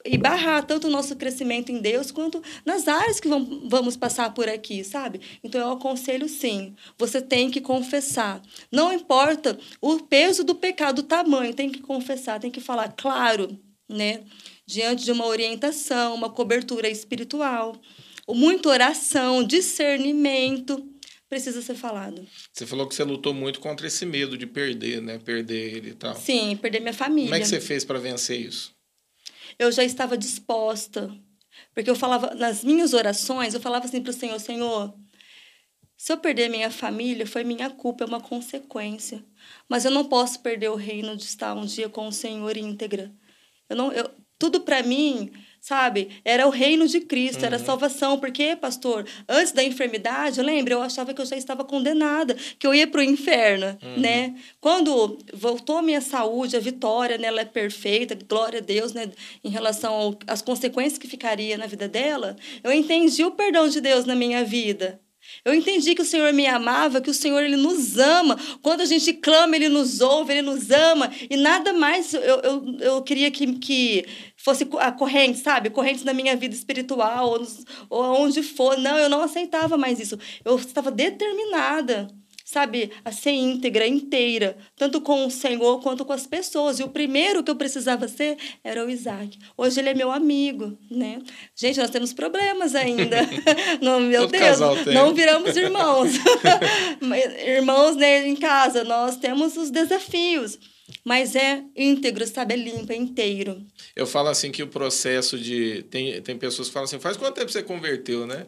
e 0.05 0.17
barrar 0.17 0.65
tanto 0.65 0.87
o 0.87 0.91
nosso 0.91 1.17
crescimento 1.17 1.71
em 1.71 1.81
Deus 1.81 2.11
quanto 2.11 2.43
nas 2.65 2.89
áreas 2.89 3.21
que 3.21 3.29
vamos 3.29 3.97
passar 3.97 4.33
por 4.33 4.49
aqui, 4.49 4.83
sabe? 4.85 5.21
Então 5.43 5.61
eu 5.61 5.73
aconselho 5.73 6.29
sim, 6.29 6.75
você 6.99 7.21
tem 7.21 7.51
que 7.51 7.61
confessar. 7.61 8.41
Não 8.71 8.93
importa 8.93 9.59
o 9.81 10.01
peso 10.01 10.45
do 10.45 10.55
pecado, 10.55 11.01
o 11.01 11.05
tamanho, 11.05 11.55
tem 11.55 11.71
que 11.71 11.81
confessar, 11.81 12.41
tem 12.41 12.51
que 12.51 12.61
falar 12.61 12.93
claro, 12.97 13.59
né? 13.89 14.23
Diante 14.67 15.05
de 15.05 15.13
uma 15.13 15.27
orientação, 15.27 16.15
uma 16.15 16.29
cobertura 16.29 16.89
espiritual, 16.89 17.81
muita 18.29 18.69
oração, 18.69 19.45
discernimento 19.45 20.85
precisa 21.29 21.63
ser 21.63 21.75
falado. 21.75 22.27
Você 22.53 22.67
falou 22.67 22.89
que 22.89 22.95
você 22.95 23.05
lutou 23.05 23.33
muito 23.35 23.61
contra 23.61 23.87
esse 23.87 24.05
medo 24.07 24.37
de 24.37 24.47
perder, 24.47 25.01
né? 25.03 25.19
Perder 25.19 25.77
ele 25.77 25.91
e 25.91 25.95
tal. 25.95 26.15
Sim, 26.17 26.57
perder 26.57 26.81
minha 26.81 26.95
família. 26.95 27.29
Como 27.29 27.37
é 27.37 27.41
que 27.41 27.47
você 27.47 27.61
fez 27.61 27.85
para 27.85 27.99
vencer 27.99 28.41
isso? 28.41 28.75
Eu 29.59 29.71
já 29.73 29.85
estava 29.85 30.17
disposta. 30.17 31.13
Porque 31.75 31.89
eu 31.89 31.97
falava, 31.97 32.35
nas 32.35 32.63
minhas 32.63 32.93
orações, 32.93 33.55
eu 33.55 33.61
falava 33.61 33.87
assim 33.87 34.03
para 34.03 34.11
o 34.11 34.15
Senhor: 34.15 34.39
Senhor, 34.39 34.95
se 35.97 36.13
eu 36.13 36.19
perder 36.19 36.49
minha 36.49 36.71
família, 36.71 37.27
foi 37.27 37.43
minha 37.43 37.71
culpa, 37.71 38.05
é 38.05 38.07
uma 38.07 38.21
consequência. 38.21 39.25
Mas 39.69 39.85
eu 39.85 39.91
não 39.91 40.05
posso 40.05 40.41
perder 40.41 40.71
o 40.71 40.75
reino 40.75 41.17
de 41.17 41.25
estar 41.25 41.55
um 41.55 41.65
dia 41.65 41.89
com 41.89 42.07
o 42.09 42.13
Senhor 42.13 42.57
íntegra. 42.57 43.13
Eu 43.69 43.77
não, 43.77 43.93
eu, 43.93 44.09
tudo 44.39 44.61
para 44.61 44.83
mim 44.83 45.31
sabe? 45.67 46.11
Era 46.25 46.47
o 46.47 46.51
reino 46.51 46.87
de 46.87 47.01
Cristo, 47.01 47.41
uhum. 47.41 47.47
era 47.47 47.57
a 47.57 47.59
salvação. 47.59 48.21
Porque, 48.21 48.55
pastor, 48.55 49.05
antes 49.29 49.53
da 49.53 49.65
enfermidade, 49.65 50.41
lembra, 50.41 50.75
eu 50.75 50.81
achava 50.81 51.13
que 51.13 51.21
eu 51.21 51.27
já 51.27 51.37
estava 51.37 51.65
condenada, 51.65 52.37
que 52.57 52.65
eu 52.65 52.73
ia 52.73 52.87
para 52.87 53.01
o 53.01 53.05
inferno, 53.05 53.77
uhum. 53.83 54.01
né? 54.01 54.37
Quando 54.61 55.19
voltou 55.35 55.79
a 55.79 55.83
minha 55.83 56.01
saúde, 56.01 56.57
a 56.57 56.61
vitória, 56.61 57.19
né, 57.19 57.27
ela 57.27 57.41
é 57.41 57.45
perfeita, 57.45 58.17
glória 58.29 58.61
a 58.61 58.63
Deus, 58.63 58.93
né, 58.93 59.11
em 59.43 59.49
relação 59.49 60.17
às 60.29 60.41
consequências 60.41 60.99
que 60.99 61.09
ficaria 61.09 61.59
na 61.59 61.67
vida 61.67 61.89
dela, 61.89 62.37
eu 62.63 62.73
entendi 62.73 63.25
o 63.25 63.33
perdão 63.33 63.69
de 63.69 63.81
Deus 63.81 64.05
na 64.05 64.15
minha 64.15 64.45
vida. 64.45 65.01
Eu 65.45 65.55
entendi 65.55 65.95
que 65.95 66.03
o 66.03 66.05
Senhor 66.05 66.33
me 66.33 66.47
amava, 66.47 67.01
que 67.01 67.11
o 67.11 67.15
Senhor 67.15 67.43
ele 67.43 67.57
nos 67.57 67.99
ama. 67.99 68.37
Quando 68.63 68.81
a 68.81 68.85
gente 68.85 69.13
clama, 69.13 69.55
ele 69.57 69.69
nos 69.69 70.01
ouve, 70.01 70.33
ele 70.33 70.43
nos 70.43 70.71
ama. 70.71 71.11
E 71.31 71.37
nada 71.37 71.73
mais 71.73 72.13
eu, 72.15 72.21
eu, 72.21 72.77
eu 72.81 73.03
queria 73.03 73.31
que, 73.31 73.55
que 73.59 74.05
fosse 74.37 74.69
a 74.79 74.93
corrente, 74.93 75.39
sabe? 75.39 75.71
Correntes 75.71 76.05
na 76.05 76.13
minha 76.13 76.37
vida 76.37 76.55
espiritual, 76.55 77.31
ou, 77.31 77.47
ou 77.89 78.03
aonde 78.03 78.43
for. 78.43 78.79
Não, 78.79 78.99
eu 78.99 79.09
não 79.09 79.23
aceitava 79.23 79.77
mais 79.77 80.01
isso. 80.01 80.19
Eu 80.45 80.57
estava 80.57 80.91
determinada 80.91 82.09
sabe, 82.47 82.93
a 83.05 83.11
ser 83.11 83.33
íntegra, 83.33 83.85
inteira, 83.85 84.57
tanto 84.77 85.01
com 85.01 85.27
o 85.27 85.31
Senhor 85.31 85.83
quanto 85.83 86.05
com 86.05 86.13
as 86.13 86.29
pessoas. 86.29 86.79
E 86.79 86.85
o 86.85 86.89
primeiro 86.89 87.43
que 87.43 87.51
eu 87.51 87.57
precisava 87.57 88.07
ser 88.07 88.39
era 88.63 88.87
o 88.87 88.89
Isaac. 88.89 89.37
Hoje 89.57 89.81
ele 89.81 89.89
é 89.89 89.95
meu 89.95 90.13
amigo, 90.13 90.79
né? 90.89 91.19
Gente, 91.57 91.81
nós 91.81 91.91
temos 91.91 92.13
problemas 92.13 92.77
ainda. 92.77 93.17
não, 93.83 93.99
meu 93.99 94.29
Todo 94.29 94.31
Deus, 94.31 94.61
não 94.95 95.13
viramos 95.13 95.57
irmãos. 95.57 96.13
irmãos, 97.45 97.97
né, 97.97 98.29
em 98.29 98.37
casa, 98.37 98.85
nós 98.85 99.17
temos 99.17 99.57
os 99.57 99.69
desafios. 99.69 100.57
Mas 101.05 101.35
é 101.35 101.65
íntegro, 101.75 102.25
sabe? 102.29 102.55
É 102.55 102.57
limpo, 102.57 102.93
é 102.93 102.97
inteiro. 102.97 103.61
Eu 103.97 104.07
falo 104.07 104.29
assim 104.29 104.53
que 104.53 104.63
o 104.63 104.69
processo 104.69 105.37
de. 105.37 105.83
Tem, 105.91 106.23
tem 106.23 106.39
pessoas 106.39 106.69
que 106.69 106.75
falam 106.75 106.85
assim: 106.85 107.01
faz 107.01 107.17
quanto 107.17 107.35
tempo 107.35 107.51
você 107.51 107.61
converteu, 107.61 108.25
né? 108.25 108.47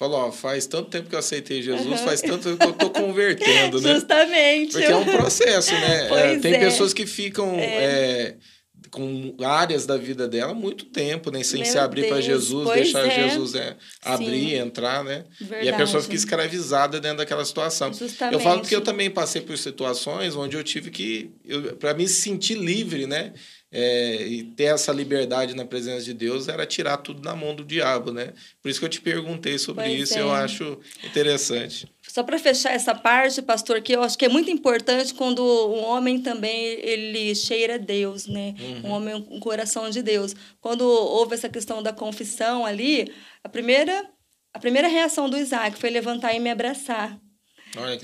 Falou, 0.00 0.18
ó, 0.18 0.32
faz 0.32 0.66
tanto 0.66 0.88
tempo 0.88 1.10
que 1.10 1.14
eu 1.14 1.18
aceitei 1.18 1.60
Jesus, 1.60 1.86
uhum. 1.86 2.06
faz 2.06 2.22
tanto 2.22 2.48
tempo 2.48 2.56
que 2.56 2.66
eu 2.66 2.72
tô 2.72 2.88
convertendo, 2.88 3.78
né? 3.82 3.92
Justamente. 3.96 4.72
Porque 4.72 4.86
é 4.86 4.96
um 4.96 5.04
processo, 5.04 5.74
né? 5.74 6.08
É, 6.16 6.38
tem 6.38 6.54
é. 6.54 6.58
pessoas 6.58 6.94
que 6.94 7.04
ficam 7.04 7.54
é. 7.56 7.64
é. 7.64 8.36
com 8.90 9.36
áreas 9.44 9.84
da 9.84 9.98
vida 9.98 10.26
dela 10.26 10.54
muito 10.54 10.86
tempo, 10.86 11.30
né? 11.30 11.42
Sem 11.42 11.60
Meu 11.60 11.70
se 11.70 11.78
abrir 11.78 12.08
para 12.08 12.18
Jesus, 12.18 12.66
deixar 12.70 13.06
é. 13.06 13.28
Jesus 13.28 13.54
é, 13.54 13.76
abrir, 14.02 14.54
entrar, 14.54 15.04
né? 15.04 15.26
Verdade. 15.38 15.66
E 15.66 15.68
a 15.68 15.76
pessoa 15.76 16.02
fica 16.02 16.14
escravizada 16.14 16.98
dentro 16.98 17.18
daquela 17.18 17.44
situação. 17.44 17.92
Justamente. 17.92 18.32
Eu 18.32 18.40
falo 18.40 18.62
porque 18.62 18.74
eu 18.74 18.80
também 18.80 19.10
passei 19.10 19.42
por 19.42 19.58
situações 19.58 20.34
onde 20.34 20.56
eu 20.56 20.64
tive 20.64 20.90
que, 20.90 21.30
para 21.78 21.92
me 21.92 22.08
sentir 22.08 22.54
livre, 22.54 23.06
né? 23.06 23.34
É, 23.72 24.26
e 24.26 24.42
ter 24.42 24.64
essa 24.64 24.92
liberdade 24.92 25.54
na 25.54 25.64
presença 25.64 26.04
de 26.04 26.12
Deus 26.12 26.48
era 26.48 26.66
tirar 26.66 26.96
tudo 26.96 27.22
da 27.22 27.36
mão 27.36 27.54
do 27.54 27.64
diabo, 27.64 28.12
né? 28.12 28.32
Por 28.60 28.68
isso 28.68 28.80
que 28.80 28.84
eu 28.84 28.90
te 28.90 29.00
perguntei 29.00 29.58
sobre 29.58 29.84
pois 29.84 30.00
isso, 30.00 30.18
é. 30.18 30.22
eu 30.22 30.32
acho 30.32 30.78
interessante. 31.04 31.88
Só 32.08 32.24
para 32.24 32.38
fechar 32.40 32.72
essa 32.72 32.92
parte, 32.92 33.40
pastor, 33.40 33.80
que 33.80 33.92
eu 33.92 34.02
acho 34.02 34.18
que 34.18 34.24
é 34.24 34.28
muito 34.28 34.50
importante 34.50 35.14
quando 35.14 35.40
um 35.42 35.84
homem 35.84 36.20
também 36.20 36.52
ele 36.80 37.32
cheira 37.36 37.78
Deus, 37.78 38.26
né? 38.26 38.56
Uhum. 38.58 38.90
Um 38.90 38.90
homem 38.90 39.22
com 39.22 39.36
um 39.36 39.40
coração 39.40 39.88
de 39.88 40.02
Deus. 40.02 40.34
Quando 40.60 40.82
houve 40.82 41.34
essa 41.34 41.48
questão 41.48 41.80
da 41.80 41.92
confissão 41.92 42.66
ali, 42.66 43.12
a 43.44 43.48
primeira 43.48 44.10
a 44.52 44.58
primeira 44.58 44.88
reação 44.88 45.30
do 45.30 45.36
Isaac 45.36 45.78
foi 45.78 45.90
levantar 45.90 46.34
e 46.34 46.40
me 46.40 46.50
abraçar. 46.50 47.16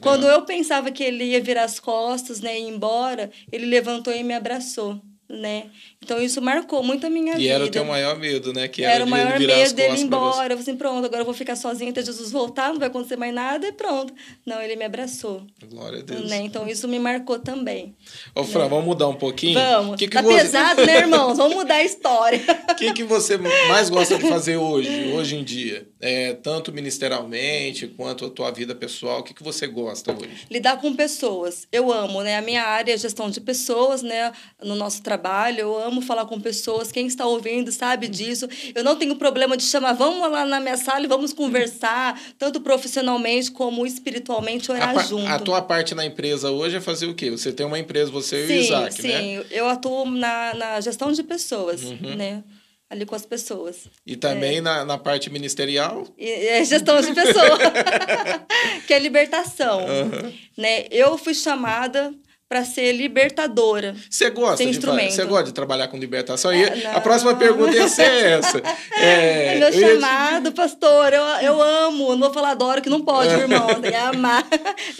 Quando 0.00 0.22
legal. 0.22 0.38
eu 0.38 0.44
pensava 0.44 0.92
que 0.92 1.02
ele 1.02 1.24
ia 1.24 1.40
virar 1.40 1.64
as 1.64 1.80
costas, 1.80 2.40
né, 2.40 2.56
e 2.56 2.62
ir 2.62 2.68
embora, 2.68 3.32
ele 3.50 3.66
levantou 3.66 4.14
e 4.14 4.22
me 4.22 4.32
abraçou 4.32 5.02
né? 5.28 5.64
Então 6.02 6.22
isso 6.22 6.40
marcou 6.40 6.82
muito 6.82 7.06
a 7.06 7.10
minha 7.10 7.32
e 7.34 7.38
vida. 7.38 7.44
E 7.44 7.48
era 7.48 7.64
o 7.64 7.70
teu 7.70 7.84
maior 7.84 8.16
medo, 8.16 8.52
né? 8.52 8.68
Que 8.68 8.84
era, 8.84 8.94
era 8.94 9.04
o 9.04 9.08
maior 9.08 9.38
medo 9.38 9.74
dele 9.74 9.96
ir 9.96 10.02
embora. 10.02 10.54
Eu 10.54 10.58
falei 10.58 10.62
assim, 10.62 10.76
pronto, 10.76 11.04
agora 11.04 11.22
eu 11.22 11.24
vou 11.24 11.34
ficar 11.34 11.56
sozinha 11.56 11.90
até 11.90 12.02
Jesus 12.02 12.30
voltar, 12.30 12.68
não 12.68 12.78
vai 12.78 12.88
acontecer 12.88 13.16
mais 13.16 13.34
nada 13.34 13.66
e 13.66 13.72
pronto. 13.72 14.14
Não, 14.44 14.62
ele 14.62 14.76
me 14.76 14.84
abraçou. 14.84 15.42
Glória 15.68 16.00
a 16.00 16.02
Deus. 16.02 16.30
Né? 16.30 16.38
Então 16.42 16.68
isso 16.68 16.86
me 16.86 16.98
marcou 16.98 17.38
também. 17.38 17.96
Ô, 18.34 18.44
Fran, 18.44 18.64
né? 18.64 18.68
vamos 18.68 18.84
mudar 18.84 19.08
um 19.08 19.14
pouquinho? 19.14 19.54
Vamos. 19.54 19.96
Que 19.96 20.06
que 20.06 20.14
tá 20.14 20.22
você... 20.22 20.38
pesado, 20.38 20.86
né, 20.86 20.98
irmãos? 20.98 21.36
Vamos 21.36 21.56
mudar 21.56 21.76
a 21.76 21.84
história. 21.84 22.40
O 22.70 22.74
que, 22.76 22.92
que 22.92 23.04
você 23.04 23.36
mais 23.36 23.90
gosta 23.90 24.16
de 24.18 24.28
fazer 24.28 24.56
hoje, 24.56 25.12
hoje 25.12 25.36
em 25.36 25.42
dia? 25.42 25.88
É, 25.99 26.34
tanto 26.34 26.72
ministerialmente 26.72 27.86
quanto 27.86 28.26
a 28.26 28.30
tua 28.30 28.51
vida 28.51 28.74
pessoal, 28.74 29.20
o 29.20 29.22
que, 29.22 29.32
que 29.32 29.42
você 29.42 29.66
gosta 29.66 30.12
hoje? 30.12 30.47
Lidar 30.51 30.78
com 30.78 30.94
pessoas. 30.94 31.66
Eu 31.72 31.90
amo, 31.90 32.22
né? 32.22 32.36
A 32.36 32.42
minha 32.42 32.62
área 32.62 32.92
é 32.92 32.99
gestão 32.99 33.30
de 33.30 33.40
pessoas, 33.40 34.03
né? 34.03 34.30
No 34.62 34.74
nosso 34.74 35.03
trabalho 35.03 35.61
eu 35.61 35.78
amo 35.78 36.03
falar 36.03 36.26
com 36.26 36.38
pessoas, 36.38 36.92
quem 36.92 37.07
está 37.07 37.26
ouvindo 37.26 37.72
sabe 37.72 38.09
disso. 38.09 38.47
Eu 38.74 38.84
não 38.84 38.97
tenho 38.97 39.16
problema 39.16 39.57
de 39.57 39.62
chamar, 39.62 39.94
vamos 39.94 40.30
lá 40.30 40.44
na 40.44 40.61
minha 40.61 40.76
sala 40.76 41.05
e 41.05 41.09
vamos 41.09 41.32
conversar, 41.32 42.20
tanto 42.38 42.61
profissionalmente 42.61 43.51
como 43.51 43.86
espiritualmente, 43.86 44.70
orar 44.70 44.99
a, 44.99 45.03
junto. 45.03 45.26
A 45.26 45.38
tua 45.38 45.62
parte 45.62 45.94
na 45.94 46.05
empresa 46.05 46.51
hoje 46.51 46.76
é 46.76 46.80
fazer 46.80 47.07
o 47.07 47.14
quê? 47.14 47.30
Você 47.30 47.53
tem 47.53 47.64
uma 47.64 47.78
empresa, 47.78 48.11
você 48.11 48.47
sim, 48.47 48.53
e 48.53 48.59
o 48.59 48.61
Isaac, 48.61 49.03
sim. 49.03 49.09
né? 49.09 49.20
Sim, 49.20 49.44
eu 49.51 49.66
atuo 49.66 50.05
na, 50.11 50.55
na 50.55 50.80
gestão 50.80 51.11
de 51.11 51.22
pessoas, 51.22 51.82
uhum. 51.84 52.16
né? 52.16 52.44
Ali 52.89 53.05
com 53.05 53.14
as 53.14 53.26
pessoas. 53.26 53.89
E 54.07 54.16
também 54.16 54.59
é. 54.59 54.61
na, 54.61 54.84
na 54.84 54.99
parte 54.99 55.30
ministerial? 55.30 56.07
E, 56.16 56.30
é 56.30 56.64
gestão 56.64 57.01
de 57.01 57.12
pessoas, 57.12 57.59
que 58.87 58.95
é 58.95 58.99
libertação. 58.99 59.80
Uhum. 59.80 60.32
Né? 60.57 60.87
Eu 60.91 61.18
fui 61.18 61.34
chamada 61.34 62.14
para 62.49 62.64
ser 62.64 62.92
libertadora. 62.92 63.94
Você 64.09 64.30
gosta, 64.30 64.64
de, 64.64 64.78
você 64.78 65.24
gosta 65.24 65.44
de 65.47 65.53
trabalhar 65.53 65.88
com 65.88 65.97
libertação? 65.97 66.55
E 66.55 66.62
é, 66.62 66.86
a 66.94 67.01
próxima 67.01 67.34
pergunta 67.34 67.74
ia 67.74 67.88
ser 67.88 68.03
essa. 68.03 68.62
É, 68.99 69.57
é 69.57 69.59
meu 69.59 69.72
chamado, 69.72 70.53
pastor. 70.53 71.12
Eu, 71.12 71.22
eu 71.42 71.62
amo. 71.62 72.14
Não 72.14 72.20
vou 72.20 72.32
falar 72.32 72.53
adoro, 72.53 72.80
que 72.80 72.88
não 72.88 73.03
pode, 73.03 73.28
irmão. 73.34 73.80
Que 73.80 73.94
amar. 73.94 74.44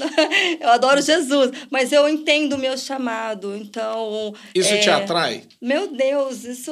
Eu 0.61 0.68
adoro 0.68 1.01
Jesus. 1.01 1.51
Mas 1.70 1.92
eu 1.92 2.09
entendo 2.09 2.55
o 2.55 2.59
meu 2.59 2.76
chamado. 2.76 3.57
Então. 3.57 4.34
Isso 4.55 4.74
é, 4.74 4.78
te 4.78 4.90
atrai? 4.90 5.44
Meu 5.61 5.88
Deus, 5.88 6.44
isso. 6.44 6.70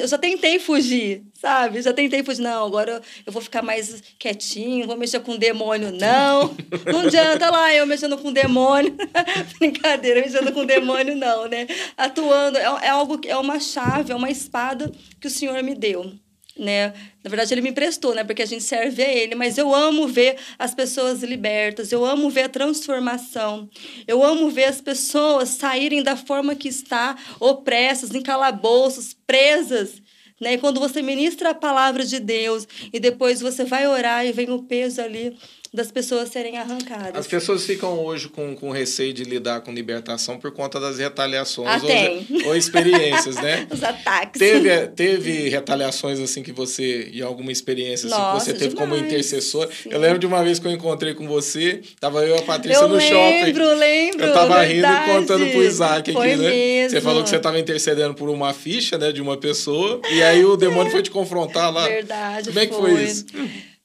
Eu 0.00 0.06
já 0.06 0.18
tentei 0.18 0.58
fugir 0.58 1.24
sabe? 1.42 1.82
Já 1.82 1.92
tentei 1.92 2.22
fugir, 2.22 2.40
não, 2.40 2.64
agora 2.64 3.02
eu 3.26 3.32
vou 3.32 3.42
ficar 3.42 3.62
mais 3.62 4.00
quietinho, 4.16 4.86
vou 4.86 4.96
mexer 4.96 5.18
com 5.18 5.36
demônio, 5.36 5.90
não. 5.90 6.54
Não 6.86 7.00
adianta 7.00 7.50
lá 7.50 7.74
eu 7.74 7.84
mexendo 7.84 8.16
com 8.16 8.32
demônio. 8.32 8.96
Brincadeira, 9.58 10.20
mexendo 10.20 10.52
com 10.52 10.64
demônio, 10.64 11.16
não, 11.16 11.48
né? 11.48 11.66
Atuando, 11.96 12.58
é, 12.58 12.62
é 12.62 12.88
algo, 12.90 13.20
é 13.26 13.36
uma 13.36 13.58
chave, 13.58 14.12
é 14.12 14.14
uma 14.14 14.30
espada 14.30 14.92
que 15.20 15.26
o 15.26 15.30
Senhor 15.30 15.60
me 15.64 15.74
deu. 15.74 16.12
Né? 16.56 16.88
Na 17.24 17.30
verdade, 17.30 17.54
ele 17.54 17.62
me 17.62 17.70
emprestou, 17.70 18.14
né? 18.14 18.22
Porque 18.22 18.42
a 18.42 18.46
gente 18.46 18.62
serve 18.62 19.02
a 19.02 19.10
ele, 19.10 19.34
mas 19.34 19.58
eu 19.58 19.74
amo 19.74 20.06
ver 20.06 20.36
as 20.58 20.74
pessoas 20.74 21.22
libertas, 21.22 21.90
eu 21.90 22.04
amo 22.04 22.28
ver 22.28 22.42
a 22.42 22.48
transformação. 22.48 23.68
Eu 24.06 24.22
amo 24.22 24.50
ver 24.50 24.66
as 24.66 24.80
pessoas 24.80 25.48
saírem 25.48 26.02
da 26.02 26.14
forma 26.14 26.54
que 26.54 26.68
está, 26.68 27.16
opressas, 27.40 28.14
em 28.14 28.20
calabouços, 28.20 29.16
presas 29.26 30.01
né? 30.42 30.54
E 30.54 30.58
quando 30.58 30.80
você 30.80 31.00
ministra 31.00 31.50
a 31.50 31.54
palavra 31.54 32.04
de 32.04 32.18
Deus 32.18 32.66
e 32.92 33.00
depois 33.00 33.40
você 33.40 33.64
vai 33.64 33.86
orar 33.86 34.26
e 34.26 34.32
vem 34.32 34.50
o 34.50 34.62
peso 34.62 35.00
ali 35.00 35.36
das 35.74 35.90
pessoas 35.90 36.28
serem 36.28 36.58
arrancadas. 36.58 37.14
As 37.14 37.26
pessoas 37.26 37.64
ficam 37.64 37.98
hoje 37.98 38.28
com, 38.28 38.54
com 38.54 38.70
receio 38.70 39.14
de 39.14 39.24
lidar 39.24 39.62
com 39.62 39.72
libertação 39.72 40.38
por 40.38 40.52
conta 40.52 40.78
das 40.78 40.98
retaliações 40.98 41.82
ah, 41.82 42.44
ou, 42.44 42.48
ou, 42.48 42.56
experiências, 42.56 43.36
né? 43.36 43.66
Os 43.72 43.82
ataques. 43.82 44.38
Teve, 44.38 44.88
teve 44.88 45.48
retaliações 45.48 46.20
assim 46.20 46.42
que 46.42 46.52
você, 46.52 47.08
e 47.10 47.22
alguma 47.22 47.50
experiência 47.50 48.06
assim, 48.06 48.14
Nossa, 48.14 48.38
que 48.38 48.44
você 48.44 48.52
teve 48.52 48.74
demais. 48.74 48.90
como 48.90 49.02
intercessor. 49.02 49.66
Sim. 49.72 49.88
Eu 49.90 49.98
lembro 49.98 50.18
de 50.18 50.26
uma 50.26 50.44
vez 50.44 50.58
que 50.58 50.66
eu 50.66 50.72
encontrei 50.72 51.14
com 51.14 51.26
você, 51.26 51.80
tava 51.98 52.22
eu 52.26 52.36
e 52.36 52.38
a 52.38 52.42
Patrícia 52.42 52.82
eu 52.82 52.88
no 52.88 52.96
lembro, 52.96 53.16
shopping. 53.16 53.44
Lembro, 53.44 53.74
lembro. 53.74 54.26
Eu 54.26 54.34
tava 54.34 54.66
verdade. 54.66 55.06
rindo 55.06 55.18
contando 55.18 55.50
pro 55.52 55.64
Isaac 55.64 56.12
Foi 56.12 56.32
aqui, 56.32 56.42
né? 56.42 56.50
Mesmo. 56.50 56.90
Você 56.90 57.00
falou 57.00 57.22
que 57.22 57.30
você 57.30 57.38
tava 57.38 57.58
intercedendo 57.58 58.12
por 58.12 58.28
uma 58.28 58.52
ficha, 58.52 58.98
né, 58.98 59.10
de 59.10 59.22
uma 59.22 59.38
pessoa, 59.38 60.02
e 60.10 60.22
aí 60.22 60.44
o 60.44 60.54
demônio 60.54 60.92
foi 60.92 61.00
te 61.00 61.10
confrontar 61.10 61.72
lá. 61.72 61.88
Verdade. 61.88 62.48
Como 62.48 62.58
é 62.58 62.66
que 62.66 62.74
foi, 62.74 62.90
foi 62.90 63.04
isso? 63.04 63.24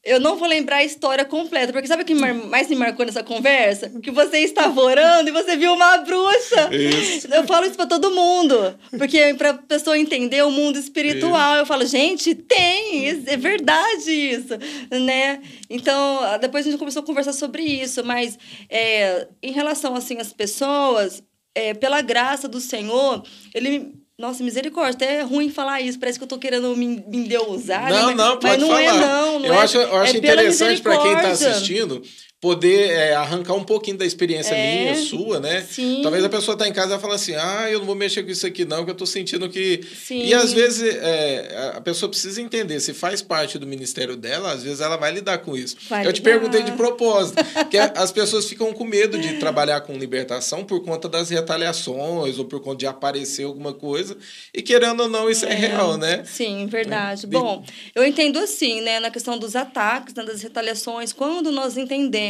Eu 0.07 0.21
não 0.21 0.37
vou 0.37 0.47
lembrar 0.47 0.77
a 0.77 0.83
história 0.85 1.25
completa, 1.25 1.73
porque 1.73 1.85
sabe 1.85 2.03
o 2.03 2.05
que 2.05 2.15
mais 2.15 2.69
me 2.69 2.77
marcou 2.77 3.05
nessa 3.05 3.21
conversa? 3.21 3.89
Que 4.01 4.09
você 4.09 4.37
estava 4.39 4.79
orando 4.79 5.27
e 5.27 5.33
você 5.33 5.57
viu 5.57 5.73
uma 5.73 5.97
bruxa. 5.97 6.73
Isso. 6.73 7.27
Eu 7.27 7.45
falo 7.45 7.65
isso 7.65 7.75
para 7.75 7.87
todo 7.87 8.11
mundo, 8.11 8.73
porque 8.97 9.33
para 9.33 9.55
pessoa 9.55 9.99
entender 9.99 10.41
o 10.43 10.49
mundo 10.49 10.79
espiritual, 10.79 11.55
isso. 11.55 11.61
eu 11.61 11.65
falo, 11.65 11.85
gente, 11.85 12.33
tem, 12.33 13.09
é 13.27 13.35
verdade 13.35 14.09
isso, 14.09 14.53
né? 14.89 15.41
Então, 15.69 16.21
depois 16.39 16.65
a 16.65 16.69
gente 16.69 16.79
começou 16.79 17.01
a 17.01 17.05
conversar 17.05 17.33
sobre 17.33 17.63
isso, 17.63 18.01
mas 18.05 18.39
é, 18.69 19.27
em 19.43 19.51
relação 19.51 19.93
assim 19.93 20.19
às 20.19 20.31
pessoas, 20.31 21.21
é, 21.53 21.73
pela 21.73 22.01
graça 22.01 22.47
do 22.47 22.61
Senhor, 22.61 23.23
ele 23.53 23.93
nossa, 24.17 24.43
misericórdia, 24.43 24.93
até 24.93 25.19
é 25.19 25.21
ruim 25.21 25.51
falar 25.51 25.79
isso, 25.79 25.99
parece 25.99 26.17
que 26.17 26.23
eu 26.23 26.27
tô 26.27 26.39
querendo 26.39 26.75
me, 26.75 27.03
me 27.07 27.17
endeusar. 27.17 27.89
Não, 27.89 28.07
né? 28.07 28.15
não, 28.15 28.39
pode 28.39 28.45
mas 28.47 28.59
não 28.59 28.67
falar. 28.69 28.81
é 28.81 28.91
não, 28.91 29.39
não 29.39 29.45
eu 29.45 29.53
é, 29.53 29.57
acho, 29.59 29.77
eu 29.77 29.97
acho 29.97 30.15
é 30.15 30.17
interessante 30.17 30.81
para 30.81 30.97
quem 30.97 31.13
está 31.13 31.27
assistindo 31.29 32.01
poder 32.39 32.91
é, 32.91 33.15
arrancar 33.15 33.55
um 33.55 33.63
pouquinho 33.63 33.97
da 33.97 34.05
experiência 34.05 34.53
É, 34.53 34.83
minha, 34.83 34.95
sua, 34.95 35.39
né? 35.39 35.65
sim. 35.67 36.01
Talvez 36.03 36.23
a 36.23 36.29
pessoa 36.29 36.55
tá 36.55 36.67
em 36.67 36.71
casa 36.73 36.95
e 36.95 36.99
fala 36.99 37.15
assim, 37.15 37.33
ah, 37.33 37.67
eu 37.71 37.79
não 37.79 37.85
vou 37.87 37.95
mexer 37.95 38.21
com 38.21 38.29
isso 38.29 38.45
aqui 38.45 38.63
não, 38.63 38.77
porque 38.77 38.91
eu 38.91 38.95
tô 38.95 39.07
sentindo 39.07 39.49
que... 39.49 39.81
Sim. 40.05 40.23
E 40.23 40.35
às 40.35 40.53
vezes 40.53 40.95
é, 41.01 41.71
a 41.75 41.81
pessoa 41.81 42.07
precisa 42.07 42.39
entender, 42.39 42.79
se 42.79 42.93
faz 42.93 43.23
parte 43.23 43.57
do 43.57 43.65
ministério 43.65 44.15
dela, 44.15 44.51
às 44.51 44.61
vezes 44.61 44.81
ela 44.81 44.97
vai 44.97 45.11
lidar 45.11 45.39
com 45.39 45.57
isso. 45.57 45.77
Vai 45.89 46.05
eu 46.05 46.13
te 46.13 46.19
lidar. 46.19 46.29
perguntei 46.31 46.61
de 46.61 46.73
propósito, 46.73 47.43
que 47.71 47.77
as 47.77 48.11
pessoas 48.11 48.45
ficam 48.45 48.71
com 48.71 48.85
medo 48.85 49.17
de 49.17 49.39
trabalhar 49.39 49.81
com 49.81 49.93
libertação 49.97 50.63
por 50.63 50.83
conta 50.83 51.09
das 51.09 51.31
retaliações 51.31 52.37
ou 52.37 52.45
por 52.45 52.59
conta 52.61 52.77
de 52.77 52.85
aparecer 52.85 53.45
alguma 53.45 53.73
coisa, 53.73 54.15
e 54.53 54.61
querendo 54.61 55.01
ou 55.01 55.09
não, 55.09 55.27
isso 55.27 55.43
é, 55.45 55.53
real, 55.55 55.97
né? 55.97 56.23
Sim, 56.25 56.67
verdade. 56.67 57.25
É. 57.25 57.29
Bom, 57.29 57.65
eu 57.95 58.05
entendo 58.05 58.37
assim, 58.37 58.79
né, 58.81 58.99
na 58.99 59.09
questão 59.09 59.39
dos 59.39 59.55
ataques, 59.55 60.13
né, 60.13 60.23
das 60.23 60.43
retaliações, 60.43 61.11
quando 61.11 61.51
nós 61.51 61.77
entendemos 61.77 62.26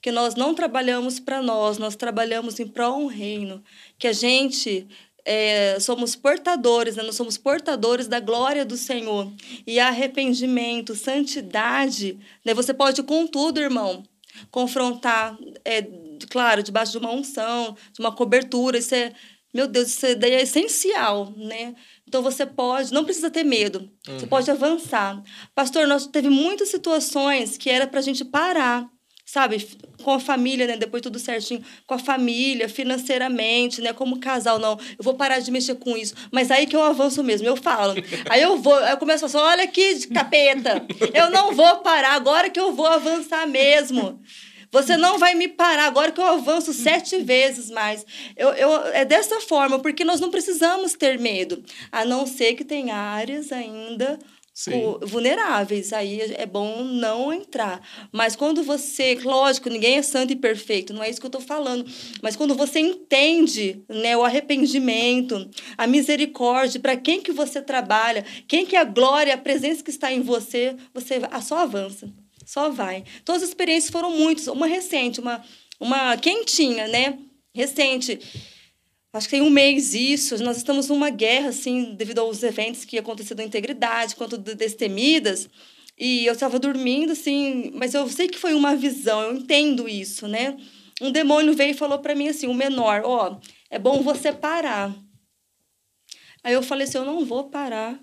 que 0.00 0.10
nós 0.10 0.34
não 0.34 0.54
trabalhamos 0.54 1.20
para 1.20 1.42
nós, 1.42 1.78
nós 1.78 1.96
trabalhamos 1.96 2.58
em 2.58 2.66
prol 2.66 2.98
um 2.98 3.06
reino, 3.06 3.62
que 3.98 4.06
a 4.06 4.12
gente 4.12 4.86
é, 5.24 5.78
somos 5.78 6.16
portadores, 6.16 6.96
né? 6.96 7.02
nós 7.02 7.14
somos 7.14 7.36
portadores 7.36 8.08
da 8.08 8.18
glória 8.18 8.64
do 8.64 8.78
Senhor. 8.78 9.30
E 9.66 9.78
arrependimento, 9.78 10.94
santidade, 10.94 12.18
né? 12.42 12.54
você 12.54 12.72
pode 12.72 13.02
com 13.02 13.26
tudo, 13.26 13.60
irmão, 13.60 14.02
confrontar, 14.50 15.36
é, 15.66 15.82
claro, 16.30 16.62
debaixo 16.62 16.92
de 16.92 16.98
uma 16.98 17.12
unção, 17.12 17.76
de 17.92 18.00
uma 18.00 18.10
cobertura, 18.10 18.78
isso 18.78 18.94
é, 18.94 19.12
meu 19.52 19.66
Deus, 19.66 19.88
isso 19.88 20.16
daí 20.16 20.32
é 20.32 20.42
essencial, 20.42 21.32
né? 21.36 21.74
Então 22.06 22.22
você 22.22 22.46
pode, 22.46 22.92
não 22.92 23.04
precisa 23.04 23.30
ter 23.30 23.44
medo, 23.44 23.90
uhum. 24.08 24.18
você 24.18 24.26
pode 24.26 24.50
avançar. 24.50 25.22
Pastor, 25.54 25.86
nós 25.86 26.06
teve 26.06 26.30
muitas 26.30 26.68
situações 26.68 27.58
que 27.58 27.68
era 27.68 27.86
para 27.86 28.00
a 28.00 28.02
gente 28.02 28.24
parar 28.24 28.88
sabe, 29.28 29.68
com 30.02 30.12
a 30.12 30.18
família, 30.18 30.66
né, 30.66 30.74
depois 30.74 31.02
tudo 31.02 31.18
certinho, 31.18 31.62
com 31.86 31.92
a 31.92 31.98
família, 31.98 32.66
financeiramente, 32.66 33.82
né, 33.82 33.92
como 33.92 34.18
casal, 34.18 34.58
não, 34.58 34.78
eu 34.98 35.04
vou 35.04 35.12
parar 35.12 35.38
de 35.38 35.50
mexer 35.50 35.74
com 35.74 35.94
isso, 35.98 36.14
mas 36.32 36.50
aí 36.50 36.66
que 36.66 36.74
eu 36.74 36.82
avanço 36.82 37.22
mesmo, 37.22 37.46
eu 37.46 37.54
falo, 37.54 37.92
aí 38.30 38.40
eu 38.40 38.56
vou, 38.56 38.74
aí 38.74 38.92
eu 38.92 38.96
começo 38.96 39.26
a 39.26 39.28
falar, 39.28 39.50
olha 39.50 39.64
aqui, 39.64 40.06
capeta, 40.08 40.82
eu 41.12 41.30
não 41.30 41.52
vou 41.52 41.76
parar, 41.80 42.14
agora 42.14 42.48
que 42.48 42.58
eu 42.58 42.72
vou 42.72 42.86
avançar 42.86 43.46
mesmo, 43.46 44.18
você 44.72 44.96
não 44.96 45.18
vai 45.18 45.34
me 45.34 45.46
parar 45.46 45.84
agora 45.84 46.10
que 46.10 46.20
eu 46.20 46.26
avanço 46.26 46.74
sete 46.74 47.16
vezes 47.22 47.70
mais. 47.70 48.04
Eu, 48.36 48.50
eu, 48.50 48.86
é 48.88 49.02
dessa 49.02 49.40
forma, 49.40 49.78
porque 49.78 50.04
nós 50.04 50.20
não 50.20 50.30
precisamos 50.30 50.92
ter 50.92 51.18
medo, 51.18 51.64
a 51.90 52.04
não 52.04 52.26
ser 52.26 52.52
que 52.52 52.62
tem 52.62 52.90
áreas 52.90 53.50
ainda 53.50 54.18
Sim. 54.58 54.98
vulneráveis. 55.02 55.92
Aí 55.92 56.20
é 56.36 56.44
bom 56.44 56.82
não 56.82 57.32
entrar. 57.32 57.80
Mas 58.10 58.34
quando 58.34 58.64
você, 58.64 59.16
lógico, 59.22 59.70
ninguém 59.70 59.98
é 59.98 60.02
santo 60.02 60.32
e 60.32 60.36
perfeito, 60.36 60.92
não 60.92 61.00
é 61.00 61.08
isso 61.08 61.20
que 61.20 61.26
eu 61.26 61.28
estou 61.28 61.40
falando. 61.40 61.88
Mas 62.20 62.34
quando 62.34 62.56
você 62.56 62.80
entende 62.80 63.84
né, 63.88 64.16
o 64.16 64.24
arrependimento, 64.24 65.48
a 65.76 65.86
misericórdia, 65.86 66.80
para 66.80 66.96
quem 66.96 67.20
que 67.20 67.30
você 67.30 67.62
trabalha, 67.62 68.24
quem 68.48 68.66
que 68.66 68.74
é 68.74 68.80
a 68.80 68.84
glória, 68.84 69.32
a 69.32 69.38
presença 69.38 69.84
que 69.84 69.90
está 69.90 70.12
em 70.12 70.22
você, 70.22 70.74
você 70.92 71.20
só 71.40 71.58
avança. 71.58 72.12
Só 72.44 72.68
vai. 72.68 73.04
Então 73.22 73.36
as 73.36 73.42
experiências 73.42 73.92
foram 73.92 74.10
muitas. 74.10 74.48
Uma 74.48 74.66
recente, 74.66 75.20
uma, 75.20 75.40
uma 75.78 76.16
quentinha, 76.16 76.88
né? 76.88 77.16
Recente 77.54 78.18
acho 79.12 79.26
que 79.26 79.36
tem 79.36 79.42
um 79.42 79.50
mês 79.50 79.94
isso, 79.94 80.42
nós 80.42 80.56
estamos 80.56 80.88
numa 80.88 81.10
guerra, 81.10 81.48
assim, 81.48 81.94
devido 81.94 82.18
aos 82.18 82.42
eventos 82.42 82.84
que 82.84 82.98
aconteceram 82.98 83.38
da 83.38 83.44
integridade, 83.44 84.16
quanto 84.16 84.36
de 84.36 84.54
destemidas, 84.54 85.48
e 85.98 86.26
eu 86.26 86.32
estava 86.32 86.58
dormindo, 86.58 87.12
assim, 87.12 87.70
mas 87.74 87.94
eu 87.94 88.08
sei 88.08 88.28
que 88.28 88.38
foi 88.38 88.54
uma 88.54 88.76
visão, 88.76 89.22
eu 89.22 89.34
entendo 89.34 89.88
isso, 89.88 90.28
né? 90.28 90.56
Um 91.00 91.10
demônio 91.10 91.54
veio 91.54 91.70
e 91.70 91.74
falou 91.74 91.98
para 91.98 92.14
mim 92.14 92.28
assim, 92.28 92.46
o 92.46 92.54
menor, 92.54 93.02
ó, 93.04 93.32
oh, 93.32 93.40
é 93.70 93.78
bom 93.78 94.02
você 94.02 94.32
parar. 94.32 94.94
Aí 96.44 96.54
eu 96.54 96.62
falei 96.62 96.86
assim, 96.86 96.98
eu 96.98 97.04
não 97.04 97.24
vou 97.24 97.50
parar, 97.50 97.98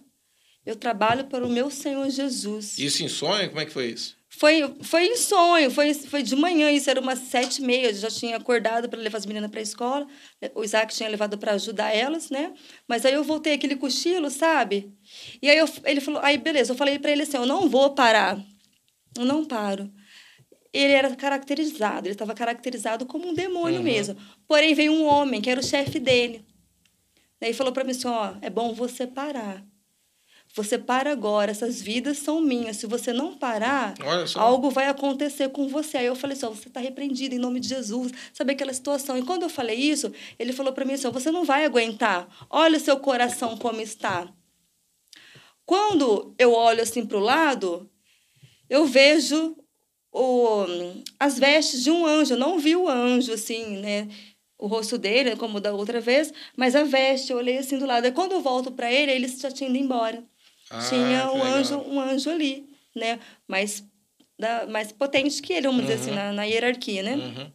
eu 0.65 0.75
trabalho 0.75 1.25
para 1.25 1.45
o 1.45 1.49
meu 1.49 1.69
Senhor 1.69 2.09
Jesus. 2.09 2.77
Isso 2.77 3.03
em 3.03 3.07
sonho? 3.07 3.49
Como 3.49 3.61
é 3.61 3.65
que 3.65 3.71
foi 3.71 3.91
isso? 3.91 4.17
Foi, 4.37 4.75
foi 4.81 5.05
em 5.05 5.15
sonho, 5.15 5.71
foi, 5.71 5.93
foi 5.93 6.21
de 6.21 6.35
manhã, 6.35 6.71
isso 6.71 6.89
era 6.89 6.99
umas 6.99 7.19
sete 7.19 7.61
e 7.61 7.65
meia, 7.65 7.87
eu 7.87 7.93
já 7.93 8.09
tinha 8.09 8.37
acordado 8.37 8.89
para 8.89 8.99
levar 8.99 9.17
as 9.17 9.25
meninas 9.25 9.49
para 9.49 9.59
a 9.59 9.63
escola, 9.63 10.07
o 10.53 10.63
Isaac 10.63 10.93
tinha 10.93 11.09
levado 11.09 11.37
para 11.37 11.53
ajudar 11.53 11.95
elas, 11.95 12.29
né? 12.29 12.53
Mas 12.87 13.05
aí 13.05 13.13
eu 13.13 13.23
voltei 13.23 13.53
aquele 13.53 13.75
cochilo, 13.75 14.29
sabe? 14.29 14.93
E 15.41 15.49
aí 15.49 15.57
eu, 15.57 15.67
ele 15.85 16.01
falou, 16.01 16.21
aí 16.21 16.37
beleza, 16.37 16.73
eu 16.73 16.77
falei 16.77 16.99
para 16.99 17.11
ele 17.11 17.23
assim, 17.23 17.37
eu 17.37 17.45
não 17.45 17.69
vou 17.69 17.95
parar, 17.95 18.37
eu 19.17 19.25
não 19.25 19.45
paro. 19.45 19.91
Ele 20.73 20.91
era 20.91 21.15
caracterizado, 21.15 22.07
ele 22.07 22.15
estava 22.15 22.33
caracterizado 22.33 23.05
como 23.05 23.29
um 23.29 23.33
demônio 23.33 23.77
uhum. 23.77 23.85
mesmo. 23.85 24.17
Porém, 24.45 24.73
veio 24.73 24.91
um 24.91 25.05
homem, 25.05 25.41
que 25.41 25.49
era 25.49 25.61
o 25.61 25.63
chefe 25.63 25.99
dele, 25.99 26.45
Aí 27.45 27.53
falou 27.53 27.71
para 27.71 27.83
mim 27.83 27.91
assim, 27.91 28.07
ó, 28.07 28.33
é 28.41 28.49
bom 28.49 28.73
você 28.73 29.05
parar. 29.05 29.63
Você 30.55 30.77
para 30.77 31.11
agora, 31.11 31.51
essas 31.51 31.81
vidas 31.81 32.17
são 32.19 32.39
minhas. 32.39 32.77
Se 32.77 32.87
você 32.87 33.11
não 33.11 33.35
parar, 33.35 33.93
algo 34.39 34.69
vai 34.69 34.87
acontecer 34.87 35.49
com 35.49 35.67
você. 35.67 35.97
Aí 35.97 36.05
eu 36.05 36.15
falei 36.15 36.37
assim: 36.37 36.47
você 36.47 36.69
está 36.69 36.79
repreendido 36.79 37.35
em 37.35 37.37
nome 37.37 37.59
de 37.59 37.67
Jesus. 37.67 38.13
Sabe 38.33 38.53
aquela 38.53 38.73
situação? 38.73 39.17
E 39.17 39.21
quando 39.21 39.43
eu 39.43 39.49
falei 39.49 39.75
isso, 39.77 40.13
ele 40.39 40.53
falou 40.53 40.71
para 40.71 40.85
mim 40.85 40.93
assim: 40.93 41.09
você 41.09 41.29
não 41.29 41.43
vai 41.43 41.65
aguentar. 41.65 42.25
Olha 42.49 42.77
o 42.77 42.79
seu 42.79 42.97
coração 42.97 43.57
como 43.57 43.81
está. 43.81 44.29
Quando 45.65 46.33
eu 46.39 46.53
olho 46.53 46.81
assim 46.81 47.05
para 47.05 47.17
o 47.17 47.21
lado, 47.21 47.89
eu 48.69 48.85
vejo 48.85 49.57
o, 50.09 50.65
as 51.19 51.37
vestes 51.37 51.83
de 51.83 51.91
um 51.91 52.05
anjo. 52.05 52.35
Eu 52.35 52.39
não 52.39 52.59
vi 52.59 52.77
o 52.77 52.87
anjo 52.87 53.33
assim, 53.33 53.79
né? 53.79 54.07
O 54.57 54.67
rosto 54.67 54.97
dele, 54.97 55.35
como 55.35 55.59
da 55.59 55.73
outra 55.73 55.99
vez, 55.99 56.31
mas 56.55 56.77
a 56.77 56.85
veste, 56.85 57.33
eu 57.33 57.37
olhei 57.39 57.57
assim 57.57 57.77
do 57.77 57.85
lado. 57.85 58.07
E 58.07 58.11
quando 58.13 58.31
eu 58.31 58.39
volto 58.39 58.71
para 58.71 58.89
ele, 58.89 59.11
ele 59.11 59.27
já 59.27 59.51
tinha 59.51 59.69
ido 59.69 59.77
embora. 59.77 60.23
Ah, 60.69 60.79
tinha 60.89 61.31
um 61.31 61.43
anjo, 61.43 61.77
um 61.77 61.99
anjo 61.99 62.29
ali, 62.29 62.69
né? 62.95 63.19
Mais, 63.47 63.83
da, 64.37 64.65
mais 64.67 64.91
potente 64.91 65.41
que 65.41 65.53
ele, 65.53 65.67
vamos 65.67 65.81
uhum. 65.81 65.87
dizer 65.87 66.01
assim, 66.01 66.09
uhum. 66.11 66.15
na, 66.15 66.33
na 66.33 66.43
hierarquia, 66.43 67.03
né? 67.03 67.15
Uhum. 67.15 67.51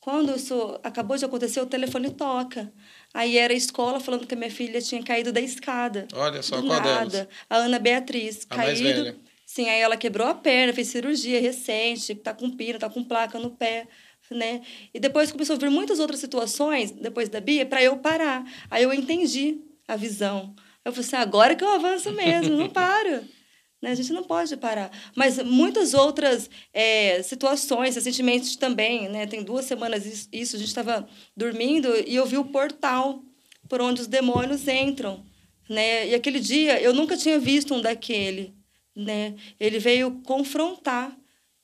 Quando 0.00 0.36
isso 0.36 0.78
acabou 0.84 1.16
de 1.16 1.24
acontecer, 1.24 1.60
o 1.60 1.66
telefone 1.66 2.10
toca. 2.10 2.72
Aí 3.12 3.36
era 3.36 3.52
a 3.52 3.56
escola 3.56 3.98
falando 3.98 4.24
que 4.24 4.34
a 4.34 4.36
minha 4.36 4.50
filha 4.50 4.80
tinha 4.80 5.02
caído 5.02 5.32
da 5.32 5.40
escada. 5.40 6.06
Olha 6.14 6.42
só, 6.42 6.62
qual 6.62 6.80
nada. 6.80 7.08
delas? 7.08 7.28
A 7.50 7.56
Ana 7.56 7.78
Beatriz. 7.80 8.46
A 8.48 8.54
caído. 8.54 8.84
Mais 8.84 8.96
velha. 8.96 9.16
Sim, 9.44 9.68
aí 9.68 9.80
ela 9.80 9.96
quebrou 9.96 10.26
a 10.26 10.34
perna, 10.34 10.72
fez 10.72 10.88
cirurgia 10.88 11.40
recente, 11.40 12.14
tá 12.16 12.34
com 12.34 12.50
pino, 12.50 12.78
tá 12.78 12.90
com 12.90 13.02
placa 13.02 13.38
no 13.38 13.50
pé, 13.50 13.86
né? 14.30 14.60
E 14.92 14.98
depois 14.98 15.30
começou 15.30 15.54
a 15.56 15.58
vir 15.58 15.70
muitas 15.70 16.00
outras 16.00 16.18
situações, 16.18 16.90
depois 16.90 17.28
da 17.28 17.40
Bia, 17.40 17.64
para 17.64 17.82
eu 17.82 17.96
parar. 17.96 18.44
Aí 18.68 18.82
eu 18.82 18.92
entendi 18.92 19.60
a 19.86 19.94
visão. 19.94 20.54
Eu 20.86 20.92
falei 20.92 21.04
assim, 21.04 21.16
agora 21.16 21.56
que 21.56 21.64
eu 21.64 21.68
avanço 21.68 22.12
mesmo, 22.12 22.56
não 22.56 22.70
paro. 22.70 23.24
Né? 23.82 23.90
A 23.90 23.94
gente 23.94 24.10
não 24.10 24.24
pode 24.24 24.56
parar. 24.56 24.90
Mas 25.14 25.36
muitas 25.42 25.92
outras 25.92 26.48
é, 26.72 27.22
situações, 27.22 27.94
recentemente 27.94 28.56
também, 28.56 29.06
né? 29.06 29.26
tem 29.26 29.42
duas 29.42 29.66
semanas 29.66 30.30
isso, 30.32 30.56
a 30.56 30.58
gente 30.58 30.68
estava 30.68 31.06
dormindo 31.36 31.94
e 32.06 32.16
eu 32.16 32.24
vi 32.24 32.38
o 32.38 32.46
portal 32.46 33.22
por 33.68 33.82
onde 33.82 34.00
os 34.00 34.06
demônios 34.06 34.66
entram. 34.66 35.22
Né? 35.68 36.08
E 36.08 36.14
aquele 36.14 36.40
dia 36.40 36.80
eu 36.80 36.94
nunca 36.94 37.18
tinha 37.18 37.38
visto 37.38 37.74
um 37.74 37.82
daquele. 37.82 38.54
Né? 38.94 39.34
Ele 39.60 39.78
veio 39.78 40.22
confrontar. 40.24 41.14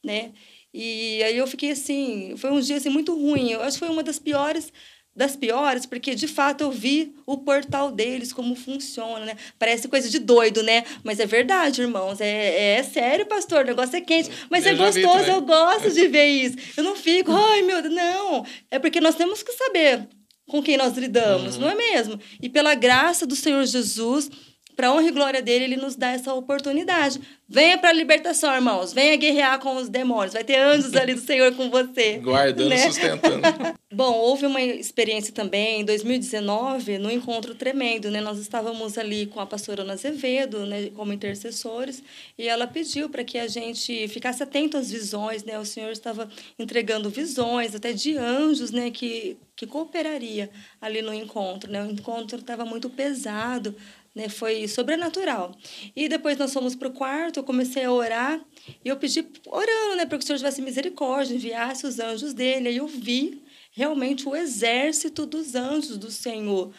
Né? 0.04 0.34
E 0.74 1.22
aí 1.22 1.38
eu 1.38 1.46
fiquei 1.46 1.70
assim, 1.70 2.34
foi 2.36 2.50
um 2.50 2.60
dia 2.60 2.76
assim, 2.76 2.90
muito 2.90 3.14
ruim. 3.14 3.52
Eu 3.52 3.62
acho 3.62 3.78
que 3.78 3.86
foi 3.86 3.88
uma 3.88 4.02
das 4.02 4.18
piores 4.18 4.70
das 5.14 5.36
piores, 5.36 5.84
porque 5.84 6.14
de 6.14 6.26
fato 6.26 6.62
eu 6.62 6.70
vi 6.70 7.14
o 7.26 7.36
portal 7.38 7.92
deles, 7.92 8.32
como 8.32 8.54
funciona, 8.54 9.24
né? 9.26 9.36
Parece 9.58 9.86
coisa 9.86 10.08
de 10.08 10.18
doido, 10.18 10.62
né? 10.62 10.84
Mas 11.04 11.20
é 11.20 11.26
verdade, 11.26 11.82
irmãos. 11.82 12.20
É, 12.20 12.78
é 12.78 12.82
sério, 12.82 13.26
pastor, 13.26 13.64
o 13.64 13.66
negócio 13.66 13.96
é 13.96 14.00
quente. 14.00 14.30
Mas 14.50 14.64
eu 14.64 14.72
é 14.72 14.74
gostoso, 14.74 15.30
eu 15.30 15.42
gosto 15.42 15.90
de 15.90 16.08
ver 16.08 16.26
isso. 16.44 16.56
Eu 16.76 16.84
não 16.84 16.96
fico, 16.96 17.30
ai 17.30 17.62
meu 17.62 17.82
Deus, 17.82 17.94
não. 17.94 18.46
É 18.70 18.78
porque 18.78 19.00
nós 19.00 19.14
temos 19.14 19.42
que 19.42 19.52
saber 19.52 20.08
com 20.48 20.62
quem 20.62 20.76
nós 20.76 20.96
lidamos, 20.96 21.54
uhum. 21.54 21.62
não 21.62 21.70
é 21.70 21.74
mesmo? 21.74 22.18
E 22.40 22.48
pela 22.48 22.74
graça 22.74 23.26
do 23.26 23.36
Senhor 23.36 23.64
Jesus, 23.64 24.30
para 24.74 24.92
honra 24.92 25.08
e 25.08 25.10
glória 25.10 25.42
dele, 25.42 25.64
ele 25.64 25.76
nos 25.76 25.96
dá 25.96 26.12
essa 26.12 26.32
oportunidade. 26.34 27.20
Venha 27.48 27.76
para 27.76 27.90
a 27.90 27.92
libertação, 27.92 28.54
irmãos. 28.54 28.92
Venha 28.92 29.14
guerrear 29.16 29.58
com 29.58 29.76
os 29.76 29.88
demônios. 29.88 30.32
Vai 30.32 30.42
ter 30.42 30.56
anjos 30.56 30.94
ali 30.96 31.14
do 31.14 31.20
Senhor 31.20 31.54
com 31.54 31.68
você. 31.68 32.18
Guardando, 32.18 32.70
né? 32.70 32.78
sustentando. 32.78 33.42
Bom, 33.92 34.14
houve 34.14 34.46
uma 34.46 34.62
experiência 34.62 35.34
também 35.34 35.82
em 35.82 35.84
2019, 35.84 36.96
no 36.96 37.10
encontro 37.10 37.54
tremendo, 37.54 38.10
né? 38.10 38.22
Nós 38.22 38.38
estávamos 38.38 38.96
ali 38.96 39.26
com 39.26 39.38
a 39.38 39.44
pastora 39.44 39.82
Ana 39.82 39.92
Azevedo, 39.92 40.64
né, 40.64 40.90
como 40.96 41.12
intercessores, 41.12 42.02
e 42.38 42.48
ela 42.48 42.66
pediu 42.66 43.10
para 43.10 43.22
que 43.22 43.36
a 43.36 43.46
gente 43.46 44.08
ficasse 44.08 44.42
atento 44.42 44.78
às 44.78 44.90
visões, 44.90 45.44
né? 45.44 45.58
O 45.58 45.66
Senhor 45.66 45.90
estava 45.90 46.26
entregando 46.58 47.10
visões, 47.10 47.74
até 47.74 47.92
de 47.92 48.16
anjos, 48.16 48.70
né, 48.70 48.90
que 48.90 49.36
que 49.54 49.66
cooperaria 49.66 50.50
ali 50.80 51.02
no 51.02 51.12
encontro, 51.12 51.70
né? 51.70 51.82
O 51.84 51.90
encontro 51.90 52.38
estava 52.38 52.64
muito 52.64 52.88
pesado, 52.88 53.76
né? 54.14 54.28
Foi 54.28 54.68
sobrenatural. 54.68 55.52
E 55.96 56.08
depois 56.08 56.36
nós 56.36 56.52
fomos 56.52 56.74
para 56.74 56.88
o 56.88 56.92
quarto, 56.92 57.38
eu 57.38 57.44
comecei 57.44 57.84
a 57.84 57.92
orar 57.92 58.44
e 58.84 58.88
eu 58.88 58.96
pedi, 58.96 59.26
orando, 59.46 59.96
né, 59.96 60.06
para 60.06 60.18
que 60.18 60.24
o 60.24 60.26
Senhor 60.26 60.38
tivesse 60.38 60.62
misericórdia, 60.62 61.34
enviasse 61.34 61.86
os 61.86 61.98
anjos 61.98 62.34
dele. 62.34 62.68
Aí 62.68 62.76
eu 62.76 62.86
vi 62.86 63.42
realmente 63.72 64.28
o 64.28 64.36
exército 64.36 65.24
dos 65.26 65.54
anjos 65.54 65.96
do 65.96 66.10
Senhor. 66.10 66.72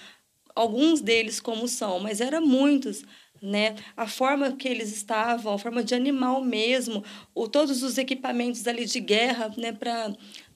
Alguns 0.56 1.02
deles 1.02 1.40
como 1.40 1.68
são, 1.68 2.00
mas 2.00 2.22
eram 2.22 2.46
muitos. 2.46 3.04
Né? 3.42 3.76
A 3.98 4.08
forma 4.08 4.54
que 4.54 4.70
eles 4.70 4.96
estavam, 4.96 5.54
a 5.54 5.58
forma 5.58 5.84
de 5.84 5.94
animal 5.94 6.42
mesmo, 6.42 7.04
o, 7.36 7.46
todos 7.46 7.84
os 7.84 7.98
equipamentos 7.98 8.66
ali 8.66 8.86
de 8.86 9.02
guerra, 9.02 9.52
né, 9.58 9.74
para 9.74 10.14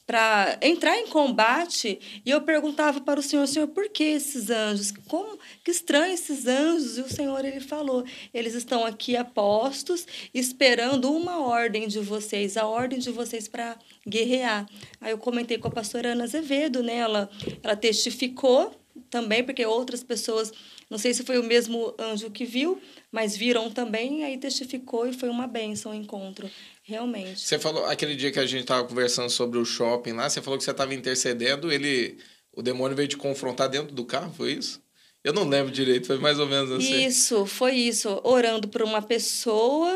para 0.07 0.57
entrar 0.61 0.97
em 0.97 1.07
combate, 1.07 2.21
e 2.25 2.29
eu 2.31 2.39
perguntava 2.39 3.01
para 3.01 3.19
o 3.19 3.23
Senhor, 3.23 3.45
Senhor, 3.45 3.67
por 3.67 3.89
que 3.89 4.05
esses 4.05 4.49
anjos? 4.49 4.93
Como 5.05 5.37
que 5.67 5.71
estranho 5.71 6.13
esses 6.13 6.47
anjos? 6.47 6.97
E 6.97 7.01
o 7.01 7.09
Senhor 7.09 7.43
ele 7.43 7.59
falou, 7.59 8.05
eles 8.33 8.53
estão 8.53 8.85
aqui 8.85 9.17
apostos, 9.17 10.07
esperando 10.33 11.11
uma 11.11 11.45
ordem 11.45 11.89
de 11.89 11.99
vocês, 11.99 12.55
a 12.55 12.65
ordem 12.65 12.99
de 12.99 13.11
vocês 13.11 13.49
para 13.49 13.77
guerrear. 14.07 14.65
Aí 15.01 15.11
eu 15.11 15.17
comentei 15.17 15.57
com 15.57 15.67
a 15.67 15.71
pastora 15.71 16.13
Ana 16.13 16.23
Azevedo, 16.23 16.81
né? 16.81 16.95
Ela, 16.95 17.29
ela 17.61 17.75
testificou 17.75 18.73
também, 19.09 19.43
porque 19.43 19.65
outras 19.65 20.01
pessoas, 20.01 20.53
não 20.89 20.97
sei 20.97 21.13
se 21.13 21.25
foi 21.25 21.37
o 21.37 21.43
mesmo 21.43 21.93
anjo 21.99 22.31
que 22.31 22.45
viu, 22.45 22.81
mas 23.11 23.35
viram 23.35 23.69
também, 23.69 24.23
aí 24.23 24.37
testificou 24.37 25.05
e 25.05 25.11
foi 25.11 25.27
uma 25.27 25.47
benção 25.47 25.91
o 25.91 25.95
encontro. 25.95 26.49
Realmente. 26.81 27.41
Você 27.41 27.59
falou, 27.59 27.85
aquele 27.87 28.15
dia 28.15 28.31
que 28.31 28.39
a 28.39 28.45
gente 28.45 28.61
estava 28.61 28.87
conversando 28.87 29.29
sobre 29.29 29.59
o 29.59 29.65
shopping 29.65 30.13
lá, 30.13 30.29
você 30.29 30.41
falou 30.41 30.57
que 30.57 30.63
você 30.63 30.71
estava 30.71 30.95
intercedendo, 30.95 31.69
ele, 31.69 32.17
o 32.53 32.61
demônio 32.61 32.95
veio 32.95 33.09
te 33.09 33.17
confrontar 33.17 33.67
dentro 33.67 33.93
do 33.93 34.05
carro, 34.05 34.33
foi 34.33 34.53
isso? 34.53 34.86
Eu 35.27 35.33
não 35.33 35.43
lembro 35.43 35.73
direito, 35.73 36.07
foi 36.07 36.17
mais 36.19 36.39
ou 36.39 36.47
menos 36.47 36.71
assim. 36.71 37.05
Isso, 37.05 37.45
foi 37.45 37.75
isso. 37.75 38.21
Orando 38.23 38.69
por 38.69 38.81
uma 38.81 39.01
pessoa. 39.01 39.91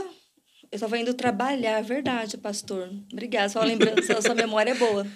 Eu 0.70 0.76
estava 0.76 0.98
indo 0.98 1.14
trabalhar, 1.14 1.82
verdade, 1.82 2.38
pastor. 2.38 2.90
Obrigada, 3.10 3.48
sua 3.48 3.64
lembrança, 3.64 4.22
sua 4.22 4.36
memória 4.36 4.72
é 4.72 4.76
boa. 4.76 5.08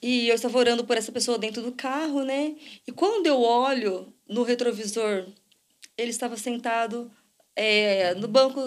E 0.00 0.26
eu 0.26 0.34
estava 0.34 0.56
orando 0.56 0.86
por 0.86 0.96
essa 0.96 1.12
pessoa 1.12 1.36
dentro 1.36 1.60
do 1.60 1.70
carro, 1.72 2.24
né? 2.24 2.54
E 2.88 2.92
quando 2.92 3.26
eu 3.26 3.42
olho 3.42 4.10
no 4.26 4.42
retrovisor, 4.42 5.26
ele 5.98 6.10
estava 6.10 6.38
sentado 6.38 7.10
é, 7.54 8.14
no 8.14 8.28
banco 8.28 8.58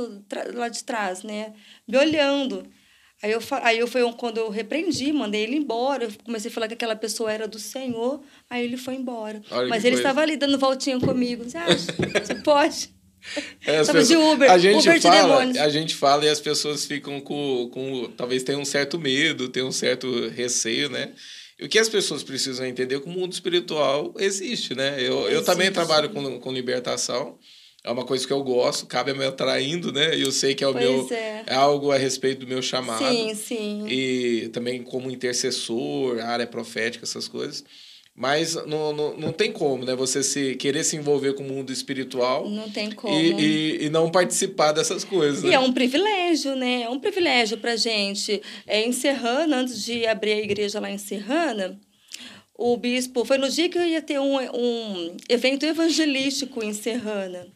lá 0.54 0.70
de 0.70 0.84
trás, 0.84 1.24
né? 1.24 1.52
Me 1.88 1.98
olhando. 1.98 2.64
Aí 3.22 3.32
eu, 3.32 3.42
aí 3.62 3.80
eu 3.80 3.88
foi 3.88 4.02
quando 4.14 4.38
eu 4.38 4.50
repreendi, 4.50 5.12
mandei 5.12 5.44
ele 5.44 5.58
embora. 5.58 6.06
Eu 6.06 6.12
comecei 6.24 6.50
a 6.50 6.54
falar 6.54 6.68
que 6.70 6.74
aquela 6.74 6.96
pessoa 6.96 7.32
era 7.32 7.48
do 7.48 7.60
Senhor. 7.60 8.22
Aí 8.50 8.64
ele 8.64 8.78
foi 8.78 8.96
embora. 8.96 9.42
Olha 9.52 9.68
Mas 9.68 9.84
ele 9.84 9.98
estava 9.98 10.22
ali 10.22 10.38
dando 10.38 10.58
voltinha 10.58 10.98
comigo. 11.00 11.44
Você 11.44 11.58
acha? 11.58 11.88
Você 12.24 12.36
pode? 12.36 12.90
É, 13.66 13.80
pessoas, 13.80 14.08
de 14.08 14.16
Uber, 14.16 14.50
a 14.50 14.58
gente 14.58 14.88
Uber 14.88 15.02
fala, 15.02 15.46
de 15.48 15.60
A 15.60 15.68
gente 15.68 15.94
fala 15.94 16.24
e 16.24 16.30
as 16.30 16.40
pessoas 16.40 16.86
ficam 16.86 17.20
com, 17.20 17.70
com. 17.74 18.10
Talvez 18.16 18.44
tenham 18.44 18.62
um 18.62 18.66
certo 18.66 18.98
medo, 18.98 19.50
tenham 19.50 19.68
um 19.68 19.74
certo 19.74 20.30
receio, 20.30 20.90
né? 20.90 21.12
E 21.60 21.66
o 21.66 21.70
que 21.70 21.78
as 21.78 21.90
pessoas 21.90 22.24
precisam 22.24 22.66
entender 22.66 22.96
é 22.96 23.00
que 23.02 23.10
o 23.10 23.12
mundo 23.12 23.34
espiritual 23.34 24.14
existe, 24.18 24.74
né? 24.74 24.96
Eu, 25.02 25.20
existe. 25.20 25.34
eu 25.34 25.44
também 25.44 25.70
trabalho 25.70 26.10
com, 26.12 26.40
com 26.40 26.54
libertação 26.54 27.38
é 27.84 27.92
uma 27.92 28.06
coisa 28.06 28.28
que 28.28 28.34
eu 28.34 28.44
gosto, 28.44 28.86
cabe 28.86 29.14
me 29.14 29.26
atraindo, 29.26 29.92
né? 29.92 30.16
E 30.16 30.22
eu 30.22 30.32
sei 30.32 30.54
que 30.54 30.64
é 30.64 30.68
o 30.68 30.74
pois 30.74 30.84
meu 30.84 31.08
é. 31.12 31.44
é. 31.48 31.56
algo 31.56 31.92
a 31.92 31.98
respeito 31.98 32.42
do 32.42 32.48
meu 32.48 32.62
chamado. 32.62 33.06
Sim, 33.06 33.34
sim. 33.36 33.88
E 33.88 34.50
também 34.50 34.84
como 34.84 35.10
intercessor, 35.10 36.20
área 36.20 36.46
profética, 36.46 37.06
essas 37.06 37.28
coisas. 37.28 37.64
Mas 38.14 38.54
não, 38.66 38.92
não, 38.92 39.18
não 39.18 39.32
tem 39.32 39.50
como, 39.50 39.86
né? 39.86 39.96
Você 39.96 40.22
se 40.22 40.56
querer 40.56 40.84
se 40.84 40.98
envolver 40.98 41.36
com 41.36 41.44
o 41.44 41.48
mundo 41.48 41.72
espiritual. 41.72 42.50
Não 42.50 42.70
tem 42.70 42.92
como. 42.92 43.18
E, 43.18 43.32
e, 43.32 43.86
e 43.86 43.90
não 43.90 44.12
participar 44.12 44.74
dessas 44.74 45.06
coisas. 45.06 45.42
E 45.42 45.48
né? 45.48 45.54
é 45.54 45.60
um 45.60 45.72
privilégio, 45.72 46.58
né? 46.58 46.82
É 46.82 46.90
um 46.90 47.00
privilégio 47.00 47.58
pra 47.60 47.78
gente. 47.78 48.42
É, 48.68 48.86
em 48.86 48.92
Serrana, 48.92 49.56
antes 49.56 49.86
de 49.86 50.06
abrir 50.06 50.34
a 50.34 50.42
igreja 50.42 50.82
lá 50.82 50.92
em 50.92 50.98
Serrana, 50.98 51.80
o 52.54 52.76
bispo. 52.76 53.24
Foi 53.24 53.38
no 53.38 53.50
dia 53.50 53.70
que 53.70 53.78
eu 53.78 53.88
ia 53.88 54.02
ter 54.02 54.20
um, 54.20 54.36
um 54.36 55.16
evento 55.30 55.66
evangelístico 55.66 56.62
em 56.62 56.74
Serrana. 56.74 57.48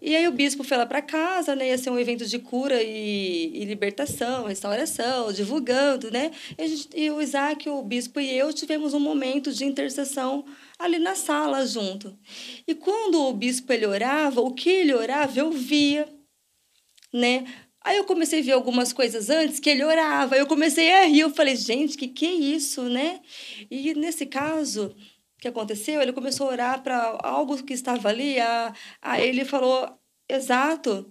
E 0.00 0.14
aí 0.14 0.28
o 0.28 0.32
bispo 0.32 0.62
foi 0.62 0.76
lá 0.76 0.86
para 0.86 1.00
casa, 1.00 1.56
né? 1.56 1.68
Ia 1.68 1.78
ser 1.78 1.90
um 1.90 1.98
evento 1.98 2.26
de 2.26 2.38
cura 2.38 2.82
e, 2.82 3.50
e 3.54 3.64
libertação, 3.64 4.46
restauração, 4.46 5.32
divulgando, 5.32 6.10
né? 6.10 6.30
E, 6.58 6.68
gente, 6.68 6.88
e, 6.94 7.10
o 7.10 7.20
Isaac, 7.20 7.68
o 7.68 7.82
bispo 7.82 8.20
e 8.20 8.30
eu 8.30 8.52
tivemos 8.52 8.94
um 8.94 9.00
momento 9.00 9.52
de 9.52 9.64
intercessão 9.64 10.44
ali 10.78 10.98
na 10.98 11.14
sala 11.14 11.66
junto. 11.66 12.16
E 12.66 12.74
quando 12.74 13.22
o 13.22 13.32
bispo 13.32 13.72
ele 13.72 13.86
orava, 13.86 14.40
o 14.40 14.52
que 14.52 14.68
ele 14.68 14.94
orava, 14.94 15.38
eu 15.38 15.50
via, 15.50 16.06
né? 17.12 17.44
Aí 17.82 17.98
eu 17.98 18.04
comecei 18.04 18.40
a 18.40 18.42
ver 18.42 18.52
algumas 18.52 18.92
coisas 18.92 19.30
antes 19.30 19.60
que 19.60 19.70
ele 19.70 19.84
orava. 19.84 20.36
Eu 20.36 20.46
comecei 20.46 20.92
a 20.92 21.04
rir, 21.06 21.20
eu 21.20 21.30
falei, 21.30 21.54
gente, 21.54 21.96
que 21.96 22.08
que 22.08 22.26
é 22.26 22.32
isso, 22.32 22.82
né? 22.82 23.20
E 23.70 23.94
nesse 23.94 24.26
caso, 24.26 24.92
que 25.38 25.48
aconteceu, 25.48 26.00
ele 26.00 26.12
começou 26.12 26.48
a 26.48 26.52
orar 26.52 26.82
para 26.82 27.18
algo 27.22 27.62
que 27.62 27.74
estava 27.74 28.08
ali, 28.08 28.40
a, 28.40 28.72
a, 29.02 29.20
ele 29.20 29.44
falou 29.44 29.98
exato 30.28 31.06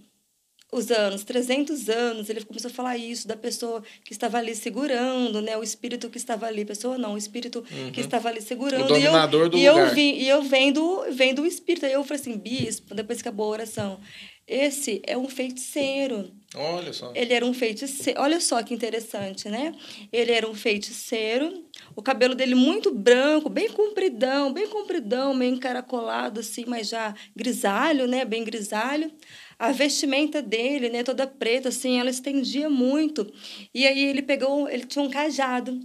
os 0.71 0.91
anos, 0.91 1.23
300 1.23 1.89
anos, 1.89 2.29
ele 2.29 2.43
começou 2.43 2.69
a 2.69 2.73
falar 2.73 2.97
isso 2.97 3.27
da 3.27 3.37
pessoa 3.37 3.81
que 4.03 4.11
estava 4.11 4.37
ali 4.37 4.53
segurando, 4.55 5.41
né? 5.41 5.55
O 5.55 5.63
espírito 5.63 6.09
que 6.09 6.17
estava 6.17 6.47
ali, 6.47 6.65
pessoa 6.65 6.97
não, 6.97 7.13
o 7.13 7.17
espírito 7.17 7.63
uhum. 7.71 7.91
que 7.91 8.01
estava 8.01 8.29
ali 8.29 8.41
segurando. 8.41 8.83
O 8.83 8.87
dominador 8.87 9.41
e 9.41 9.45
eu, 9.45 9.49
do 9.49 9.57
e 9.57 9.69
lugar. 9.69 9.87
Eu 9.87 9.95
vim, 9.95 10.13
e 10.15 10.27
eu 10.27 10.41
vendo, 10.41 11.05
vendo 11.11 11.43
o 11.43 11.45
espírito. 11.45 11.85
Aí 11.85 11.93
eu 11.93 12.03
falei 12.03 12.19
assim, 12.19 12.37
bispo, 12.37 12.93
depois 12.93 13.21
que 13.21 13.27
acabou 13.27 13.45
a 13.45 13.49
oração, 13.49 13.99
esse 14.47 15.01
é 15.05 15.17
um 15.17 15.27
feiticeiro. 15.27 16.31
Olha 16.55 16.93
só. 16.93 17.11
Ele 17.15 17.33
era 17.33 17.45
um 17.45 17.53
feiticeiro. 17.53 18.21
Olha 18.21 18.39
só 18.39 18.61
que 18.61 18.73
interessante, 18.73 19.49
né? 19.49 19.73
Ele 20.11 20.31
era 20.31 20.47
um 20.47 20.53
feiticeiro. 20.53 21.65
O 21.95 22.01
cabelo 22.01 22.35
dele 22.35 22.53
muito 22.53 22.93
branco, 22.93 23.49
bem 23.49 23.69
compridão, 23.69 24.53
bem 24.53 24.67
compridão, 24.67 25.33
meio 25.33 25.55
encaracolado 25.55 26.39
assim, 26.39 26.63
mas 26.67 26.89
já 26.89 27.15
grisalho, 27.35 28.07
né? 28.07 28.23
Bem 28.23 28.43
grisalho. 28.43 29.11
A 29.57 29.71
vestimenta 29.71 30.41
dele, 30.41 30.89
né, 30.89 31.01
toda 31.01 31.25
preta 31.25 31.69
assim, 31.69 31.97
ela 31.97 32.09
estendia 32.09 32.69
muito. 32.69 33.31
E 33.73 33.87
aí 33.87 34.05
ele 34.05 34.21
pegou, 34.21 34.69
ele 34.69 34.85
tinha 34.85 35.03
um 35.03 35.09
cajado. 35.09 35.79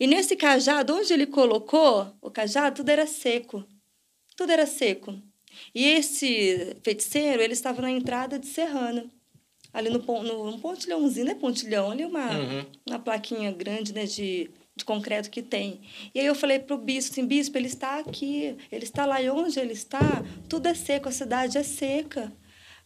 E 0.00 0.06
nesse 0.06 0.34
cajado, 0.34 0.94
onde 0.94 1.12
ele 1.12 1.26
colocou 1.26 2.10
o 2.22 2.30
cajado, 2.30 2.76
tudo 2.76 2.88
era 2.88 3.06
seco. 3.06 3.64
Tudo 4.34 4.50
era 4.50 4.66
seco. 4.66 5.20
E 5.74 5.84
esse 5.84 6.76
feiticeiro, 6.82 7.42
ele 7.42 7.52
estava 7.52 7.80
na 7.82 7.90
entrada 7.90 8.38
de 8.38 8.46
Serrana 8.46 9.10
ali 9.72 9.88
no, 9.88 9.98
no, 10.00 10.50
no 10.50 10.58
pontilhãozinho, 10.58 11.26
né? 11.26 11.34
Pontilhão, 11.34 11.90
ali 11.90 12.04
uma, 12.04 12.30
uhum. 12.30 12.66
uma 12.86 12.98
plaquinha 12.98 13.50
grande, 13.50 13.94
né? 13.94 14.04
De, 14.04 14.50
de 14.76 14.84
concreto 14.84 15.30
que 15.30 15.42
tem. 15.42 15.80
E 16.14 16.20
aí 16.20 16.26
eu 16.26 16.34
falei 16.34 16.58
pro 16.58 16.76
bispo, 16.76 17.12
assim, 17.12 17.26
bispo, 17.26 17.56
ele 17.56 17.66
está 17.66 17.98
aqui, 17.98 18.56
ele 18.70 18.84
está 18.84 19.06
lá, 19.06 19.20
e 19.22 19.30
onde 19.30 19.58
ele 19.58 19.72
está, 19.72 20.22
tudo 20.48 20.66
é 20.66 20.74
seco, 20.74 21.08
a 21.08 21.12
cidade 21.12 21.58
é 21.58 21.62
seca. 21.62 22.32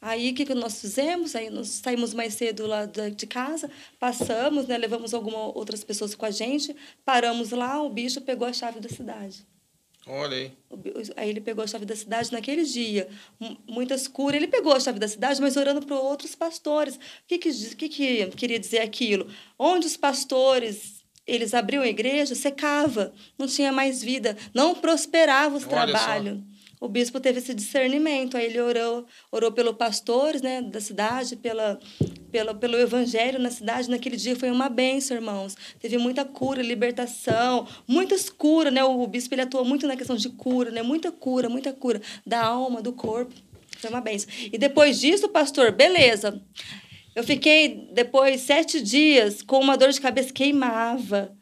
Aí, 0.00 0.30
o 0.30 0.34
que, 0.34 0.44
que 0.44 0.54
nós 0.54 0.80
fizemos? 0.80 1.34
Aí, 1.34 1.48
nós 1.48 1.68
saímos 1.68 2.12
mais 2.12 2.34
cedo 2.34 2.66
lá 2.66 2.84
de 2.84 3.26
casa, 3.26 3.70
passamos, 3.98 4.66
né, 4.66 4.76
levamos 4.76 5.14
algumas 5.14 5.56
outras 5.56 5.82
pessoas 5.82 6.14
com 6.14 6.26
a 6.26 6.30
gente, 6.30 6.76
paramos 7.04 7.50
lá, 7.50 7.82
o 7.82 7.88
bicho 7.88 8.20
pegou 8.20 8.46
a 8.46 8.52
chave 8.52 8.78
da 8.78 8.88
cidade. 8.88 9.44
Olha 10.06 10.36
aí. 10.36 10.52
Aí 11.16 11.30
ele 11.30 11.40
pegou 11.40 11.64
a 11.64 11.66
chave 11.66 11.84
da 11.84 11.96
cidade 11.96 12.32
naquele 12.32 12.64
dia. 12.64 13.08
Muitas 13.68 14.06
curas. 14.06 14.36
Ele 14.36 14.46
pegou 14.46 14.72
a 14.72 14.80
chave 14.80 14.98
da 14.98 15.08
cidade, 15.08 15.40
mas 15.40 15.56
orando 15.56 15.84
para 15.84 15.98
outros 15.98 16.34
pastores. 16.34 16.94
O 16.94 17.00
que, 17.26 17.38
que, 17.38 17.52
que, 17.74 17.88
que 17.88 18.26
queria 18.28 18.58
dizer 18.58 18.80
aquilo? 18.80 19.28
Onde 19.58 19.86
os 19.86 19.96
pastores 19.96 21.04
eles 21.26 21.54
abriam 21.54 21.82
a 21.82 21.88
igreja, 21.88 22.36
secava, 22.36 23.12
não 23.36 23.48
tinha 23.48 23.72
mais 23.72 24.00
vida, 24.00 24.36
não 24.54 24.76
prosperava 24.76 25.56
os 25.56 25.64
trabalhos 25.64 26.40
o 26.86 26.88
bispo 26.88 27.18
teve 27.18 27.40
esse 27.40 27.52
discernimento. 27.52 28.36
Aí 28.36 28.46
ele 28.46 28.60
orou, 28.60 29.04
orou 29.30 29.52
pelos 29.52 29.76
pastores 29.76 30.40
né, 30.40 30.62
da 30.62 30.80
cidade, 30.80 31.36
pela, 31.36 31.78
pela, 32.30 32.54
pelo 32.54 32.78
evangelho 32.78 33.38
na 33.40 33.50
cidade. 33.50 33.90
Naquele 33.90 34.16
dia 34.16 34.36
foi 34.36 34.50
uma 34.50 34.68
benção, 34.68 35.16
irmãos. 35.16 35.56
Teve 35.80 35.98
muita 35.98 36.24
cura, 36.24 36.62
libertação, 36.62 37.66
muitas 37.86 38.30
curas. 38.30 38.72
Né? 38.72 38.82
O 38.84 39.06
bispo 39.06 39.34
ele 39.34 39.42
atua 39.42 39.64
muito 39.64 39.86
na 39.86 39.96
questão 39.96 40.16
de 40.16 40.28
cura, 40.30 40.70
né? 40.70 40.80
muita 40.82 41.10
cura, 41.10 41.48
muita 41.48 41.72
cura 41.72 42.00
da 42.24 42.44
alma, 42.44 42.80
do 42.80 42.92
corpo. 42.92 43.34
Foi 43.78 43.90
uma 43.90 44.00
benção. 44.00 44.30
E 44.52 44.56
depois 44.56 45.00
disso, 45.00 45.28
pastor, 45.28 45.72
beleza. 45.72 46.40
Eu 47.14 47.24
fiquei, 47.24 47.88
depois, 47.92 48.42
sete 48.42 48.80
dias 48.80 49.42
com 49.42 49.58
uma 49.58 49.76
dor 49.76 49.90
de 49.90 50.00
cabeça 50.00 50.32
queimava 50.32 51.36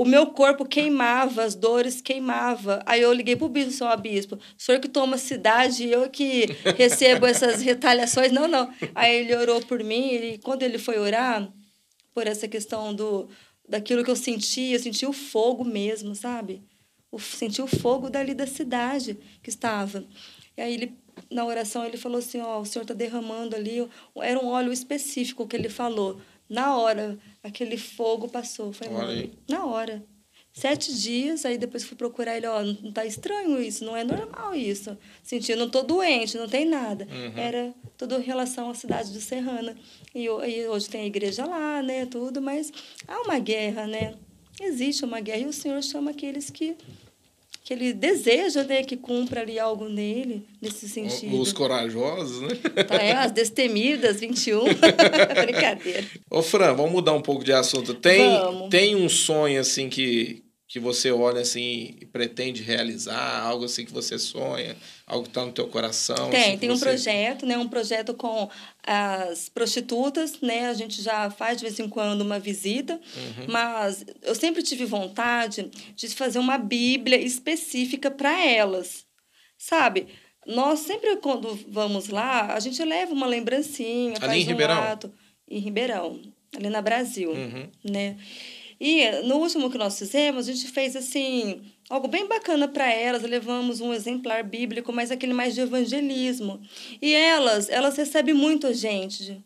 o 0.00 0.04
meu 0.06 0.28
corpo 0.28 0.64
queimava, 0.64 1.44
as 1.44 1.54
dores 1.54 2.00
queimava. 2.00 2.82
Aí 2.86 3.02
eu 3.02 3.12
liguei 3.12 3.36
para 3.36 3.44
o 3.44 3.50
bispo, 3.50 3.84
ó, 3.84 3.94
bispo, 3.98 4.36
o 4.36 4.40
senhor 4.56 4.80
que 4.80 4.88
toma 4.88 5.18
cidade, 5.18 5.86
eu 5.86 6.08
que 6.08 6.46
recebo 6.74 7.26
essas 7.26 7.60
retaliações. 7.60 8.32
Não, 8.32 8.48
não. 8.48 8.72
Aí 8.94 9.16
ele 9.16 9.36
orou 9.36 9.60
por 9.60 9.84
mim, 9.84 10.14
e 10.14 10.38
quando 10.38 10.62
ele 10.62 10.78
foi 10.78 10.98
orar, 10.98 11.52
por 12.14 12.26
essa 12.26 12.48
questão 12.48 12.94
do 12.94 13.28
daquilo 13.68 14.02
que 14.02 14.10
eu 14.10 14.16
sentia, 14.16 14.74
eu 14.74 14.80
senti 14.80 15.04
o 15.04 15.12
fogo 15.12 15.66
mesmo, 15.66 16.14
sabe? 16.14 16.62
Eu 17.12 17.18
senti 17.18 17.60
o 17.60 17.66
fogo 17.66 18.08
dali 18.08 18.32
da 18.32 18.46
cidade 18.46 19.18
que 19.42 19.50
estava. 19.50 20.02
E 20.56 20.62
aí 20.62 20.72
ele 20.72 20.96
na 21.30 21.44
oração 21.44 21.84
ele 21.84 21.98
falou 21.98 22.20
assim, 22.20 22.40
ó, 22.40 22.58
o 22.58 22.64
senhor 22.64 22.84
está 22.84 22.94
derramando 22.94 23.54
ali, 23.54 23.86
era 24.16 24.40
um 24.40 24.46
óleo 24.48 24.72
específico 24.72 25.46
que 25.46 25.56
ele 25.56 25.68
falou. 25.68 26.18
Na 26.50 26.76
hora, 26.76 27.16
aquele 27.44 27.78
fogo 27.78 28.28
passou, 28.28 28.72
foi. 28.72 28.88
Na 29.48 29.64
hora. 29.64 30.04
Sete 30.52 30.92
dias, 30.92 31.44
aí 31.44 31.56
depois 31.56 31.84
fui 31.84 31.96
procurar 31.96 32.36
ele, 32.36 32.46
ó, 32.48 32.60
não 32.64 32.90
tá 32.90 33.06
estranho 33.06 33.62
isso, 33.62 33.84
não 33.84 33.96
é 33.96 34.02
normal 34.02 34.52
isso. 34.52 34.98
Senti, 35.22 35.54
não 35.54 35.70
tô 35.70 35.82
doente, 35.82 36.36
não 36.36 36.48
tem 36.48 36.64
nada. 36.64 37.06
Uhum. 37.08 37.38
Era 37.38 37.74
tudo 37.96 38.16
em 38.16 38.22
relação 38.22 38.68
à 38.68 38.74
cidade 38.74 39.12
de 39.12 39.20
Serrana. 39.20 39.76
E, 40.12 40.24
e 40.24 40.66
hoje 40.66 40.90
tem 40.90 41.02
a 41.02 41.06
igreja 41.06 41.46
lá, 41.46 41.80
né, 41.80 42.04
tudo, 42.04 42.42
mas 42.42 42.72
há 43.06 43.20
uma 43.22 43.38
guerra, 43.38 43.86
né? 43.86 44.14
Existe 44.60 45.04
uma 45.04 45.20
guerra 45.20 45.42
e 45.42 45.46
o 45.46 45.52
Senhor 45.52 45.80
chama 45.84 46.10
aqueles 46.10 46.50
que 46.50 46.76
que 47.70 47.74
ele 47.74 47.92
deseja 47.92 48.64
né, 48.64 48.82
que 48.82 48.96
cumpra 48.96 49.42
ali 49.42 49.56
algo 49.56 49.88
nele, 49.88 50.44
nesse 50.60 50.88
sentido. 50.88 51.40
Os 51.40 51.52
corajosos, 51.52 52.40
né? 52.40 52.48
Tá, 52.82 52.96
é, 52.96 53.12
as 53.12 53.30
destemidas, 53.30 54.18
21. 54.18 54.64
Brincadeira. 55.46 56.04
Ô, 56.28 56.42
Fran, 56.42 56.74
vamos 56.74 56.90
mudar 56.90 57.12
um 57.12 57.22
pouco 57.22 57.44
de 57.44 57.52
assunto. 57.52 57.94
Tem, 57.94 58.68
tem 58.68 58.96
um 58.96 59.08
sonho, 59.08 59.60
assim, 59.60 59.88
que, 59.88 60.42
que 60.70 60.78
você 60.78 61.10
olha, 61.10 61.40
assim, 61.40 61.96
e 62.00 62.06
pretende 62.06 62.62
realizar? 62.62 63.42
Algo, 63.42 63.64
assim, 63.64 63.84
que 63.84 63.92
você 63.92 64.16
sonha? 64.16 64.76
Algo 65.04 65.24
que 65.24 65.30
está 65.30 65.44
no 65.44 65.50
teu 65.50 65.66
coração? 65.66 66.30
Tem, 66.30 66.50
assim, 66.50 66.58
tem 66.58 66.70
um 66.70 66.78
projeto, 66.78 67.44
né? 67.44 67.58
Um 67.58 67.68
projeto 67.68 68.14
com 68.14 68.48
as 68.86 69.48
prostitutas, 69.48 70.40
né? 70.40 70.68
A 70.68 70.74
gente 70.74 71.02
já 71.02 71.28
faz 71.28 71.58
de 71.58 71.64
vez 71.64 71.80
em 71.80 71.88
quando 71.88 72.20
uma 72.20 72.38
visita, 72.38 72.94
uhum. 72.94 73.46
mas 73.48 74.06
eu 74.22 74.32
sempre 74.36 74.62
tive 74.62 74.84
vontade 74.84 75.68
de 75.96 76.08
fazer 76.10 76.38
uma 76.38 76.56
Bíblia 76.56 77.18
específica 77.18 78.08
para 78.08 78.40
elas, 78.46 79.04
sabe? 79.58 80.06
Nós 80.46 80.78
sempre, 80.78 81.16
quando 81.16 81.52
vamos 81.66 82.10
lá, 82.10 82.54
a 82.54 82.60
gente 82.60 82.80
leva 82.84 83.12
uma 83.12 83.26
lembrancinha, 83.26 84.14
ali 84.20 84.20
faz 84.20 84.42
em 84.42 84.44
um 84.44 84.48
Ribeirão? 84.50 84.82
ato. 84.84 85.12
Em 85.48 85.58
Ribeirão, 85.58 86.20
ali 86.56 86.70
na 86.70 86.80
Brasil, 86.80 87.32
uhum. 87.32 87.68
né? 87.82 88.16
E 88.80 89.22
no 89.24 89.36
último 89.36 89.70
que 89.70 89.76
nós 89.76 89.98
fizemos, 89.98 90.48
a 90.48 90.52
gente 90.52 90.66
fez 90.68 90.96
assim 90.96 91.60
algo 91.90 92.08
bem 92.08 92.26
bacana 92.26 92.66
para 92.66 92.90
elas. 92.90 93.22
Levamos 93.22 93.80
um 93.80 93.92
exemplar 93.92 94.42
bíblico, 94.42 94.92
mas 94.92 95.10
aquele 95.10 95.34
mais 95.34 95.54
de 95.54 95.60
evangelismo. 95.60 96.60
E 97.02 97.12
elas, 97.12 97.68
elas 97.68 97.96
recebem 97.96 98.34
muito 98.34 98.72
gente. 98.72 99.44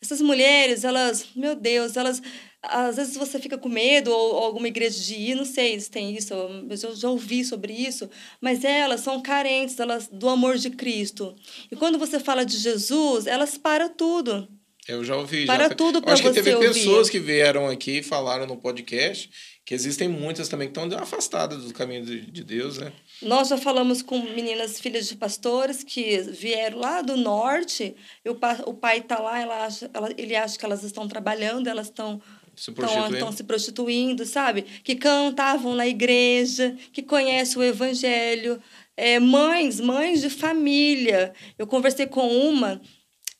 Essas 0.00 0.20
mulheres, 0.20 0.84
elas, 0.84 1.26
meu 1.34 1.56
Deus, 1.56 1.96
elas 1.96 2.22
às 2.62 2.96
vezes 2.96 3.16
você 3.16 3.38
fica 3.38 3.56
com 3.56 3.68
medo 3.68 4.10
ou, 4.10 4.34
ou 4.34 4.44
alguma 4.44 4.68
igreja 4.68 4.98
de 5.00 5.14
ir, 5.14 5.34
não 5.34 5.44
sei 5.44 5.78
se 5.78 5.90
tem 5.90 6.16
isso, 6.16 6.34
eu 6.34 6.96
já 6.96 7.08
ouvi 7.08 7.44
sobre 7.44 7.72
isso, 7.72 8.10
mas 8.40 8.64
elas 8.64 9.00
são 9.00 9.22
carentes 9.22 9.78
elas 9.78 10.08
do 10.08 10.28
amor 10.28 10.56
de 10.58 10.70
Cristo. 10.70 11.36
E 11.70 11.76
quando 11.76 11.98
você 11.98 12.18
fala 12.18 12.44
de 12.44 12.56
Jesus, 12.56 13.26
elas 13.26 13.56
param 13.56 13.88
tudo. 13.88 14.48
Eu 14.88 15.04
já 15.04 15.16
ouvi. 15.16 15.46
Para 15.46 15.68
já... 15.68 15.74
tudo 15.74 16.00
para 16.00 16.16
você 16.16 16.22
Acho 16.22 16.32
que 16.32 16.42
teve 16.42 16.54
ouvir. 16.54 16.68
pessoas 16.68 17.10
que 17.10 17.18
vieram 17.18 17.68
aqui 17.68 17.98
e 17.98 18.02
falaram 18.02 18.46
no 18.46 18.56
podcast 18.56 19.30
que 19.66 19.74
existem 19.74 20.08
muitas 20.08 20.48
também 20.48 20.70
que 20.70 20.78
estão 20.78 20.96
afastadas 20.96 21.64
do 21.64 21.74
caminho 21.74 22.06
de, 22.06 22.20
de 22.20 22.44
Deus, 22.44 22.78
né? 22.78 22.92
Nós 23.20 23.48
já 23.48 23.58
falamos 23.58 24.00
com 24.00 24.16
meninas 24.20 24.78
filhas 24.78 25.08
de 25.08 25.16
pastores 25.16 25.82
que 25.82 26.18
vieram 26.18 26.78
lá 26.78 27.02
do 27.02 27.16
norte, 27.16 27.96
e 28.24 28.30
o, 28.30 28.38
o 28.66 28.74
pai 28.74 28.98
está 28.98 29.18
lá, 29.18 29.40
ela 29.40 29.66
acha, 29.66 29.90
ela, 29.92 30.08
ele 30.16 30.36
acha 30.36 30.56
que 30.56 30.64
elas 30.64 30.84
estão 30.84 31.08
trabalhando, 31.08 31.66
elas 31.66 31.88
estão 31.88 32.22
se 32.54 32.70
prostituindo. 32.70 33.14
Estão 33.14 33.32
se 33.32 33.42
prostituindo, 33.42 34.24
sabe? 34.24 34.62
Que 34.84 34.94
cantavam 34.94 35.74
na 35.74 35.86
igreja, 35.86 36.76
que 36.92 37.02
conhecem 37.02 37.58
o 37.58 37.64
evangelho. 37.64 38.62
É, 38.96 39.18
mães, 39.18 39.80
mães 39.80 40.20
de 40.20 40.30
família. 40.30 41.34
Eu 41.58 41.66
conversei 41.66 42.06
com 42.06 42.26
uma 42.26 42.80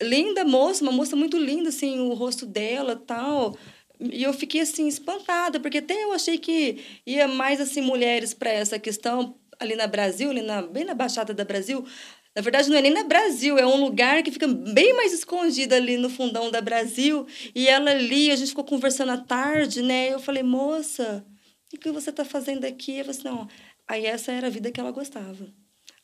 linda 0.02 0.44
moça, 0.44 0.82
uma 0.82 0.92
moça 0.92 1.16
muito 1.16 1.38
linda, 1.38 1.68
assim, 1.68 1.98
o 2.00 2.14
rosto 2.14 2.46
dela 2.46 2.96
tal. 2.96 3.56
E 4.00 4.22
eu 4.22 4.32
fiquei, 4.32 4.60
assim, 4.60 4.86
espantada, 4.86 5.58
porque 5.60 5.78
até 5.78 6.04
eu 6.04 6.12
achei 6.12 6.38
que 6.38 6.78
ia 7.06 7.26
mais, 7.26 7.60
assim, 7.60 7.80
mulheres 7.80 8.34
para 8.34 8.50
essa 8.50 8.78
questão 8.78 9.38
ali 9.58 9.74
na 9.74 9.86
Brasil, 9.86 10.30
ali 10.30 10.42
na, 10.42 10.62
bem 10.62 10.84
na 10.84 10.94
Baixada 10.94 11.32
da 11.32 11.44
Brasil. 11.44 11.84
Na 12.34 12.42
verdade, 12.42 12.68
não 12.68 12.76
é 12.76 12.82
nem 12.82 12.92
na 12.92 13.04
Brasil, 13.04 13.56
é 13.56 13.66
um 13.66 13.80
lugar 13.82 14.22
que 14.22 14.30
fica 14.30 14.46
bem 14.46 14.94
mais 14.94 15.14
escondido 15.14 15.74
ali 15.74 15.96
no 15.96 16.10
fundão 16.10 16.50
da 16.50 16.60
Brasil. 16.60 17.26
E 17.54 17.66
ela 17.66 17.90
ali, 17.90 18.30
a 18.30 18.36
gente 18.36 18.48
ficou 18.48 18.64
conversando 18.64 19.12
à 19.12 19.16
tarde, 19.16 19.80
né? 19.80 20.12
Eu 20.12 20.18
falei, 20.20 20.42
moça, 20.42 21.24
o 21.72 21.78
que 21.78 21.90
você 21.90 22.10
está 22.10 22.24
fazendo 22.24 22.66
aqui? 22.66 22.98
Eu 22.98 23.06
falei 23.06 23.18
assim, 23.18 23.28
não. 23.28 23.48
Aí 23.88 24.04
essa 24.04 24.32
era 24.32 24.48
a 24.48 24.50
vida 24.50 24.70
que 24.70 24.78
ela 24.78 24.90
gostava. 24.90 25.48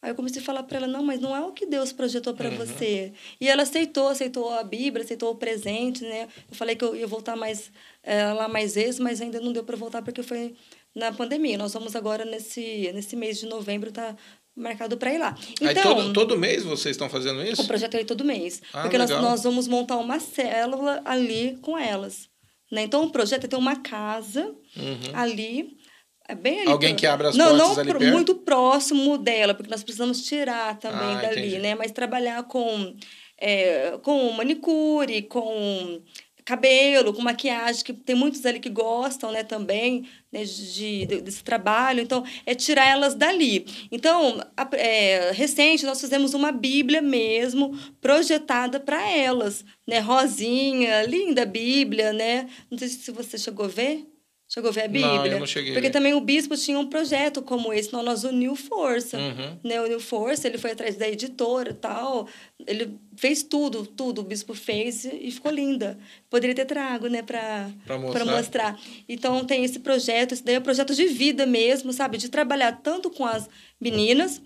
Aí 0.02 0.10
eu 0.10 0.16
comecei 0.16 0.42
a 0.42 0.44
falar 0.44 0.64
para 0.64 0.78
ela, 0.78 0.86
não, 0.88 1.04
mas 1.04 1.20
não 1.20 1.34
é 1.34 1.40
o 1.40 1.52
que 1.52 1.64
Deus 1.64 1.92
projetou 1.92 2.34
para 2.34 2.48
uhum. 2.48 2.56
você. 2.56 3.12
E 3.40 3.48
ela 3.48 3.62
aceitou, 3.62 4.08
aceitou 4.08 4.52
a 4.52 4.64
Bíblia, 4.64 5.04
aceitou 5.04 5.30
o 5.30 5.36
presente, 5.36 6.02
né? 6.02 6.26
Eu 6.50 6.56
falei 6.56 6.74
que 6.74 6.84
eu 6.84 6.96
ia 6.96 7.06
voltar 7.06 7.36
mais 7.36 7.70
é, 8.02 8.32
lá 8.32 8.48
mais 8.48 8.74
vezes, 8.74 8.98
mas 8.98 9.20
ainda 9.20 9.40
não 9.40 9.52
deu 9.52 9.62
para 9.62 9.76
voltar 9.76 10.02
porque 10.02 10.20
foi 10.24 10.56
na 10.92 11.12
pandemia. 11.12 11.56
Nós 11.56 11.72
vamos 11.72 11.94
agora 11.94 12.24
nesse, 12.24 12.90
nesse 12.92 13.14
mês 13.14 13.38
de 13.38 13.46
novembro, 13.46 13.92
tá 13.92 14.16
marcado 14.56 14.96
para 14.96 15.14
ir 15.14 15.18
lá. 15.18 15.36
Então, 15.52 15.68
Aí 15.68 15.74
todo, 15.74 16.12
todo 16.12 16.36
mês 16.36 16.64
vocês 16.64 16.96
estão 16.96 17.08
fazendo 17.08 17.40
isso? 17.44 17.62
O 17.62 17.66
projeto 17.68 17.94
é 17.94 18.02
todo 18.02 18.24
mês. 18.24 18.60
Ah, 18.72 18.82
porque 18.82 18.98
nós, 18.98 19.08
nós 19.08 19.44
vamos 19.44 19.68
montar 19.68 19.98
uma 19.98 20.18
célula 20.18 21.00
ali 21.04 21.58
com 21.62 21.78
elas. 21.78 22.28
Né? 22.72 22.82
Então, 22.82 23.04
o 23.04 23.10
projeto 23.10 23.44
é 23.44 23.48
ter 23.48 23.56
uma 23.56 23.76
casa 23.76 24.52
uhum. 24.76 25.10
ali 25.14 25.76
é 26.28 26.34
bem 26.34 26.60
ali 26.60 26.70
Alguém 26.70 26.94
que 26.94 27.06
abre 27.06 27.28
as 27.28 27.36
não, 27.36 27.56
portas 27.56 27.76
não 27.76 27.80
ali 27.80 27.92
perto? 27.92 28.12
muito 28.12 28.34
próximo 28.36 29.18
dela, 29.18 29.54
porque 29.54 29.70
nós 29.70 29.82
precisamos 29.82 30.22
tirar 30.22 30.78
também 30.78 31.16
ah, 31.16 31.22
dali, 31.22 31.40
entendi. 31.40 31.58
né? 31.58 31.74
Mas 31.74 31.92
trabalhar 31.92 32.42
com, 32.44 32.94
é, 33.38 33.98
com 34.02 34.30
manicure, 34.32 35.22
com 35.22 36.02
cabelo, 36.44 37.12
com 37.12 37.22
maquiagem, 37.22 37.84
que 37.84 37.92
tem 37.92 38.16
muitos 38.16 38.44
ali 38.44 38.58
que 38.58 38.68
gostam, 38.68 39.30
né, 39.30 39.44
também, 39.44 40.08
né, 40.32 40.44
de, 40.44 41.06
de, 41.06 41.20
desse 41.20 41.42
trabalho. 41.42 42.00
Então, 42.00 42.24
é 42.44 42.54
tirar 42.54 42.88
elas 42.88 43.14
dali. 43.14 43.64
Então, 43.90 44.40
a, 44.56 44.68
é, 44.72 45.30
recente, 45.32 45.86
nós 45.86 46.00
fizemos 46.00 46.34
uma 46.34 46.50
Bíblia 46.50 47.00
mesmo, 47.00 47.76
projetada 48.00 48.80
para 48.80 49.08
elas, 49.08 49.64
né, 49.86 50.00
rosinha, 50.00 51.02
linda 51.04 51.46
Bíblia, 51.46 52.12
né? 52.12 52.48
Não 52.70 52.78
sei 52.78 52.88
se 52.88 53.10
você 53.10 53.38
chegou 53.38 53.66
a 53.66 53.68
ver. 53.68 54.11
Chegou 54.52 54.68
a 54.68 54.72
ver 54.72 54.82
a 54.82 54.88
Bíblia? 54.88 55.16
Não, 55.16 55.26
eu 55.26 55.38
não 55.38 55.46
cheguei. 55.46 55.72
Porque 55.72 55.88
também 55.88 56.12
o 56.12 56.20
bispo 56.20 56.54
tinha 56.58 56.78
um 56.78 56.86
projeto 56.86 57.40
como 57.40 57.72
esse, 57.72 57.88
então 57.88 58.02
nós 58.02 58.22
uniu 58.22 58.54
força. 58.54 59.16
Uhum. 59.16 59.58
Né? 59.64 59.80
Uniu 59.80 59.98
força, 59.98 60.46
ele 60.46 60.58
foi 60.58 60.72
atrás 60.72 60.94
da 60.94 61.08
editora 61.08 61.70
e 61.70 61.74
tal. 61.74 62.28
Ele 62.66 62.94
fez 63.16 63.42
tudo, 63.42 63.86
tudo 63.86 64.20
o 64.20 64.24
bispo 64.24 64.52
fez 64.52 65.06
e 65.06 65.30
ficou 65.30 65.50
linda. 65.50 65.98
Poderia 66.28 66.54
ter 66.54 66.66
trago, 66.66 67.06
né, 67.06 67.22
para 67.22 67.72
mostrar. 67.98 68.24
mostrar. 68.26 68.80
Então 69.08 69.42
tem 69.42 69.64
esse 69.64 69.78
projeto, 69.78 70.32
esse 70.32 70.44
daí 70.44 70.56
é 70.56 70.58
um 70.58 70.62
projeto 70.62 70.94
de 70.94 71.06
vida 71.06 71.46
mesmo, 71.46 71.90
sabe? 71.90 72.18
De 72.18 72.28
trabalhar 72.28 72.72
tanto 72.82 73.08
com 73.08 73.24
as 73.24 73.48
meninas 73.80 74.42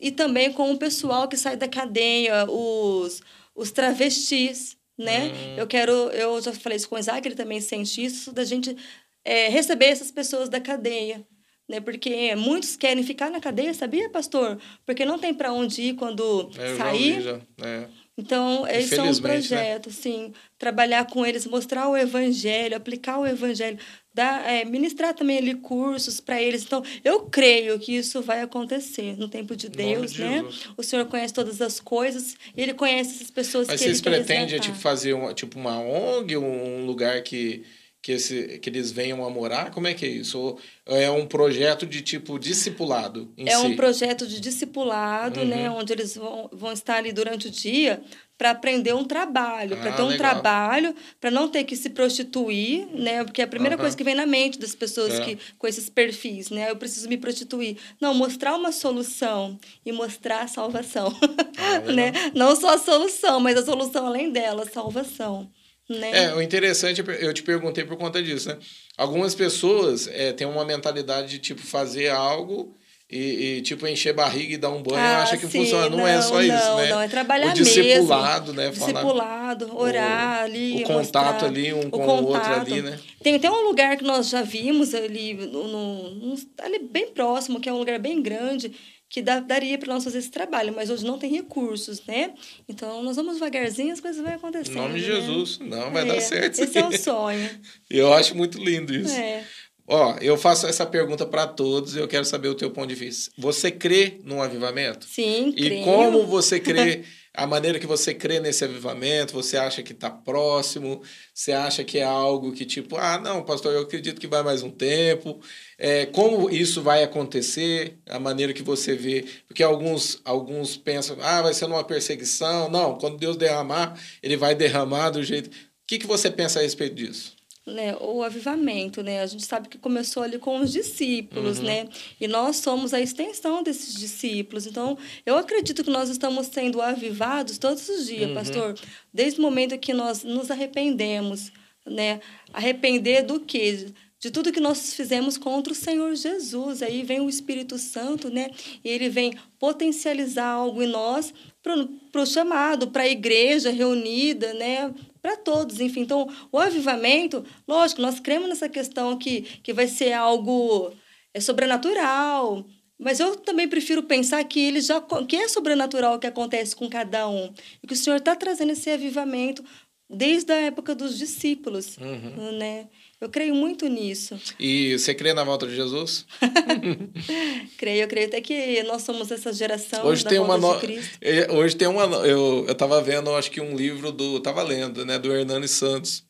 e 0.00 0.10
também 0.10 0.50
com 0.54 0.72
o 0.72 0.78
pessoal 0.78 1.28
que 1.28 1.36
sai 1.36 1.58
da 1.58 1.68
cadeia, 1.68 2.50
os, 2.50 3.20
os 3.54 3.70
travestis 3.70 4.80
né? 4.96 5.28
Hum. 5.28 5.54
Eu 5.56 5.66
quero, 5.66 5.92
eu 6.10 6.40
já 6.42 6.52
falei 6.52 6.76
isso 6.76 6.86
com 6.86 6.94
o 6.94 6.98
Isaac, 6.98 7.26
ele 7.26 7.34
também 7.34 7.58
sente 7.58 8.04
isso, 8.04 8.32
da 8.32 8.44
gente 8.44 8.76
é, 9.24 9.48
receber 9.48 9.86
essas 9.86 10.10
pessoas 10.10 10.48
da 10.48 10.60
cadeia. 10.60 11.26
Né? 11.68 11.80
Porque 11.80 12.34
muitos 12.34 12.76
querem 12.76 13.04
ficar 13.04 13.30
na 13.30 13.40
cadeia, 13.40 13.72
sabia, 13.72 14.10
pastor? 14.10 14.58
Porque 14.84 15.04
não 15.04 15.18
tem 15.18 15.32
para 15.32 15.52
onde 15.52 15.82
ir 15.82 15.94
quando 15.94 16.50
é, 16.58 16.76
sair. 16.76 17.20
Já, 17.20 17.40
é. 17.62 17.86
Então, 18.18 18.66
esses 18.66 18.90
são 18.90 19.08
os 19.08 19.20
né? 19.20 19.28
projetos, 19.30 19.96
né? 19.96 20.02
sim. 20.02 20.32
Trabalhar 20.58 21.06
com 21.06 21.24
eles, 21.24 21.46
mostrar 21.46 21.88
o 21.88 21.96
evangelho, 21.96 22.76
aplicar 22.76 23.18
o 23.18 23.26
evangelho, 23.26 23.78
dar, 24.12 24.46
é, 24.46 24.64
ministrar 24.64 25.14
também 25.14 25.38
ali 25.38 25.54
cursos 25.54 26.20
para 26.20 26.42
eles. 26.42 26.64
Então, 26.64 26.82
eu 27.02 27.20
creio 27.22 27.78
que 27.78 27.96
isso 27.96 28.20
vai 28.20 28.42
acontecer 28.42 29.16
no 29.16 29.28
tempo 29.28 29.56
de 29.56 29.68
Deus, 29.70 30.12
de 30.12 30.22
né? 30.22 30.44
O 30.76 30.82
Senhor 30.82 31.06
conhece 31.06 31.32
todas 31.32 31.62
as 31.62 31.80
coisas, 31.80 32.36
e 32.54 32.60
Ele 32.60 32.74
conhece 32.74 33.14
essas 33.14 33.30
pessoas 33.30 33.68
Mas 33.68 33.80
que 33.80 33.86
vocês 33.86 34.00
pretendem, 34.00 34.60
tipo, 34.60 34.76
fazer 34.76 35.16
tipo, 35.34 35.58
uma 35.58 35.78
ONG, 35.80 36.36
um 36.36 36.84
lugar 36.84 37.22
que 37.22 37.64
que, 38.02 38.12
esse, 38.12 38.58
que 38.58 38.70
eles 38.70 38.90
venham 38.90 39.24
a 39.24 39.30
morar? 39.30 39.70
Como 39.70 39.86
é 39.86 39.94
que 39.94 40.06
é 40.06 40.08
isso? 40.08 40.38
Ou 40.38 40.58
é 40.86 41.10
um 41.10 41.26
projeto 41.26 41.86
de 41.86 42.00
tipo 42.00 42.38
discipulado 42.38 43.32
É 43.36 43.56
si? 43.56 43.66
um 43.66 43.76
projeto 43.76 44.26
de 44.26 44.40
discipulado, 44.40 45.44
né, 45.44 45.56
uhum. 45.56 45.62
né? 45.62 45.70
Onde 45.70 45.92
eles 45.92 46.16
vão, 46.16 46.48
vão 46.52 46.72
estar 46.72 46.96
ali 46.96 47.12
durante 47.12 47.48
o 47.48 47.50
dia 47.50 48.02
para 48.38 48.52
aprender 48.52 48.94
um 48.94 49.04
trabalho, 49.04 49.76
ah, 49.76 49.80
para 49.82 49.92
ter 49.92 50.00
um 50.00 50.06
legal. 50.06 50.30
trabalho, 50.30 50.94
para 51.20 51.30
não 51.30 51.46
ter 51.46 51.62
que 51.64 51.76
se 51.76 51.90
prostituir, 51.90 52.86
né? 52.94 53.22
Porque 53.22 53.42
é 53.42 53.44
a 53.44 53.48
primeira 53.48 53.76
uhum. 53.76 53.82
coisa 53.82 53.94
que 53.94 54.02
vem 54.02 54.14
na 54.14 54.24
mente 54.24 54.58
das 54.58 54.74
pessoas 54.74 55.12
é. 55.12 55.20
que 55.22 55.38
com 55.58 55.66
esses 55.66 55.90
perfis, 55.90 56.48
né? 56.48 56.70
Eu 56.70 56.76
preciso 56.76 57.06
me 57.06 57.18
prostituir. 57.18 57.76
Não, 58.00 58.14
mostrar 58.14 58.56
uma 58.56 58.72
solução 58.72 59.58
e 59.84 59.92
mostrar 59.92 60.40
a 60.40 60.48
salvação, 60.48 61.14
ah, 61.58 61.80
né? 61.92 62.12
Não 62.34 62.56
só 62.56 62.76
a 62.76 62.78
solução, 62.78 63.40
mas 63.40 63.58
a 63.58 63.64
solução 63.64 64.06
além 64.06 64.32
dela, 64.32 64.62
a 64.62 64.70
salvação. 64.70 65.50
Né? 65.90 66.26
É, 66.26 66.34
o 66.34 66.40
interessante, 66.40 67.02
eu 67.18 67.34
te 67.34 67.42
perguntei 67.42 67.84
por 67.84 67.96
conta 67.96 68.22
disso, 68.22 68.48
né? 68.48 68.58
Algumas 68.96 69.34
pessoas 69.34 70.06
é, 70.06 70.32
têm 70.32 70.46
uma 70.46 70.64
mentalidade 70.64 71.30
de, 71.30 71.38
tipo, 71.40 71.60
fazer 71.60 72.10
algo 72.10 72.76
e, 73.10 73.56
e, 73.56 73.62
tipo, 73.62 73.88
encher 73.88 74.12
barriga 74.12 74.54
e 74.54 74.56
dar 74.56 74.70
um 74.70 74.80
banho, 74.84 75.00
ah, 75.00 75.22
acha 75.22 75.36
que 75.36 75.48
sim, 75.48 75.58
funciona. 75.58 75.90
Não, 75.90 75.98
não, 75.98 76.06
é 76.06 76.22
só 76.22 76.34
não, 76.34 76.42
isso, 76.42 76.76
né? 76.76 76.88
Não, 76.90 77.00
é 77.00 77.08
trabalhar 77.08 77.50
o 77.50 77.54
discipulado, 77.54 78.54
mesmo. 78.54 78.70
né? 78.70 78.70
Discipulado, 78.70 79.76
orar 79.76 80.42
o, 80.42 80.44
ali. 80.44 80.84
O 80.84 80.86
contato 80.86 81.44
ali, 81.44 81.72
um 81.72 81.80
o 81.80 81.90
com 81.90 82.06
contato. 82.06 82.22
o 82.22 82.28
outro 82.28 82.52
ali, 82.52 82.82
né? 82.82 83.00
Tem 83.20 83.34
até 83.34 83.50
um 83.50 83.66
lugar 83.66 83.96
que 83.96 84.04
nós 84.04 84.28
já 84.28 84.42
vimos 84.42 84.94
ali, 84.94 85.34
no, 85.34 85.66
no, 85.66 86.34
ali 86.60 86.78
bem 86.78 87.08
próximo, 87.08 87.58
que 87.58 87.68
é 87.68 87.72
um 87.72 87.78
lugar 87.78 87.98
bem 87.98 88.22
grande, 88.22 88.72
que 89.10 89.20
dá, 89.20 89.40
daria 89.40 89.76
para 89.76 89.92
nós 89.92 90.04
fazer 90.04 90.18
esse 90.18 90.30
trabalho, 90.30 90.72
mas 90.72 90.88
hoje 90.88 91.04
não 91.04 91.18
tem 91.18 91.30
recursos, 91.32 92.00
né? 92.06 92.32
Então, 92.68 93.02
nós 93.02 93.16
vamos 93.16 93.34
devagarzinho, 93.34 93.92
as 93.92 93.98
coisas 94.00 94.22
vão 94.22 94.32
acontecendo. 94.32 94.72
Em 94.76 94.80
nome 94.80 95.00
de 95.00 95.08
né? 95.08 95.16
Jesus, 95.16 95.58
não, 95.58 95.90
vai 95.90 96.04
é, 96.04 96.14
dar 96.14 96.20
certo. 96.20 96.62
Esse 96.62 96.78
é 96.78 96.86
o 96.86 96.92
sonho. 96.96 97.50
eu 97.90 98.12
acho 98.14 98.36
muito 98.36 98.56
lindo 98.62 98.94
isso. 98.94 99.12
É. 99.12 99.44
Ó, 99.84 100.16
eu 100.20 100.36
faço 100.36 100.68
essa 100.68 100.86
pergunta 100.86 101.26
para 101.26 101.48
todos 101.48 101.96
e 101.96 101.98
eu 101.98 102.06
quero 102.06 102.24
saber 102.24 102.46
o 102.46 102.54
teu 102.54 102.70
ponto 102.70 102.86
de 102.86 102.94
vista. 102.94 103.32
Você 103.36 103.72
crê 103.72 104.20
num 104.22 104.40
avivamento? 104.40 105.04
Sim, 105.06 105.48
E 105.56 105.64
creio. 105.64 105.84
como 105.84 106.24
você 106.24 106.60
crê, 106.60 107.02
a 107.34 107.46
maneira 107.46 107.78
que 107.78 107.86
você 107.86 108.12
crê 108.12 108.40
nesse 108.40 108.64
avivamento, 108.64 109.32
você 109.32 109.56
acha 109.56 109.82
que 109.82 109.92
está 109.92 110.10
próximo? 110.10 111.02
Você 111.32 111.52
acha 111.52 111.84
que 111.84 111.98
é 111.98 112.04
algo 112.04 112.52
que 112.52 112.64
tipo, 112.64 112.96
ah, 112.96 113.18
não, 113.18 113.44
pastor, 113.44 113.72
eu 113.72 113.82
acredito 113.82 114.20
que 114.20 114.26
vai 114.26 114.42
mais 114.42 114.62
um 114.62 114.70
tempo. 114.70 115.40
É, 115.78 116.06
como 116.06 116.50
isso 116.50 116.82
vai 116.82 117.02
acontecer? 117.02 117.98
A 118.08 118.18
maneira 118.18 118.52
que 118.52 118.62
você 118.62 118.94
vê. 118.94 119.24
Porque 119.46 119.62
alguns, 119.62 120.20
alguns 120.24 120.76
pensam, 120.76 121.16
ah, 121.20 121.42
vai 121.42 121.54
ser 121.54 121.66
numa 121.68 121.84
perseguição. 121.84 122.68
Não, 122.68 122.98
quando 122.98 123.18
Deus 123.18 123.36
derramar, 123.36 123.98
ele 124.22 124.36
vai 124.36 124.54
derramar 124.54 125.10
do 125.10 125.22
jeito... 125.22 125.48
O 125.48 125.52
que, 125.90 125.98
que 125.98 126.06
você 126.06 126.30
pensa 126.30 126.60
a 126.60 126.62
respeito 126.62 126.94
disso? 126.94 127.39
Né, 127.70 127.96
o 128.00 128.22
avivamento, 128.22 129.02
né? 129.02 129.20
A 129.20 129.26
gente 129.26 129.44
sabe 129.44 129.68
que 129.68 129.78
começou 129.78 130.22
ali 130.22 130.38
com 130.38 130.60
os 130.60 130.72
discípulos, 130.72 131.58
uhum. 131.58 131.64
né? 131.64 131.88
E 132.20 132.28
nós 132.28 132.56
somos 132.56 132.92
a 132.92 133.00
extensão 133.00 133.62
desses 133.62 133.94
discípulos. 133.94 134.66
Então, 134.66 134.98
eu 135.24 135.36
acredito 135.36 135.82
que 135.84 135.90
nós 135.90 136.08
estamos 136.08 136.48
sendo 136.48 136.82
avivados 136.82 137.58
todos 137.58 137.88
os 137.88 138.06
dias, 138.06 138.28
uhum. 138.28 138.34
pastor, 138.34 138.74
desde 139.12 139.38
o 139.38 139.42
momento 139.42 139.78
que 139.78 139.94
nós 139.94 140.24
nos 140.24 140.50
arrependemos, 140.50 141.52
né? 141.86 142.20
Arrepender 142.52 143.22
do 143.24 143.40
quê? 143.40 143.92
de 144.20 144.30
tudo 144.30 144.52
que 144.52 144.60
nós 144.60 144.92
fizemos 144.92 145.38
contra 145.38 145.72
o 145.72 145.76
Senhor 145.76 146.14
Jesus. 146.14 146.82
Aí 146.82 147.02
vem 147.02 147.20
o 147.20 147.28
Espírito 147.28 147.78
Santo, 147.78 148.30
né? 148.30 148.50
E 148.84 148.88
ele 148.88 149.08
vem 149.08 149.34
potencializar 149.58 150.46
algo 150.46 150.82
em 150.82 150.86
nós 150.86 151.32
para 151.62 152.22
o 152.22 152.26
chamado, 152.26 152.88
para 152.88 153.04
a 153.04 153.08
igreja 153.08 153.70
reunida, 153.70 154.52
né? 154.52 154.94
Para 155.22 155.36
todos, 155.36 155.80
enfim. 155.80 156.00
Então, 156.00 156.28
o 156.50 156.58
avivamento, 156.58 157.44
lógico, 157.66 158.00
nós 158.00 158.18
cremos 158.20 158.48
nessa 158.48 158.68
questão 158.68 159.18
que, 159.18 159.42
que 159.62 159.72
vai 159.72 159.86
ser 159.86 160.12
algo 160.12 160.92
é, 161.34 161.40
sobrenatural, 161.40 162.64
mas 162.98 163.18
eu 163.18 163.36
também 163.36 163.68
prefiro 163.68 164.02
pensar 164.02 164.42
que 164.44 164.60
ele 164.60 164.80
já 164.80 165.00
que 165.26 165.36
é 165.36 165.48
sobrenatural 165.48 166.16
o 166.16 166.18
que 166.18 166.26
acontece 166.26 166.76
com 166.76 166.88
cada 166.88 167.28
um. 167.28 167.52
E 167.82 167.86
que 167.86 167.94
o 167.94 167.96
Senhor 167.96 168.16
está 168.16 168.36
trazendo 168.36 168.72
esse 168.72 168.90
avivamento 168.90 169.64
desde 170.08 170.52
a 170.52 170.56
época 170.56 170.94
dos 170.94 171.16
discípulos, 171.16 171.96
uhum. 171.96 172.52
né? 172.58 172.88
Eu 173.20 173.28
creio 173.28 173.54
muito 173.54 173.86
nisso. 173.86 174.40
E 174.58 174.98
você 174.98 175.14
crê 175.14 175.34
na 175.34 175.44
volta 175.44 175.66
de 175.66 175.76
Jesus? 175.76 176.24
creio, 177.76 178.04
eu 178.04 178.08
creio 178.08 178.28
até 178.28 178.40
que 178.40 178.82
nós 178.84 179.02
somos 179.02 179.30
essa 179.30 179.52
geração 179.52 180.06
hoje 180.06 180.24
da 180.24 180.30
tem 180.30 180.38
volta 180.38 180.56
uma 180.56 180.68
no... 180.74 180.80
de 180.80 180.86
Cristo. 180.86 181.18
É, 181.20 181.52
hoje 181.52 181.76
tem 181.76 181.86
uma 181.86 182.04
eu 182.26 182.64
eu 182.66 182.74
tava 182.74 183.02
vendo, 183.02 183.30
acho 183.34 183.50
que 183.50 183.60
um 183.60 183.76
livro 183.76 184.10
do 184.10 184.40
tava 184.40 184.62
lendo, 184.62 185.04
né, 185.04 185.18
do 185.18 185.30
Hernani 185.30 185.68
Santos. 185.68 186.24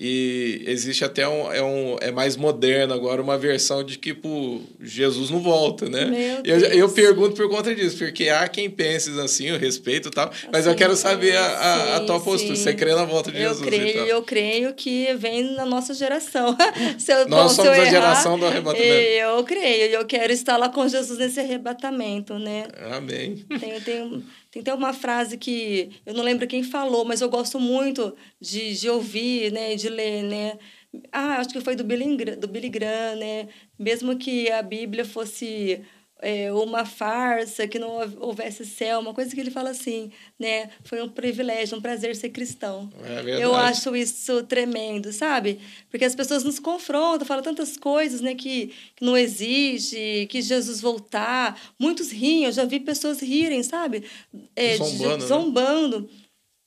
E 0.00 0.62
existe 0.66 1.04
até 1.04 1.28
um 1.28 1.52
é, 1.52 1.62
um. 1.62 1.96
é 2.00 2.10
mais 2.10 2.36
moderno 2.36 2.94
agora, 2.94 3.20
uma 3.20 3.36
versão 3.36 3.84
de 3.84 3.98
que 3.98 4.14
tipo, 4.14 4.62
Jesus 4.80 5.30
não 5.30 5.40
volta, 5.40 5.88
né? 5.88 6.04
Meu 6.04 6.42
eu, 6.44 6.58
eu 6.70 6.88
pergunto 6.88 7.34
por 7.34 7.48
conta 7.48 7.74
disso, 7.74 7.98
porque 7.98 8.28
há 8.28 8.48
quem 8.48 8.70
pense 8.70 9.10
assim, 9.20 9.48
eu 9.48 9.58
respeito 9.58 10.08
e 10.08 10.10
tal, 10.10 10.30
mas 10.52 10.62
assim, 10.62 10.70
eu 10.70 10.74
quero 10.74 10.96
saber 10.96 11.36
a, 11.36 11.46
a, 11.46 11.96
a 11.96 12.00
tua 12.00 12.20
postura. 12.20 12.56
Sim. 12.56 12.62
Você 12.62 12.74
crê 12.74 12.94
na 12.94 13.04
volta 13.04 13.30
de 13.30 13.42
eu 13.42 13.50
Jesus? 13.50 13.66
Creio, 13.66 13.98
eu 14.06 14.22
creio 14.22 14.74
que 14.74 15.12
vem 15.14 15.54
na 15.54 15.66
nossa 15.66 15.92
geração. 15.92 16.56
se 16.98 17.12
eu, 17.12 17.28
Nós 17.28 17.56
bom, 17.56 17.64
somos 17.64 17.78
a 17.78 17.84
geração 17.84 18.38
do 18.38 18.46
arrebatamento. 18.46 18.90
Eu 18.90 19.44
creio, 19.44 19.84
eu 19.86 20.04
quero 20.06 20.32
estar 20.32 20.56
lá 20.56 20.68
com 20.68 20.88
Jesus 20.88 21.18
nesse 21.18 21.40
arrebatamento, 21.40 22.38
né? 22.38 22.64
Amém. 22.96 23.44
Tenho, 23.60 23.80
tenho, 23.82 24.24
tem 24.50 24.62
até 24.62 24.74
uma 24.74 24.92
frase 24.92 25.38
que 25.38 26.00
eu 26.04 26.14
não 26.14 26.24
lembro 26.24 26.46
quem 26.46 26.62
falou, 26.62 27.04
mas 27.04 27.20
eu 27.20 27.28
gosto 27.30 27.58
muito 27.60 28.16
de, 28.40 28.78
de 28.78 28.88
ouvir, 28.88 29.52
né, 29.52 29.76
de 29.76 29.88
ler, 29.88 30.22
né? 30.24 30.58
Ah, 31.12 31.36
acho 31.36 31.50
que 31.50 31.60
foi 31.60 31.76
do 31.76 31.84
Billy, 31.84 32.36
do 32.36 32.48
Billy 32.48 32.68
Graham, 32.68 33.16
né? 33.16 33.48
Mesmo 33.78 34.16
que 34.18 34.50
a 34.50 34.60
Bíblia 34.62 35.04
fosse 35.04 35.82
é, 36.22 36.52
uma 36.52 36.84
farsa, 36.84 37.66
que 37.66 37.78
não 37.78 37.90
houvesse 38.20 38.64
céu, 38.64 39.00
uma 39.00 39.14
coisa 39.14 39.34
que 39.34 39.40
ele 39.40 39.50
fala 39.50 39.70
assim, 39.70 40.10
né? 40.38 40.70
Foi 40.84 41.02
um 41.02 41.08
privilégio, 41.08 41.76
um 41.76 41.80
prazer 41.80 42.14
ser 42.14 42.30
cristão. 42.30 42.90
É 43.02 43.42
Eu 43.42 43.54
acho 43.54 43.96
isso 43.96 44.42
tremendo, 44.44 45.12
sabe? 45.12 45.58
Porque 45.90 46.04
as 46.04 46.14
pessoas 46.14 46.44
nos 46.44 46.58
confrontam, 46.58 47.26
falam 47.26 47.42
tantas 47.42 47.76
coisas, 47.76 48.20
né? 48.20 48.34
Que, 48.34 48.72
que 48.94 49.04
não 49.04 49.16
existe, 49.16 50.26
que 50.30 50.42
Jesus 50.42 50.80
voltar. 50.80 51.60
Muitos 51.78 52.10
riem, 52.10 52.44
eu 52.44 52.52
já 52.52 52.64
vi 52.64 52.80
pessoas 52.80 53.20
rirem, 53.20 53.62
sabe? 53.62 54.04
É, 54.54 54.76
zombando. 54.76 55.18
De, 55.18 55.26
zombando. 55.26 56.00
Né? 56.02 56.08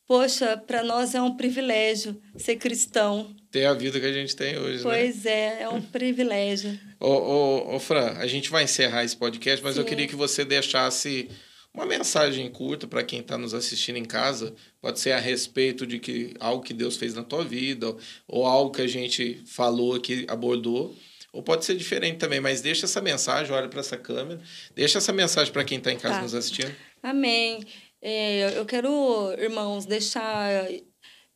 Poxa, 0.08 0.58
para 0.58 0.84
nós 0.84 1.16
é 1.16 1.22
um 1.22 1.36
privilégio 1.36 2.20
ser 2.36 2.58
cristão. 2.58 3.34
Ter 3.54 3.66
a 3.68 3.74
vida 3.76 4.00
que 4.00 4.06
a 4.08 4.12
gente 4.12 4.36
tem 4.36 4.58
hoje, 4.58 4.82
pois 4.82 5.26
né? 5.26 5.32
é, 5.32 5.62
é 5.62 5.70
um 5.70 5.80
privilégio. 5.80 6.76
ô, 7.00 7.08
ô, 7.08 7.76
ô, 7.76 7.80
Fran, 7.80 8.16
a 8.18 8.26
gente 8.26 8.50
vai 8.50 8.64
encerrar 8.64 9.04
esse 9.04 9.16
podcast, 9.16 9.64
mas 9.64 9.76
Sim. 9.76 9.82
eu 9.82 9.86
queria 9.86 10.08
que 10.08 10.16
você 10.16 10.44
deixasse 10.44 11.30
uma 11.72 11.86
mensagem 11.86 12.50
curta 12.50 12.88
para 12.88 13.04
quem 13.04 13.20
está 13.20 13.38
nos 13.38 13.54
assistindo 13.54 13.98
em 13.98 14.06
casa. 14.06 14.56
Pode 14.82 15.00
ser 15.00 15.12
a 15.12 15.20
respeito 15.20 15.86
de 15.86 16.00
que 16.00 16.34
algo 16.40 16.64
que 16.64 16.74
Deus 16.74 16.98
fez 16.98 17.14
na 17.14 17.22
tua 17.22 17.44
vida, 17.44 17.96
ou 18.28 18.44
algo 18.44 18.72
que 18.72 18.82
a 18.82 18.88
gente 18.88 19.44
falou 19.46 19.94
aqui, 19.94 20.26
abordou. 20.28 20.96
Ou 21.32 21.44
pode 21.44 21.64
ser 21.64 21.76
diferente 21.76 22.18
também, 22.18 22.40
mas 22.40 22.60
deixa 22.60 22.88
essa 22.88 23.02
mensagem, 23.02 23.54
olha 23.54 23.70
para 23.70 23.82
essa 23.82 23.98
câmera, 23.98 24.42
deixa 24.74 24.98
essa 24.98 25.14
mensagem 25.14 25.54
para 25.54 25.64
quem 25.64 25.78
está 25.78 25.92
em 25.92 26.00
casa 26.00 26.16
tá. 26.16 26.22
nos 26.24 26.34
assistindo. 26.34 26.76
Amém. 27.04 27.64
É, 28.02 28.58
eu 28.58 28.66
quero, 28.66 28.90
irmãos, 29.38 29.86
deixar 29.86 30.68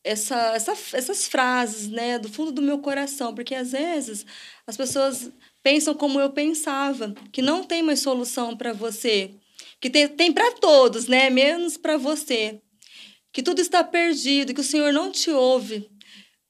essa, 0.07 0.53
essa, 0.55 0.71
essas 0.93 1.27
frases 1.27 1.89
né, 1.89 2.17
do 2.17 2.29
fundo 2.29 2.51
do 2.51 2.61
meu 2.61 2.79
coração, 2.79 3.35
porque 3.35 3.53
às 3.53 3.73
vezes 3.73 4.25
as 4.65 4.77
pessoas 4.77 5.29
pensam 5.61 5.93
como 5.93 6.19
eu 6.19 6.31
pensava, 6.31 7.13
que 7.31 7.41
não 7.41 7.63
tem 7.63 7.83
mais 7.83 7.99
solução 7.99 8.55
para 8.55 8.71
você, 8.71 9.31
que 9.81 9.89
tem, 9.89 10.07
tem 10.07 10.31
para 10.31 10.53
todos, 10.53 11.07
né, 11.07 11.29
menos 11.29 11.75
para 11.75 11.97
você, 11.97 12.61
que 13.33 13.43
tudo 13.43 13.59
está 13.59 13.83
perdido, 13.83 14.53
que 14.53 14.61
o 14.61 14.63
Senhor 14.63 14.93
não 14.93 15.11
te 15.11 15.29
ouve. 15.29 15.89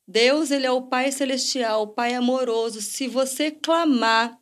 Deus, 0.08 0.51
ele 0.51 0.66
é 0.66 0.72
o 0.72 0.84
Pai 0.84 1.12
celestial, 1.12 1.82
o 1.82 1.88
Pai 1.88 2.14
amoroso. 2.14 2.80
Se 2.80 3.08
você 3.08 3.51
clamar, 3.51 4.38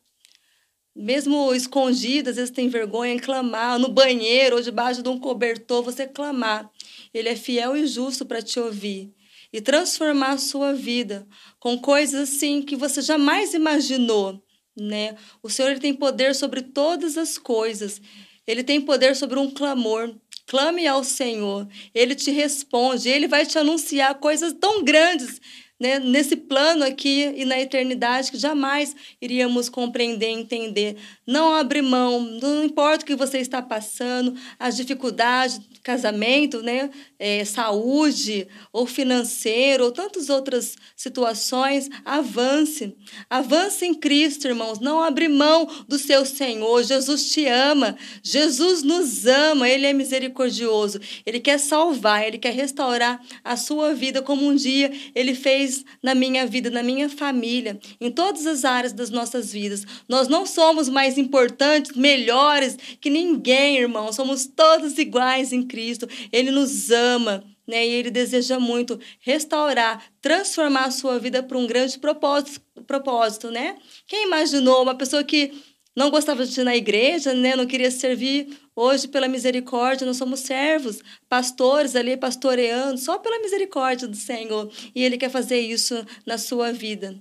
mesmo 0.96 1.56
escondido, 1.56 2.30
às 2.30 2.36
vezes 2.36 2.52
tem 2.52 2.70
vergonha 2.70 3.14
em 3.14 3.20
clamar, 3.20 3.80
no 3.80 3.90
banheiro 3.90 4.58
ou 4.58 4.62
debaixo 4.62 5.02
de 5.02 5.10
um 5.10 5.20
cobertor, 5.20 5.82
você 5.82 6.06
clamar. 6.06 6.70
Ele 7.16 7.30
é 7.30 7.36
fiel 7.36 7.78
e 7.78 7.88
justo 7.88 8.26
para 8.26 8.42
te 8.42 8.60
ouvir 8.60 9.14
e 9.54 9.62
transformar 9.62 10.32
a 10.32 10.38
sua 10.38 10.74
vida 10.74 11.26
com 11.62 11.80
coisas 11.80 12.30
assim 12.30 12.62
que 12.62 12.76
você 12.76 13.02
jamais 13.02 13.54
imaginou, 13.54 14.44
né? 14.76 15.16
O 15.42 15.50
Senhor 15.50 15.72
ele 15.72 15.80
tem 15.80 15.94
poder 15.94 16.36
sobre 16.36 16.62
todas 16.62 17.18
as 17.18 17.38
coisas. 17.38 18.02
Ele 18.46 18.66
tem 18.66 18.82
poder 18.82 19.16
sobre 19.16 19.40
um 19.40 19.50
clamor. 19.50 20.14
Clame 20.46 20.86
ao 20.86 21.04
Senhor, 21.04 21.68
ele 21.94 22.14
te 22.14 22.30
responde, 22.32 23.10
ele 23.10 23.28
vai 23.28 23.46
te 23.46 23.58
anunciar 23.58 24.14
coisas 24.16 24.54
tão 24.54 24.84
grandes 24.84 25.42
né, 25.80 26.00
nesse 26.00 26.36
plano 26.36 26.84
aqui 26.84 27.34
e 27.36 27.46
na 27.46 27.60
eternidade 27.60 28.32
que 28.32 28.38
jamais 28.38 28.96
iríamos 29.22 29.70
compreender, 29.70 30.28
entender. 30.28 30.98
Não 31.26 31.54
abre 31.54 31.82
mão, 31.82 32.22
não 32.22 32.64
importa 32.64 33.04
o 33.04 33.08
que 33.08 33.16
você 33.16 33.40
está 33.40 33.62
passando, 33.62 34.36
as 34.60 34.76
dificuldades, 34.76 35.60
casamento, 35.86 36.64
né, 36.64 36.90
é, 37.20 37.46
saúde 37.46 38.48
ou 38.74 38.88
financeiro 38.88 39.86
ou 39.86 39.92
tantas 39.92 40.32
outras 40.32 40.76
situações, 40.96 41.88
avance. 42.04 42.96
Avance 43.30 43.86
em 43.86 43.94
Cristo, 43.94 44.48
irmãos. 44.48 44.80
Não 44.80 45.00
abre 45.00 45.28
mão 45.28 45.70
do 45.88 46.00
seu 46.00 46.26
Senhor. 46.26 46.84
Jesus 46.84 47.30
te 47.30 47.46
ama. 47.46 47.96
Jesus 48.24 48.82
nos 48.82 49.28
ama. 49.28 49.70
Ele 49.70 49.86
é 49.86 49.94
misericordioso. 49.94 51.00
Ele 51.24 51.40
quer 51.40 51.60
salvar, 51.60 52.28
ele 52.28 52.40
quer 52.40 52.54
restaurar 52.54 53.22
a 53.44 53.56
sua 53.56 53.94
vida 53.94 54.24
como 54.24 54.48
um 54.48 54.56
dia 54.56 54.92
ele 55.14 55.36
fez 55.36 55.86
na 56.02 56.16
minha 56.16 56.46
vida, 56.48 56.70
na 56.72 56.82
minha 56.82 57.10
família, 57.10 57.80
em 58.02 58.10
todas 58.10 58.48
as 58.48 58.66
áreas 58.66 58.94
das 58.94 59.10
nossas 59.10 59.52
vidas. 59.52 59.86
Nós 60.10 60.28
não 60.28 60.46
somos 60.46 60.90
mais 60.90 61.18
importantes, 61.18 61.96
melhores 61.96 62.76
que 63.00 63.10
ninguém, 63.10 63.78
irmão. 63.78 64.12
Somos 64.12 64.48
todos 64.48 64.98
iguais 64.98 65.54
em 65.54 65.62
Cristo. 65.62 65.75
Cristo, 65.76 66.08
ele 66.32 66.52
nos 66.52 66.90
ama, 66.90 67.44
né? 67.68 67.86
E 67.86 67.90
ele 67.90 68.10
deseja 68.10 68.58
muito 68.58 68.98
restaurar, 69.20 70.02
transformar 70.22 70.86
a 70.86 70.92
sua 70.92 71.20
vida 71.20 71.44
para 71.44 71.58
um 71.58 71.68
grande 71.68 72.00
propósito, 72.00 72.62
propósito, 72.88 73.52
né? 73.52 73.76
Quem 74.08 74.26
imaginou 74.26 74.82
uma 74.82 74.96
pessoa 74.96 75.22
que 75.22 75.52
não 75.94 76.10
gostava 76.10 76.46
de 76.46 76.62
ir 76.62 76.64
na 76.64 76.78
igreja, 76.78 77.34
né? 77.34 77.58
Não 77.58 77.66
queria 77.66 77.92
servir. 77.92 78.58
Hoje, 78.74 79.10
pela 79.10 79.28
misericórdia, 79.28 80.08
nós 80.08 80.16
somos 80.16 80.40
servos, 80.42 81.02
pastores 81.28 81.94
ali 81.94 82.16
pastoreando, 82.16 82.98
só 82.98 83.18
pela 83.18 83.40
misericórdia 83.40 84.08
do 84.08 84.16
Senhor. 84.16 84.72
E 84.94 85.04
Ele 85.04 85.18
quer 85.18 85.30
fazer 85.30 85.60
isso 85.60 86.06
na 86.26 86.38
sua 86.38 86.72
vida. 86.72 87.20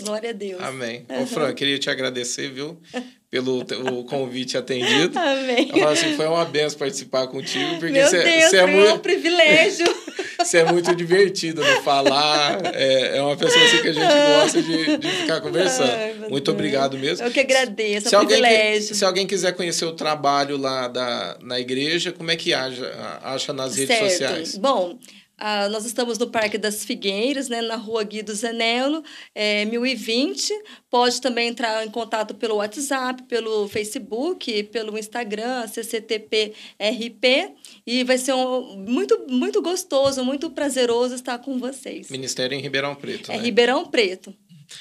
Glória 0.00 0.30
a 0.30 0.32
Deus. 0.32 0.60
Amém. 0.62 1.06
Ô, 1.08 1.26
Fran, 1.26 1.52
queria 1.54 1.78
te 1.78 1.88
agradecer, 1.88 2.50
viu, 2.50 2.80
pelo 3.34 3.64
o 3.98 4.04
convite 4.04 4.56
atendido. 4.56 5.18
Amém. 5.18 5.68
Eu 5.74 5.80
falo 5.80 5.90
assim, 5.90 6.14
foi 6.14 6.26
uma 6.26 6.44
benção 6.44 6.78
participar 6.78 7.26
contigo, 7.26 7.80
porque 7.80 7.92
Meu 7.92 8.06
cê, 8.06 8.22
Deus, 8.22 8.44
cê 8.50 8.58
é 8.58 8.66
muito 8.66 8.94
um 8.94 8.98
privilégio. 9.00 9.86
Você 10.38 10.58
é 10.58 10.70
muito 10.70 10.94
divertido 10.94 11.64
no 11.64 11.82
falar, 11.82 12.60
é, 12.74 13.16
é 13.16 13.22
uma 13.22 13.36
pessoa 13.36 13.64
assim 13.64 13.82
que 13.82 13.88
a 13.88 13.92
gente 13.92 14.06
gosta 14.06 14.62
de, 14.62 14.98
de 14.98 15.08
ficar 15.08 15.40
conversando. 15.40 15.90
Ai, 15.90 16.14
muito 16.28 16.50
obrigado 16.50 16.96
mesmo. 16.96 17.26
Eu 17.26 17.32
que 17.32 17.40
agradeço, 17.40 18.08
se 18.08 18.14
é 18.14 18.20
um 18.20 18.26
privilégio. 18.26 18.88
Que, 18.88 18.94
se 18.94 19.04
alguém 19.04 19.26
quiser 19.26 19.52
conhecer 19.52 19.84
o 19.84 19.92
trabalho 19.92 20.56
lá 20.56 20.86
da, 20.86 21.36
na 21.40 21.58
igreja, 21.58 22.12
como 22.12 22.30
é 22.30 22.36
que 22.36 22.52
acha, 22.52 23.18
acha 23.22 23.52
nas 23.52 23.74
redes 23.74 23.96
certo. 23.96 24.10
sociais? 24.10 24.58
Bom, 24.58 24.98
ah, 25.36 25.68
nós 25.68 25.84
estamos 25.84 26.18
no 26.18 26.28
Parque 26.30 26.56
das 26.56 26.84
Figueiras, 26.84 27.48
né, 27.48 27.60
na 27.60 27.76
rua 27.76 28.04
Guido 28.04 28.34
Zanello, 28.34 29.02
é, 29.34 29.64
1020. 29.64 30.52
Pode 30.88 31.20
também 31.20 31.48
entrar 31.48 31.84
em 31.84 31.90
contato 31.90 32.34
pelo 32.34 32.56
WhatsApp, 32.56 33.22
pelo 33.24 33.68
Facebook, 33.68 34.62
pelo 34.64 34.96
Instagram, 34.96 35.66
CCTPRP. 35.66 37.52
E 37.86 38.04
vai 38.04 38.18
ser 38.18 38.32
um, 38.34 38.76
muito, 38.76 39.26
muito 39.28 39.60
gostoso, 39.60 40.24
muito 40.24 40.50
prazeroso 40.50 41.14
estar 41.14 41.38
com 41.38 41.58
vocês. 41.58 42.10
Ministério 42.10 42.56
em 42.56 42.60
Ribeirão 42.60 42.94
Preto. 42.94 43.32
É 43.32 43.36
né? 43.36 43.42
Ribeirão 43.42 43.86
Preto. 43.86 44.34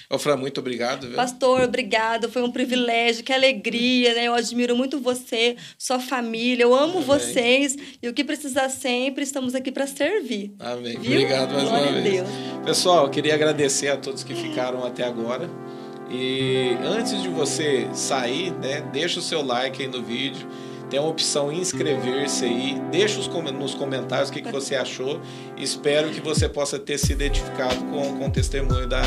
Ô, 0.10 0.18
Fran, 0.18 0.38
muito 0.38 0.60
obrigado. 0.60 1.08
Viu? 1.08 1.16
Pastor, 1.16 1.62
obrigado. 1.62 2.30
Foi 2.30 2.41
um 2.44 2.52
privilégio, 2.52 3.24
que 3.24 3.34
alegria, 3.34 4.14
né? 4.14 4.26
Eu 4.26 4.34
admiro 4.34 4.76
muito 4.76 5.00
você, 5.00 5.56
sua 5.78 6.00
família. 6.00 6.64
Eu 6.64 6.74
amo 6.74 6.94
Amém. 6.94 7.04
vocês. 7.04 7.76
E 8.02 8.08
o 8.08 8.14
que 8.14 8.24
precisar 8.24 8.70
sempre, 8.70 9.24
estamos 9.24 9.56
aqui 9.56 9.72
para 9.72 9.88
servir. 9.88 10.54
Amém. 10.60 10.98
Viu? 11.00 11.12
Obrigado 11.12 11.54
mais 11.54 11.70
Glória 11.70 11.91
uma 11.91 12.02
vez. 12.02 12.16
Deus. 12.16 12.30
Pessoal, 12.66 13.06
eu 13.06 13.10
queria 13.10 13.34
agradecer 13.34 13.89
a 13.89 13.98
todos 13.98 14.24
que 14.24 14.36
ficaram 14.36 14.86
até 14.86 15.04
agora. 15.04 15.50
E 16.10 16.78
antes 16.84 17.22
de 17.22 17.30
você 17.30 17.88
sair, 17.94 18.52
né, 18.52 18.82
deixa 18.94 19.20
o 19.20 19.24
seu 19.24 19.41
like 19.41 19.82
aí 19.82 19.88
no 19.88 20.04
vídeo 20.04 20.48
tem 20.94 21.00
a 21.00 21.04
opção 21.04 21.52
inscrever-se 21.52 22.46
aí. 22.46 22.80
Deixa 22.91 23.20
os, 23.20 23.28
nos 23.28 23.74
comentários 23.74 24.30
o 24.30 24.32
que, 24.32 24.44
que 24.44 24.52
você 24.52 24.76
achou. 24.76 25.20
Espero 25.58 26.12
que 26.12 26.22
você 26.22 26.48
possa 26.48 26.78
ter 26.78 27.00
se 27.00 27.12
identificado 27.12 27.84
com, 27.86 28.20
com 28.20 28.28
o 28.28 28.32
testemunho 28.32 28.88
da, 28.88 29.02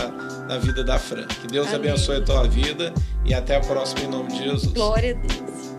da 0.49 0.59
vida 0.59 0.83
da 0.83 0.99
Fran. 0.99 1.29
Que 1.29 1.47
Deus 1.47 1.69
Amém. 1.69 1.91
abençoe 1.91 2.17
a 2.17 2.23
tua 2.23 2.43
vida 2.43 2.93
e 3.25 3.33
até 3.33 3.55
a 3.55 3.61
próxima 3.61 4.01
em 4.01 4.09
nome 4.09 4.33
de 4.33 4.43
Jesus. 4.43 4.73
Glória 4.73 5.13
a 5.13 5.15
Deus. 5.15 5.76